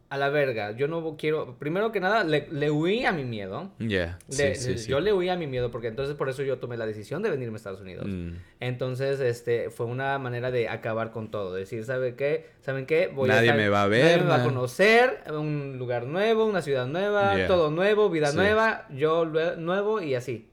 [0.09, 1.57] a la verga, yo no quiero...
[1.59, 3.71] Primero que nada, le, le huí a mi miedo.
[3.79, 4.91] Ya, Le- sí, sí, sí.
[4.91, 7.31] Yo le huí a mi miedo porque entonces por eso yo tomé la decisión de
[7.31, 8.07] venirme a Estados Unidos.
[8.09, 8.33] Mm.
[8.61, 11.55] Entonces, este, fue una manera de acabar con todo.
[11.55, 12.47] Decir, ¿sabe qué?
[12.61, 13.07] ¿Saben qué?
[13.07, 15.21] Voy Nadie estar- me va a Nadie ver, me va a conocer.
[15.33, 17.47] Un lugar nuevo, una ciudad nueva, Yeah.
[17.47, 19.25] todo nuevo, vida nueva, yo
[19.57, 20.47] nuevo y así.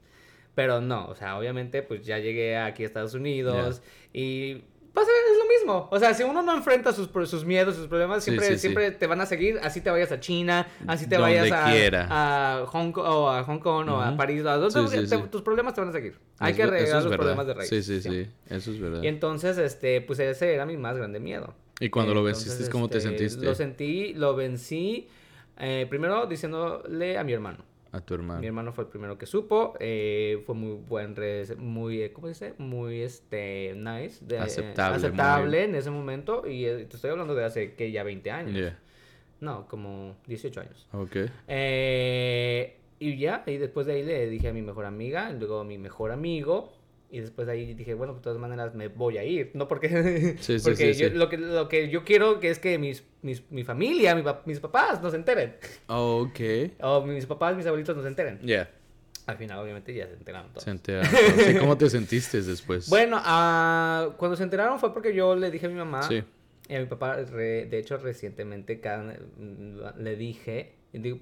[0.60, 3.80] Pero no, o sea, obviamente, pues ya llegué aquí a Estados Unidos
[4.12, 4.56] y
[4.92, 5.88] pasa, es lo mismo.
[5.90, 8.58] O sea, si uno no enfrenta sus, sus miedos, sus problemas, siempre, sí, sí.
[8.58, 9.58] siempre te van a seguir.
[9.62, 11.50] Así te vayas a China, así te Donde vayas
[12.10, 14.14] a, a Hong Kong o a Hong Kong o a.
[14.18, 14.44] París.
[14.44, 15.28] a donde- Sí, sí, te-.
[15.28, 16.18] Tus problemas te van a seguir.
[16.38, 17.16] Hay Es que arreglar es los verdad.
[17.16, 17.68] problemas de raíz.
[17.70, 19.02] Sí, sí, sí, eso es verdad.
[19.02, 21.54] Y entonces, este, pues ese era mi más grande miedo.
[21.80, 23.46] ¿Y cuando lo Entonces, venciste, cómo te este, sentiste?
[23.46, 25.08] Lo sentí, lo vencí,
[25.58, 27.69] eh, primero diciéndole a mi hermano.
[27.92, 28.40] A tu hermano.
[28.40, 32.28] Mi hermano fue el primero que supo, eh, fue muy buen, res- muy, eh, ¿cómo
[32.32, 32.54] se dice?
[32.62, 34.24] Muy, este, nice.
[34.24, 38.04] de- Aceptable, aceptable en ese momento, y eh, te estoy hablando de hace, que ya
[38.04, 38.54] 20 años.
[38.54, 38.78] Yeah,
[39.40, 40.86] No, como 18 años.
[40.92, 41.16] ok.
[41.48, 45.64] Eh, y ya, y después de ahí le dije a mi mejor amiga, luego a
[45.64, 46.72] mi mejor amigo,
[47.10, 49.66] y después de ahí dije, bueno, pues, de todas maneras me voy a ir, ¿no?
[49.68, 49.88] Porque,
[50.40, 51.10] Sí, sí, porque sí, yo-.
[51.10, 54.60] Lo, que, lo que yo quiero que es que mis, mis, mi familia, mi mis
[54.60, 55.56] papás nos enteren,
[55.88, 56.40] Ok.
[56.82, 58.38] o mis papás, mis abuelitos nos enteren.
[58.42, 58.70] Ya,
[59.26, 60.64] Al final, obviamente, ya se enteraron todos.
[60.64, 61.10] se enteraron.
[61.58, 62.88] ¿Cómo te sentiste después?
[62.88, 66.22] Bueno, ah, cuando se enteraron fue porque yo le dije a mi mamá Sí.
[66.68, 68.80] y a mi papá, re- de hecho, recientemente
[69.98, 70.72] le dije,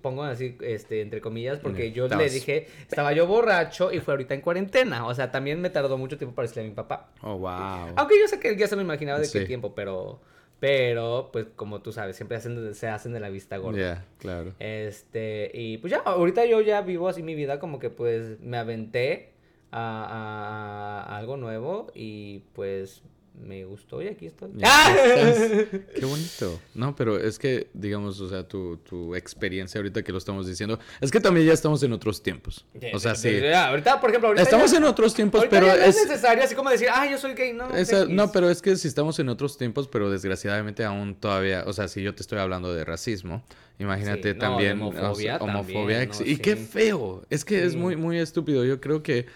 [0.00, 4.34] pongo así, este, entre comillas, porque yo le dije, estaba yo borracho y fue ahorita
[4.34, 5.06] en cuarentena.
[5.06, 7.10] O sea, también me tardó mucho tiempo para decirle a mi papá.
[7.22, 7.92] Oh, wow.
[7.96, 9.44] Aunque yo sé que ya se lo imaginaba de qué Sí.
[9.46, 10.20] tiempo, pero,
[10.60, 13.78] pero, pues, como tú sabes, siempre hacen, se hacen de la vista gorda.
[13.78, 14.54] Ya, claro.
[14.58, 18.56] Este, y pues ya, ahorita yo ya vivo así mi vida como que pues me
[18.56, 19.32] aventé
[19.70, 23.02] a, a- a algo nuevo y pues
[23.40, 24.50] me gustó y aquí estoy.
[24.56, 24.96] Estás.
[25.94, 26.60] Qué bonito.
[26.74, 30.78] No, pero es que, digamos, o sea, tu, tu experiencia ahorita que lo estamos diciendo,
[31.00, 32.64] es que también ya estamos en otros tiempos.
[32.92, 33.28] O sea, sí.
[33.46, 36.08] Ahorita, por ejemplo, ahorita Estamos ya- en otros tiempos, pero ya no es es...
[36.08, 37.68] necesario así como decir, ah, yo soy gay, no.
[37.76, 38.14] esa- X".
[38.14, 41.88] no, pero es que si estamos en otros tiempos, pero desgraciadamente aún todavía, o sea,
[41.88, 43.44] si yo te estoy hablando de racismo,
[43.78, 47.24] imagínate Sí, no, también de o sea, homofobia homofobia también, ex- no, y qué feo.
[47.30, 48.64] Es que es muy muy estúpido.
[48.64, 49.26] Yo creo que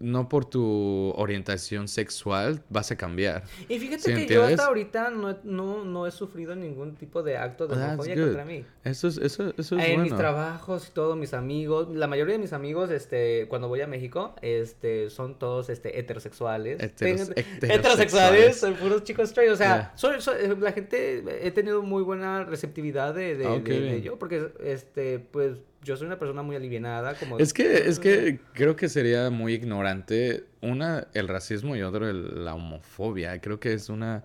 [0.00, 3.42] no por tu orientación sexual vas a cambiar.
[3.68, 7.22] Y fíjate ¿Sí que yo hasta ahorita no, he- no, no he sufrido ningún tipo
[7.22, 8.64] de acto de homofobia contra mí.
[8.84, 12.38] Eso es eso eso es en mis trabajos y todos mis amigos, la mayoría de
[12.38, 16.78] mis amigos, este, cuando voy a México, este, son todos, este, heterosexuales.
[16.80, 17.70] Heteros- Ten- heterosexuales.
[17.78, 22.44] heterosexuales, son puros chicos straight, o sea, soy- soy- la gente, he tenido muy buena
[22.44, 25.58] receptividad de, de, Ah, qué de- yo, porque, este, pues,
[25.88, 27.38] yo soy una persona muy alivianada, como...
[27.38, 32.44] Es que, es que creo que sería muy ignorante, una, el racismo y otro, el-
[32.44, 33.40] la homofobia.
[33.40, 34.22] Creo que es una,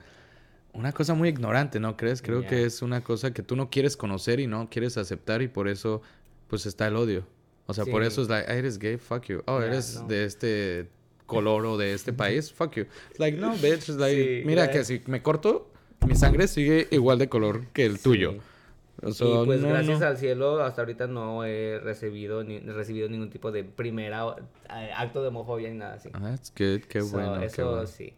[0.73, 2.21] una cosa muy ignorante, ¿no crees?
[2.21, 5.47] Creo que es una cosa que tú no quieres conocer y no quieres aceptar y
[5.47, 6.01] por eso,
[6.47, 7.25] pues, está el odio.
[7.65, 9.41] O sea, por eso es like, "Ah, eres gay, fuck you.
[9.45, 10.07] Oh, eres no.
[10.09, 10.89] de este
[11.25, 12.85] color o de este país, fuck you.
[13.17, 15.71] Like, no, bitch, like, Sí, mira que si me corto,
[16.05, 18.35] mi sangre sigue igual de color que el tuyo.
[19.11, 19.23] Sí.
[19.23, 20.05] O sea, y pues no, gracias no.
[20.07, 24.35] al cielo hasta ahorita no he recibido ni recibido ningún tipo de primera
[24.69, 26.09] eh, acto de homofobia ni nada así.
[26.13, 27.87] Ah, That's good, qué So, bueno, qué eso bueno.
[27.87, 28.13] sí.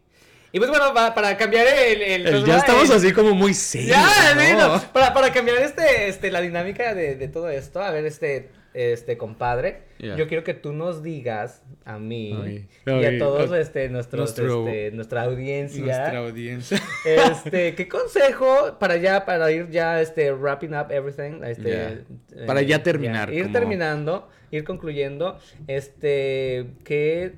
[0.52, 2.02] Y pues bueno, pa- para cambiar el...
[2.02, 3.98] el- El- pues, ya estamos el- así como muy serios.
[3.98, 8.06] Ya, no, Para, para cambiar este, este, la dinámica de, de todo esto, a ver,
[8.06, 13.52] este, este, compadre, yo quiero que tú nos digas a mí Ay, y a todos,
[13.52, 13.62] ay.
[13.62, 16.82] este, nuestros, Nuestro- este, nuestra audiencia, Nuestra audiencia.
[17.06, 22.04] este, ¿qué consejo para ya, para ir ya, este, wrapping up everything, este, eh,
[22.46, 27.34] Para ya terminar, ir como- terminando, ir concluyendo, este, ¿qué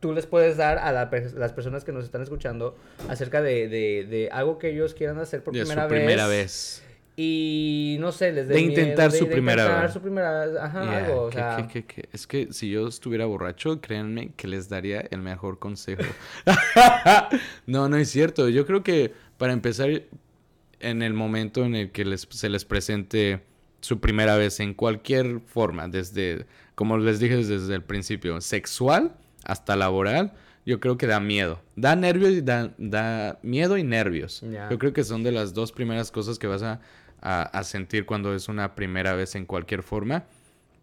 [0.00, 2.76] tú les puedes dar a la las personas que nos están escuchando
[3.08, 5.98] acerca de, de, de algo que ellos quieran hacer por primera, su vez?
[6.00, 6.82] primera vez.
[7.22, 9.92] Y no sé, les De miedo intentar de- su de primera intentar vez.
[9.92, 12.70] su primera vez, ajá, Yeah, algo, o que- sea, que- que- que- Es que si
[12.70, 16.02] yo estuviera borracho, créanme que les daría el mejor consejo.
[17.66, 18.48] no, no es cierto.
[18.48, 19.90] Yo creo que para empezar,
[20.80, 23.42] en el momento en el que les, se les presente
[23.80, 29.12] su primera vez en cualquier forma, desde, como les dije desde el principio, sexual
[29.44, 30.32] hasta laboral,
[30.66, 31.60] yo creo que da miedo.
[31.76, 34.42] Da nervios y da, da miedo y nervios.
[34.70, 36.80] Yo creo que son de las dos primeras cosas que vas a,
[37.20, 40.24] a- a sentir cuando es una primera vez en cualquier forma.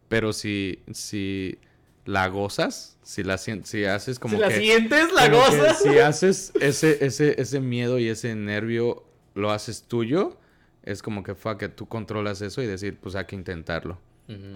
[0.09, 1.57] Pero si, si
[2.05, 4.59] la gozas, si la si haces como si la que...
[4.59, 5.81] sientes, la que gozas.
[5.81, 9.03] si haces ese, ese, ese miedo y ese nervio,
[9.35, 10.38] lo haces tuyo,
[10.84, 13.99] es como que fuck it, tú controlas eso y decir, pues hay que intentarlo.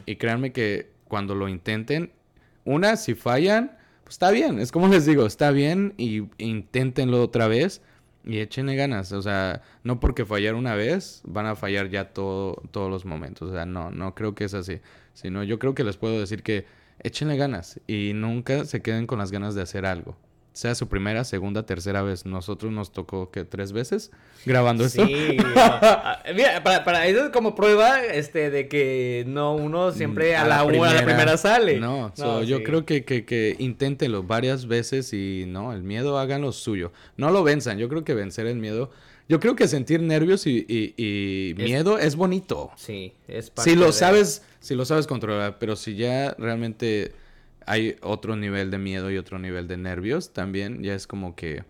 [0.05, 2.11] Y créanme que cuando lo intenten,
[2.65, 4.59] una, si fallan, pues está bien.
[4.59, 7.81] Es como les digo, está bien y inténtenlo otra vez
[8.25, 9.11] y échenle ganas.
[9.11, 13.49] O sea, no porque fallar una vez, van a fallar ya todo, todos los momentos.
[13.49, 14.79] O sea, no, no creo que es así.
[15.13, 16.65] Sino yo creo que les puedo decir que
[16.99, 20.15] échenle ganas y nunca se queden con las ganas de hacer algo.
[20.53, 22.25] Sea su primera, segunda, tercera vez.
[22.25, 24.11] Nosotros nos tocó que tres veces
[24.45, 25.05] grabando esto.
[25.07, 30.35] Sí, ah, mira, para, para eso es como prueba este de que no uno siempre
[30.35, 31.79] a, la, una- a la primera sale.
[31.79, 32.63] No, so, yo sí.
[32.63, 36.91] creo que, que, que inténtenlo varias veces y no, el miedo hagan lo suyo.
[37.15, 38.91] No lo venzan, yo creo que vencer el miedo.
[39.29, 42.71] Yo creo que sentir nervios y, y- y Es- miedo es bonito.
[42.75, 47.13] Sí, es parte Si lo de- sabes, si lo sabes controlar, pero si ya realmente
[47.65, 51.63] hay otro nivel de miedo y otro nivel de nervios, también ya es como que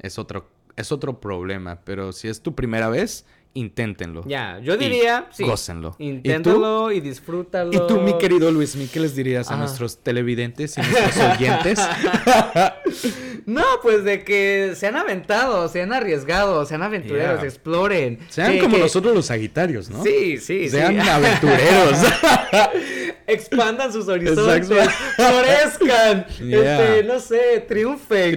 [0.00, 1.80] es otro, es otro problema.
[1.84, 4.22] Pero si es tu primera vez, inténtenlo.
[4.26, 5.44] Ya, yo Y diría, sí.
[5.44, 5.94] gócenlo.
[5.98, 6.08] ¿Y?
[6.08, 7.72] Inténtalo y, disfrútalo.
[7.72, 11.78] Y tú, mi querido Luis, ¿qué les dirías a nuestros televidentes y nuestros oyentes?
[13.46, 17.48] No, pues de que sean aventados, sean arriesgados, sean aventureros, Yeah.
[17.48, 18.18] exploren.
[18.30, 20.02] Sean Que- como que- nosotros los sagitarios, ¿no?
[20.02, 21.08] Sí, sí, Sean sí.
[21.08, 21.98] aventureros.
[23.26, 24.92] Expandan sus horizontes, Exacto.
[25.16, 26.82] florezcan, Yeah.
[26.94, 28.34] este, no sé, triunfen,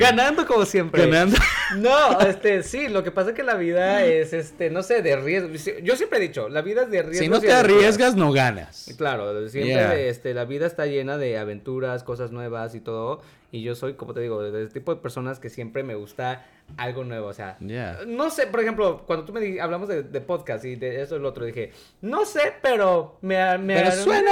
[0.00, 1.02] ganando como siempre.
[1.06, 1.36] Ganando.
[1.76, 5.16] No, este, sí, lo que pasa es que la vida es, este, no sé, de
[5.16, 5.48] riesgo.
[5.82, 7.18] Yo siempre he dicho, la vida es de riesgos.
[7.18, 8.92] si no te arriesgas, no ganas.
[8.98, 9.96] Claro, siempre Yeah.
[9.98, 13.22] este, la vida está llena de aventuras, cosas nuevas y todo.
[13.52, 16.46] Y yo soy, como te digo, de ese tipo de personas que siempre me gusta
[16.78, 18.00] algo nuevo, o sea, Yeah.
[18.06, 21.18] no sé, por ejemplo, cuando tú me di- hablamos de, de podcast y de eso
[21.18, 21.70] lo otro, dije,
[22.00, 23.36] no sé, pero me...
[23.58, 24.30] me Pero suena,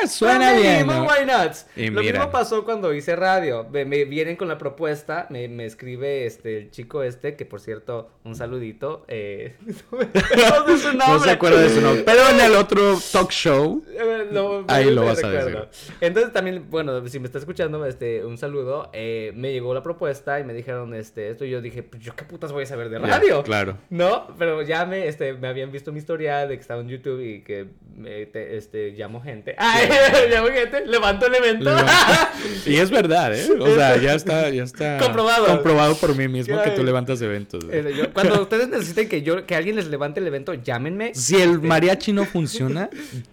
[0.00, 1.02] suena, suena bien, mismo, ¿no?
[1.04, 1.52] why not?
[1.76, 2.18] Y Lo mira.
[2.18, 3.64] mismo pasó cuando hice radio.
[3.70, 7.60] Me, me vienen con la propuesta, me, me escribe este el chico este, que por
[7.60, 9.04] cierto, un saludito.
[9.06, 9.56] Eh,
[9.92, 12.02] no su No se acuerda de su nombre.
[12.04, 13.84] Pero en el otro talk show.
[13.88, 15.68] Eh, lo- Ahí lo vas a recuerdo.
[16.00, 18.90] Entonces también, bueno, si me está escuchando, este, un saludo.
[18.92, 22.14] eh, me llegó la propuesta y me dijeron este, esto y yo dije, pues yo
[22.16, 23.42] qué putas voy a saber de radio.
[23.42, 23.78] claro.
[23.90, 27.20] No, pero ya me, este, me habían visto mi historial de que estaba en YouTube
[27.20, 27.66] y que
[27.96, 29.54] me, te- este, llamo gente.
[29.58, 29.88] ¡Ay!
[30.30, 31.70] llamo gente, levanto el evento.
[32.66, 33.48] Y es verdad, ¿eh?
[33.58, 35.46] O sea, ya está, ya está Comprobado.
[35.46, 37.64] comprobado por mí mismo que tú levantas eventos.
[37.70, 41.14] Eh, yo- cuando ustedes necesiten que yo, que alguien les levante el evento, llámenme.
[41.14, 42.88] Si el mariachi no funciona,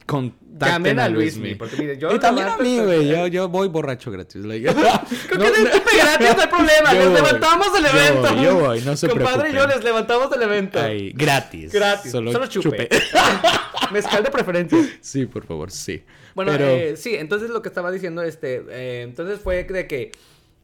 [0.06, 1.50] contacten Llamen a a Luis Luismi.
[1.50, 3.08] Mi, porque mire, yo y también a mí, güey.
[3.08, 4.44] Yo, yo voy borracho gratis.
[4.46, 4.66] like.
[4.74, 4.84] Creo
[5.38, 6.94] No, que no- chupe gratis, no hay problema.
[6.94, 7.14] Les voy.
[7.16, 8.22] levantamos el Yo evento.
[8.36, 10.80] voy, yo voy, no se Compadre y yo les levantamos el evento.
[10.80, 11.74] Ay, gratis.
[11.74, 12.12] Gratis.
[12.12, 12.88] Solo, chupe.
[13.92, 14.78] Mezcal de preferencia.
[15.02, 16.04] Sí, por favor, sí.
[16.34, 20.12] Bueno, Pero, eh, sí, entonces lo que estaba diciendo, este, eh, entonces fue de que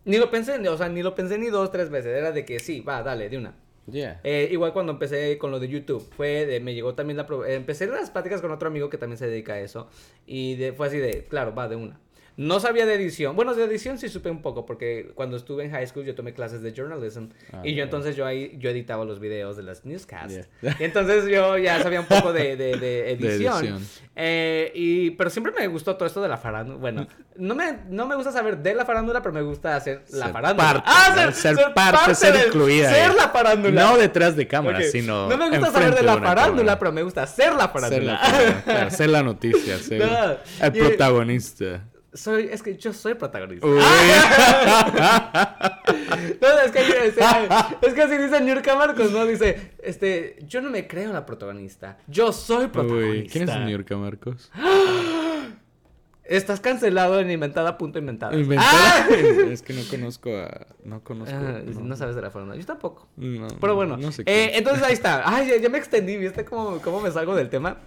[0.06, 2.16] ni lo pensé, o sea, ni lo pensé ni dos, tres veces.
[2.18, 3.54] Era de que sí, va, dale, de una.
[3.90, 4.20] Yeah.
[4.24, 7.24] Eh, igual cuando empecé con lo de YouTube, fue de, me llegó también la...
[7.48, 9.88] eh, empecé las pláticas con otro amigo que también se dedica a eso.
[10.26, 12.00] Y de, fue así de, claro, va, de una.
[12.42, 13.36] No sabía de edición.
[13.36, 16.34] Bueno, de edición sí supe un poco, porque cuando estuve en high school yo tomé
[16.34, 17.26] clases de journalism.
[17.54, 20.48] Ah, y yo entonces yo ahí, yo editaba los videos de las newscasts.
[20.62, 20.76] Yeah.
[20.80, 23.60] Y entonces yo ya sabía un poco de, de, de edición.
[23.60, 23.88] edición.
[24.16, 26.80] Eh, y, pero siempre me gustó todo esto de la farándula.
[26.80, 30.26] Bueno, no me, no me gusta saber de la farándula, pero me gusta hacer la
[30.26, 30.74] Ser farándula.
[30.74, 32.90] parte, ah, ser, parte, ser incluida.
[32.92, 33.82] Ser la farándula.
[33.84, 35.30] No detrás de cámara, sino.
[35.30, 36.80] No me gusta saber de la farándula, cámara.
[36.80, 38.14] pero me gusta ser la Ser farándula.
[38.14, 41.86] la, cámara, claro, ser la noticia, ser No, el y- protagonista.
[42.14, 43.68] Soy, es que yo soy protagonista.
[46.42, 47.18] No, es que, es,
[47.82, 49.26] es que así dice Nurka Marcos, ¿no?
[49.26, 51.98] Dice, este, yo no me creo la protagonista.
[52.08, 53.24] Yo soy protagonista.
[53.24, 54.52] Uy, ¿Quién es Niurka Marcos?
[56.24, 58.34] Estás cancelado en inventada punto inventada.
[58.36, 58.70] Inventada.
[58.72, 59.08] Ah.
[59.50, 60.68] Es que no conozco a.
[60.86, 61.36] No conozco.
[61.36, 61.96] Ah, no.
[61.98, 62.58] sabes de la farándula.
[62.60, 63.10] Yo tampoco.
[63.18, 65.24] No, Pero bueno, No sé eh, entonces ahí está.
[65.26, 67.78] Ay, ya, ya me extendí, ¿viste cómo, cómo me salgo del tema?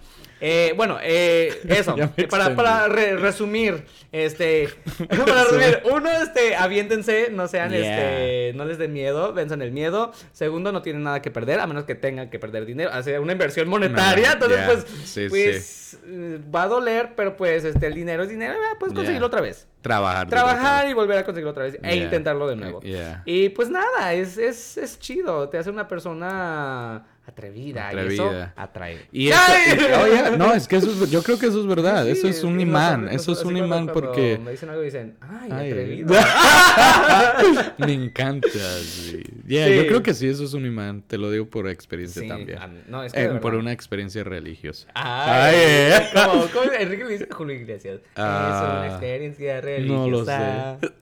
[0.41, 1.95] Eh, bueno, eh, eso.
[2.17, 4.69] Eh, para para re- resumir, este,
[5.09, 7.79] para resumir, uno, este, aviéntense, no sean, Yeah.
[7.79, 10.11] este, no les den miedo, venzan el miedo.
[10.33, 13.31] Segundo, no tienen nada que perder, a menos que tengan que perder dinero, hacer una
[13.31, 14.27] inversión monetaria.
[14.27, 14.67] No, entonces, yeah.
[14.67, 18.75] pues, Sí, pues, eh, va a doler, pero pues, este, el dinero es dinero, ah,
[18.79, 18.99] puedes Yeah.
[18.99, 19.67] conseguirlo otra vez.
[19.81, 20.27] Trabajar.
[20.27, 22.81] Trabajar y volver a conseguirlo otra vez e intentarlo de nuevo.
[23.25, 28.99] Y pues nada, es, es, es chido, te hace una persona atrevida, y eso atrae.
[29.11, 29.77] Y eso, ¡Ay!
[29.79, 32.27] y- oye, no, es que eso es, yo creo que eso es verdad, Sí, eso
[32.27, 35.71] es un imán, eso es un imán porque Me dicen algo y dicen, ay, Ay.
[35.71, 36.15] atrevido.
[37.77, 38.47] me encanta.
[38.49, 39.23] sí.
[39.47, 39.75] Yeah, Sí.
[39.75, 42.57] Yo creo que sí, eso es un imán, te lo digo por experiencia también.
[42.59, 44.87] a mí- no, es que Eh, por una experiencia religiosa.
[44.93, 46.09] Ay, Ay, eh.
[46.13, 47.95] como, como Enrique le dice Julio Iglesias.
[47.95, 49.97] es Ah, una experiencia religiosa.
[49.97, 50.25] No lo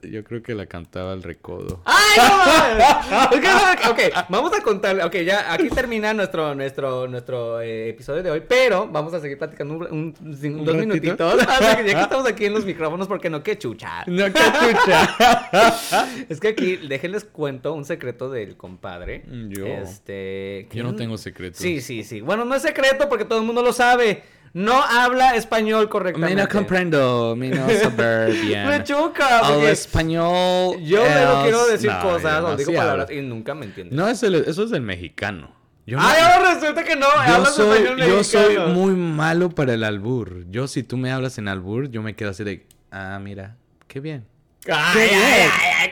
[0.02, 0.10] sé.
[0.10, 1.82] Yo creo que la cantaba el recodo.
[1.84, 3.30] ¡Ay, no mames!
[3.34, 5.04] Es que no, ok, vamos a contarle.
[5.04, 5.68] Ok, ya aquí
[6.16, 9.90] termina nuestro, nuestro, nuestro eh, episodio de hoy, pero vamos a seguir platicando un, un-
[9.90, 10.74] un- ¿Un dos ratito?
[10.76, 11.34] minutitos.
[11.34, 14.04] Que ya que estamos aquí en los micrófonos, porque no, qué chucha.
[14.06, 15.48] No, qué chucha.
[16.28, 19.24] Es que aquí, déjenles cuento un secreto del compadre.
[19.48, 19.66] Yo.
[19.66, 20.66] Este.
[20.70, 21.58] que Yo no tengo secretos.
[21.60, 22.20] Sí, sí, sí.
[22.20, 24.22] Bueno, no es secreto porque todo el mundo lo sabe.
[24.52, 26.36] No habla español correctamente.
[26.36, 28.68] Me no comprendo, me no saber bien.
[28.68, 29.40] Me choca.
[29.48, 30.78] Porque español.
[30.80, 31.02] Yo
[31.42, 33.96] quiero decir no, cosas o no, digo sí palabras y nunca me entiende.
[33.96, 35.52] No, es el, eso es del mexicano.
[35.86, 37.06] Yo no- Ay, ahora resulta que no.
[37.28, 40.44] yo soy, español yo soy muy malo para el albur.
[40.50, 43.56] Yo, si tú me hablas en albur, yo me quedo así de, ah, mira,
[43.86, 44.24] qué bien.
[44.66, 45.50] Ay, ¡Qué ay, bien!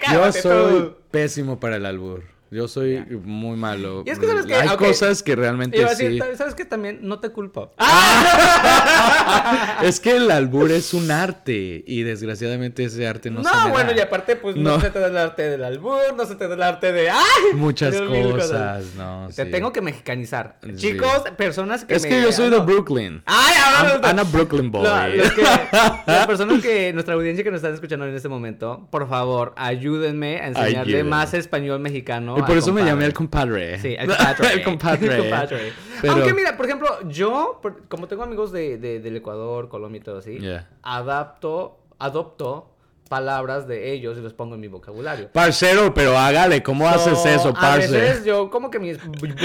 [0.08, 2.24] ay, Yo soy pésimo para el albur.
[2.52, 4.02] Yo soy muy malo.
[4.06, 4.54] Y es que, ¿sabes qué?
[4.54, 4.78] Hay Ok.
[4.78, 6.18] cosas que realmente Iba a decir, sí.
[6.18, 6.64] "¿Sabes- ¿sabes qué?
[6.66, 7.72] También no te culpo.
[9.82, 13.70] Es que el albur es un arte y desgraciadamente ese arte no, No, se me
[13.72, 13.96] bueno, da.
[13.96, 14.76] y aparte, pues no.
[14.76, 14.80] No.
[14.80, 17.10] se te da el arte del albur, no se te da el arte de.
[17.10, 17.54] ¡Ay!
[17.54, 19.28] Muchas de cosas, no.
[19.34, 19.50] Te sí.
[19.50, 20.56] tengo que mexicanizar.
[20.62, 20.76] Sí.
[20.76, 22.64] Chicos, personas que Es me- que yo soy ah, de no.
[22.66, 23.22] Brooklyn.
[23.26, 24.82] Ay, ahora I'm, I'm a Brooklyn boy.
[24.84, 25.42] No, los que-
[26.06, 30.38] las personas que, nuestra audiencia que nos están escuchando en este momento, por favor, ayúdenme
[30.40, 32.36] a enseñarle más español mexicano.
[32.42, 33.78] Y por eso me llamé el compadre.
[33.78, 34.52] Sí, el compadre.
[34.54, 35.14] el compadre.
[35.16, 35.72] El compadre.
[36.00, 39.98] Pero- Aunque mira, por ejemplo, yo, por- como tengo amigos de, de- del Ecuador, Colombia
[39.98, 40.68] y todo así, Yeah.
[40.82, 42.68] adapto, adopto
[43.08, 45.28] palabras de ellos y los pongo en mi vocabulario.
[45.32, 47.90] Parcero, pero hágale, ¿cómo haces So, eso, A parce?
[47.90, 48.92] veces yo como que mi-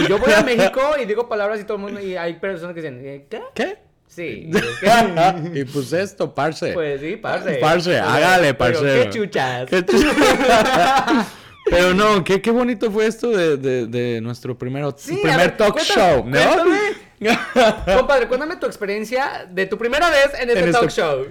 [0.07, 2.81] yo voy a México y digo palabras y todo el mundo y hay personas que
[2.81, 3.41] dicen, "¿Eh, ¿qué?
[3.53, 3.77] ¿Qué?
[4.07, 4.49] Sí.
[5.53, 6.71] y pues esto, parce.
[6.71, 7.55] Pues sí, parce.
[7.55, 9.03] Parce, hágale, parcero.
[9.03, 9.69] Qué chuchas.
[9.69, 9.97] Qué chu-
[11.69, 15.57] Pero no, qué, qué bonito fue esto de, de, de nuestro primero, Sí, primer ver,
[15.57, 16.63] talk cuéntame, show, ¿no?
[16.63, 16.79] cuéntame.
[17.97, 21.25] Compadre, cuéntame tu experiencia de tu primera vez en este En talk este- show.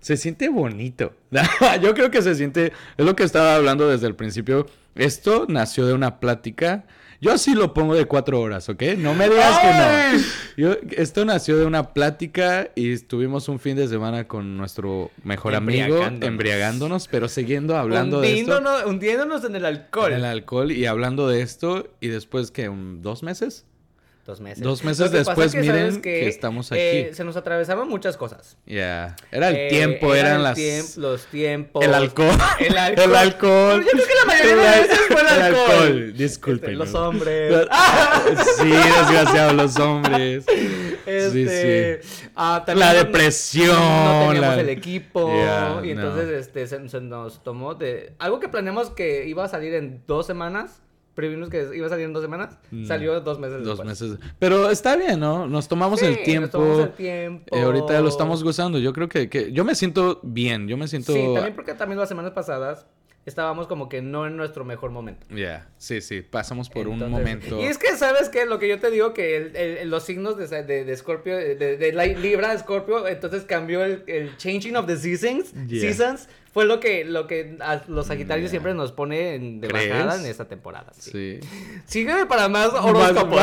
[0.00, 1.14] Se siente bonito.
[1.82, 4.66] Yo creo que se siente, es lo que estaba hablando desde el principio.
[4.94, 6.84] Esto nació de una plática.
[7.20, 8.82] Yo así lo pongo de cuatro horas, ¿ok?
[8.98, 10.24] No me digas que no.
[10.56, 15.54] Yo, esto nació de una plática y estuvimos un fin de semana con nuestro mejor
[15.54, 17.08] amigo Embriagándonos.
[17.08, 18.60] pero siguiendo hablando de esto.
[18.86, 20.12] hundiéndonos, en el alcohol.
[20.12, 23.66] En el alcohol y hablando de esto y después que un dos meses
[24.26, 24.62] Dos meses.
[24.64, 27.14] Dos meses que después, es miren ¿sabes que estamos eh, aquí.
[27.14, 28.56] se nos atravesaban muchas cosas.
[28.66, 31.84] ya era el Eh, tiempo era eran el las tiemp- los tiempos.
[31.84, 33.04] el alcohol El alcohol.
[33.10, 36.12] el alcohol Yo creo que la mayoría de veces fue el alcohol.
[36.16, 37.66] disculpen Este, los hombres.
[38.58, 40.44] sí desgraciado los hombres
[41.06, 41.30] Este,
[42.00, 42.30] sí, sí.
[42.34, 45.32] ah, también La no- depresión, No teníamos la- el equipo.
[45.32, 46.02] Yeah, y no.
[46.02, 48.14] entonces este, se, se nos tomó de.
[48.18, 50.82] Algo que planeamos que iba a salir en dos semanas.
[51.16, 52.56] Previmos que iba a salir en dos semanas.
[52.86, 53.64] Salió dos meses Mm.
[53.64, 54.00] dos después.
[54.02, 57.56] meses pero está bien no nos tomamos Sí, el nos tiempo tomamos el tiempo.
[57.56, 60.86] Eh, ahorita lo estamos gozando yo creo que, que yo me siento bien yo me
[60.86, 62.86] siento Sí, también porque también las semanas pasadas
[63.24, 65.26] estábamos como que no en nuestro mejor momento.
[65.34, 68.46] ya sí sí pasamos por un Entonces, momento Y es que, ¿sabes qué?
[68.46, 71.56] Lo que yo te digo, que el- el- los signos de, de, de Scorpio, de,
[71.56, 75.80] de la Libra de Scorpio, entonces cambió el, el changing of the seasons, Yeah.
[75.80, 79.90] seasons, fue lo que, lo que a los Sagitarios siempre nos pone en, de ¿Crees?
[79.90, 80.86] bajada en esta temporada.
[80.98, 81.10] Sí.
[81.12, 81.40] sí
[81.84, 83.42] Sígueme para más horóscopos.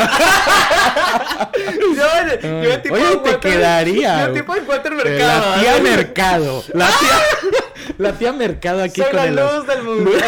[1.54, 2.02] yo,
[2.42, 4.26] yo, Ay, tipo oye, te quedaría.
[4.26, 5.50] Yo tipo en Walter Eh, Mercado.
[5.54, 5.80] La tía ¿eh?
[5.80, 6.64] Mercado.
[6.72, 7.20] La tía,
[7.98, 9.36] la tía Mercado aquí Soy con la el.
[9.36, 10.10] luz del mundo.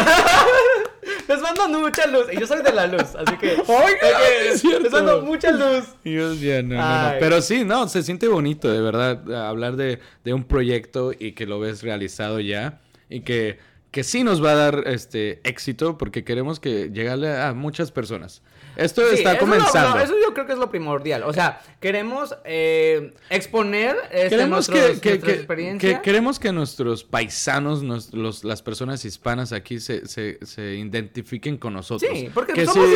[1.27, 2.27] Les mando mucha luz.
[2.31, 3.55] Y yo soy de la luz, así que.
[4.55, 4.83] Cierto.
[4.83, 5.85] Les mando mucha luz.
[6.03, 7.07] Dios, ya, no, no, no.
[7.09, 7.17] Ay.
[7.19, 11.45] Pero sí, no, se siente bonito, de verdad, hablar de, de un proyecto y que
[11.45, 12.79] lo ves realizado ya
[13.09, 13.59] y que,
[13.91, 18.41] que sí nos va a dar este éxito porque queremos que llegarle a muchas personas.
[18.77, 19.97] Esto Sí, está eso comenzando.
[19.97, 21.23] no, eso yo creo que es lo primordial.
[21.23, 25.95] O sea, queremos eh, exponer este, Queremos nuestros- que, que- nuestra que- experiencia.
[25.95, 31.57] que- queremos que nuestros paisanos, nos- los- las personas hispanas aquí se, se- se identifiquen
[31.57, 32.09] con nosotros.
[32.13, 32.87] Sí, porque Que somos-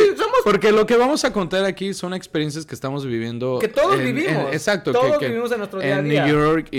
[0.44, 3.58] porque lo que vamos a contar aquí son experiencias que estamos viviendo.
[3.58, 4.52] Que todos en- en- vivimos.
[4.52, 4.92] exacto.
[4.92, 6.26] Todos vivimos en nuestro día a En día.
[6.26, 6.78] New York y,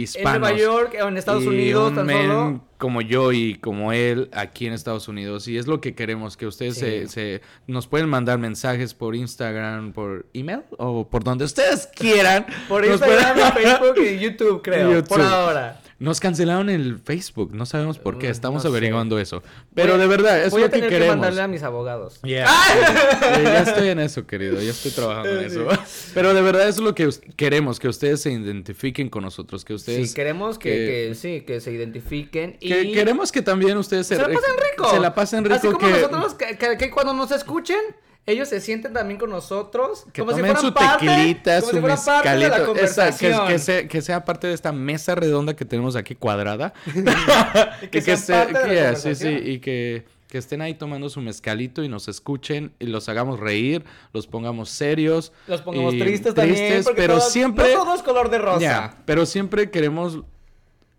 [0.00, 0.22] y en.
[0.24, 2.64] Nueva York en Estados Y Unidos, un tan solo.
[2.82, 5.46] Como yo y como él aquí en Estados Unidos.
[5.46, 6.80] Y es lo que queremos, que ustedes Sí.
[6.80, 12.44] se, se- nos pueden mandar mensajes por Instagram, por email o por donde ustedes quieran.
[12.68, 15.04] Por Instagram, pueden- Facebook y YouTube, creo.
[15.04, 15.80] Por ahora.
[16.02, 18.68] Nos cancelaron el Facebook, no sabemos por qué, Mm, estamos no sé.
[18.68, 19.42] averiguando eso.
[19.74, 21.16] Pero a- de verdad, es Voy lo a que tener que, queremos.
[21.16, 22.20] mandarle a mis abogados.
[22.22, 22.46] Yeah.
[23.22, 24.60] Eh, ya estoy en eso, querido.
[24.60, 25.66] Ya estoy trabajando en eso.
[26.14, 29.74] Pero de verdad eso es lo que queremos, que ustedes se identifiquen con nosotros, que
[29.74, 30.08] ustedes...
[30.10, 32.56] Sí, queremos que, que- que sí, que se identifiquen.
[32.60, 34.90] Y que queremos que también ustedes se la re- pasen rico.
[34.90, 36.34] Se la pasen rico Así como nosotros,
[36.78, 37.78] que cuando nos escuchen,
[38.26, 40.04] ellos se sienten también con nosotros.
[40.12, 42.48] que como tomen si fueran su parte, tequilita, como su si fueran parte de la
[42.48, 42.74] mezcalito.
[42.84, 43.48] Esa- que, conversación.
[43.48, 46.72] que sea, que sea parte de esta mesa redonda que tenemos aquí cuadrada.
[47.82, 49.40] Y que Y que parte de la sí, sí, conversación.
[49.46, 53.84] y que, que estén ahí tomando su mezcalito y nos escuchen y los hagamos reír,
[54.12, 55.32] los pongamos serios.
[55.48, 56.56] Los pongamos tristes también.
[56.74, 57.74] tristes, pero todo- siempre...
[57.74, 58.60] No todo es color de rosa.
[58.60, 60.20] Ya, pero siempre queremos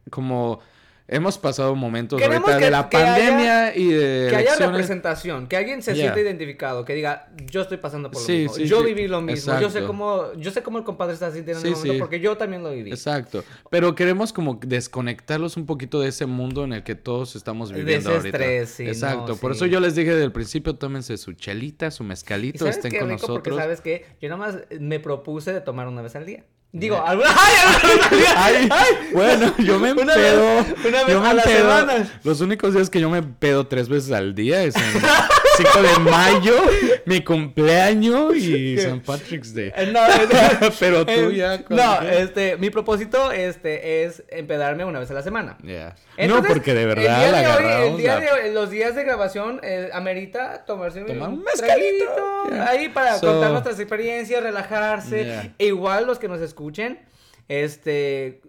[0.10, 0.60] como
[1.14, 4.72] hemos pasado momentos Queremos ahorita que- de la haya- pandemia y de Que haya elecciones.
[4.72, 6.04] representación, que alguien se Ya.
[6.04, 8.86] sienta identificado, que diga, yo estoy pasando por lo Sí, mismo, sí, yo sí.
[8.88, 11.74] viví lo mismo, yo sé cómo, yo sé cómo el compadre está sintiendo en el
[11.80, 12.92] momento, porque yo también lo viví.
[12.92, 17.70] Exacto, pero queremos como desconectarlos un poquito de ese mundo en el que todos estamos
[17.70, 18.38] De viviendo ese ahorita.
[18.38, 22.04] estrés, sí, Exacto, no, por eso yo les dije del principio, tómense su chelita, su
[22.04, 23.28] ¿Y mezcalito, sabes estén qué con rico?
[23.28, 23.58] Porque nosotros.
[23.58, 26.44] sabes que yo nomás me propuse de tomar una vez al día.
[26.76, 27.30] Digo, alguna...
[27.38, 28.56] ¡Ay!
[28.66, 28.68] día!
[28.72, 30.42] Ay, bueno, yo me Una empedo.
[30.56, 32.12] vez- una vez yo me a semana.
[32.24, 34.82] Los únicos días que yo me pedo tres veces al día es en
[35.58, 36.56] 5 de mayo,
[37.06, 39.72] mi cumpleaños y San Patrick's Day.
[39.76, 40.02] Eh, No,
[40.80, 41.64] Pero tú ya.
[41.70, 45.58] No, este, mi propósito este, es empedarme una vez a la semana.
[45.64, 45.96] Ya.
[46.18, 48.54] Entonces, no, porque de el verdad día la de hoy, el día la- de hoy,
[48.54, 52.06] los días de grabación eh, amerita tomarse Tomar un mezcalito,
[52.50, 52.68] yeah.
[52.70, 55.24] ahí para So- contar nuestras experiencias, relajarse.
[55.26, 55.54] Yeah.
[55.60, 57.00] E igual los que nos escuchen,
[57.48, 58.42] este,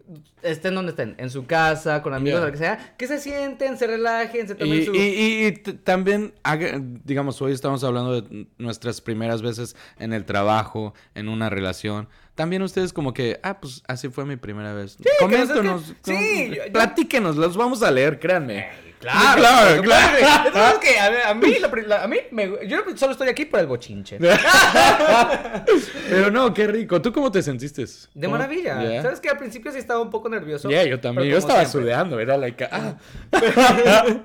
[0.42, 2.46] estén donde estén, en su casa, con amigos, Yeah.
[2.46, 4.94] lo que sea, que se sienten, se relajen, se tomen Y, su...
[4.94, 10.24] y- y t- también, haga- digamos, hoy estamos hablando de nuestras primeras veces en el
[10.24, 12.08] trabajo, en una relación.
[12.34, 14.98] También ustedes como que, ah, pues así fue mi primera vez.
[14.98, 15.94] nos Coméntenos.
[16.02, 18.68] sí, yo- yo- platíquenos, los vamos a leer, créanme.
[19.04, 20.80] Claro, claro, claro.
[20.80, 23.44] que a, mí- a mí, la pri- la- a mí me- yo solo estoy aquí
[23.44, 24.18] por el bochinche.
[26.08, 27.00] Pero no, qué rico.
[27.02, 27.82] ¿Tú cómo te sentiste?
[27.84, 28.30] De ¿Cómo?
[28.38, 29.02] maravilla.
[29.02, 30.70] ¿Sabes que Al principio sí estaba un poco nervioso.
[30.70, 31.28] Ya, yo también.
[31.28, 31.92] Yo estaba siempre.
[31.92, 32.94] sudando, era like, ah.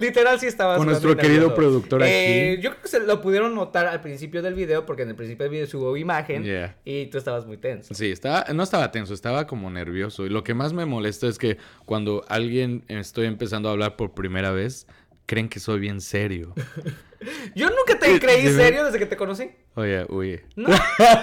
[0.00, 1.54] Literal sí estabas Con nuestro querido nervioso.
[1.54, 2.62] productor Eh, aquí.
[2.62, 5.44] Yo creo que se lo pudieron notar al principio del video, porque en el principio
[5.44, 6.74] del video subo imagen Yeah.
[6.84, 7.94] y tú estabas muy tenso.
[7.94, 10.26] Sí, estaba, no estaba tenso, estaba como nervioso.
[10.26, 14.11] Y lo que más me molesta es que cuando alguien estoy empezando a hablar por
[14.14, 14.86] primera vez,
[15.26, 16.54] creen que soy bien serio.
[17.54, 19.48] Yo nunca te creí serio desde que te conocí.
[19.76, 20.40] Oye, uy.
[20.56, 20.68] No,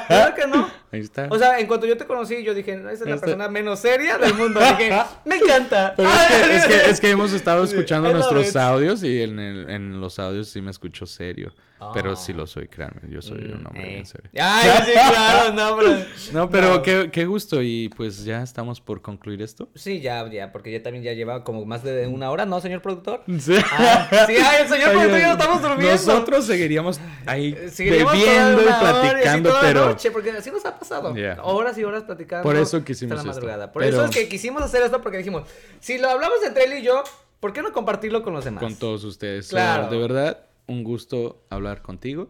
[0.07, 0.71] claro que no.
[0.93, 1.27] Ahí está.
[1.29, 4.17] O sea, en cuanto yo te conocí, yo dije, esa es la persona menos seria
[4.17, 4.61] del mundo.
[4.61, 4.91] Dije,
[5.25, 5.93] me encanta.
[5.97, 9.69] Pero es que, es, que, es que hemos estado escuchando nuestros audios y en, el-
[9.69, 11.53] en los audios sí me escucho serio.
[11.93, 12.15] Pero Ah.
[12.15, 13.01] sí lo soy, créanme.
[13.09, 13.93] Yo soy un hombre Eh.
[13.93, 14.29] bien serio.
[14.39, 16.05] Ay, sí, claro, no, pero...
[16.33, 16.81] No, pero No.
[16.81, 17.61] Qué, qué gusto.
[17.61, 19.69] Y pues ya estamos por concluir esto.
[19.75, 22.81] Sí, ya, ya, porque ya también ya lleva como más de una hora, ¿no, señor
[22.81, 23.23] productor?
[23.39, 23.55] Sí.
[23.71, 25.91] Ah, sí, ay, el señor productor ya lo estamos durmiendo.
[25.91, 30.77] Nosotros seguiríamos ahí Eh, seguiríamos bebiendo y platicando, toda pero noche, porque así nos ha
[30.77, 31.15] pasado.
[31.15, 31.39] Yeah.
[31.43, 32.43] Horas y horas platicando.
[32.43, 33.41] Por eso quisimos hasta la esto.
[33.41, 33.71] madrugada.
[33.71, 35.43] Por Pero- eso es que quisimos hacer esto porque dijimos,
[35.79, 37.03] si lo hablamos entre él y yo,
[37.39, 38.61] ¿por qué no compartirlo con los demás?
[38.63, 39.47] con todos ustedes.
[39.49, 39.89] Claro.
[39.89, 40.39] de verdad,
[40.69, 42.29] un gusto hablar contigo,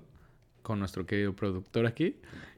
[0.64, 2.16] con nuestro querido productor aquí.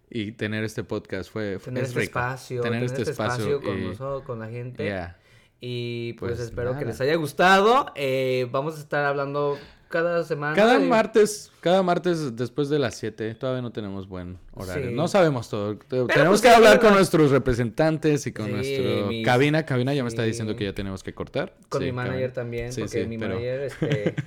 [0.09, 2.19] Y tener este podcast fue, fue Tener es este rico.
[2.19, 4.83] espacio, tener este espacio, con y- nosotros, con la gente.
[4.83, 5.17] Yeah.
[5.61, 7.91] Y pues, Pues espero que les haya gustado.
[7.95, 9.57] Eh, vamos a estar hablando
[9.91, 10.55] cada semana.
[10.55, 14.89] Cada martes, cada martes después de las 7, todavía no tenemos buen horario.
[14.89, 14.95] Sí.
[14.95, 15.77] No sabemos todo.
[15.77, 19.63] Te- pues, tenemos que hablar con nuestros representantes y con Sí, nuestro cabina.
[19.65, 21.53] Cabina ya me está diciendo que ya tenemos que cortar.
[21.69, 22.33] Con Sí, mi manager cabina.
[22.33, 24.15] también, porque mi pero- manager, este...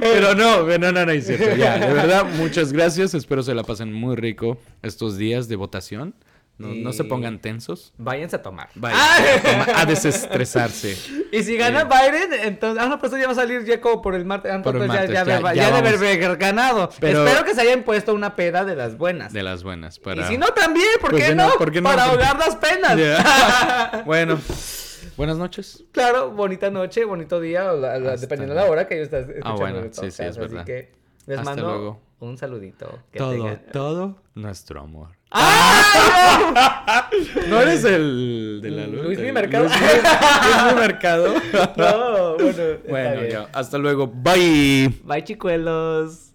[0.00, 1.56] Pero no, no, no, no, es cierto.
[1.56, 3.14] Ya, de verdad, muchas gracias.
[3.14, 6.14] Espero se la pasen muy rico estos días de votación.
[6.58, 7.92] No, no se pongan tensos.
[7.98, 8.70] Váyanse a tomar.
[8.82, 9.18] ¡Ah!
[9.76, 10.96] a desestresarse.
[11.30, 11.86] Y si gana Sí.
[11.86, 12.82] Biden, entonces.
[12.82, 14.50] Ah, no, pues ya va a salir ya como por el martes.
[14.52, 16.00] Ah, Por el ya, martes, ya, ya- ya, ya debe vamos.
[16.00, 16.90] haber ganado.
[16.98, 19.34] Pero- Espero que se hayan puesto una peda de las buenas.
[19.34, 19.98] De las buenas.
[19.98, 20.22] Para...
[20.22, 21.48] Y si no, también, ¿por ¿Por qué no?
[21.48, 21.54] no?
[21.58, 21.90] ¿Por qué no?
[21.90, 24.02] Para Porque- ahogar las penas.
[24.06, 24.38] Bueno,
[25.18, 25.84] buenas noches.
[25.92, 29.28] claro, bonita noche, bonito día, o la- la- dependiendo de la hora que yo estés
[29.28, 30.60] escuchando bueno, el sí, sí, es verdad.
[30.60, 30.92] Así que
[31.26, 32.00] les Hasta mando luego.
[32.20, 32.98] un saludito.
[33.12, 35.15] Que todo, tengan- todo nuestro amor.
[35.30, 37.10] ¡Ah!
[37.48, 39.04] ¿No eres el de la luz?
[39.04, 39.64] Luis Mi Mercado.
[39.64, 41.34] Luis Mi- Mercado.
[41.76, 42.62] No, bueno.
[42.88, 43.48] bueno, ya.
[43.52, 44.06] Hasta luego.
[44.06, 44.88] Bye.
[45.04, 46.32] Bye, chicuelos.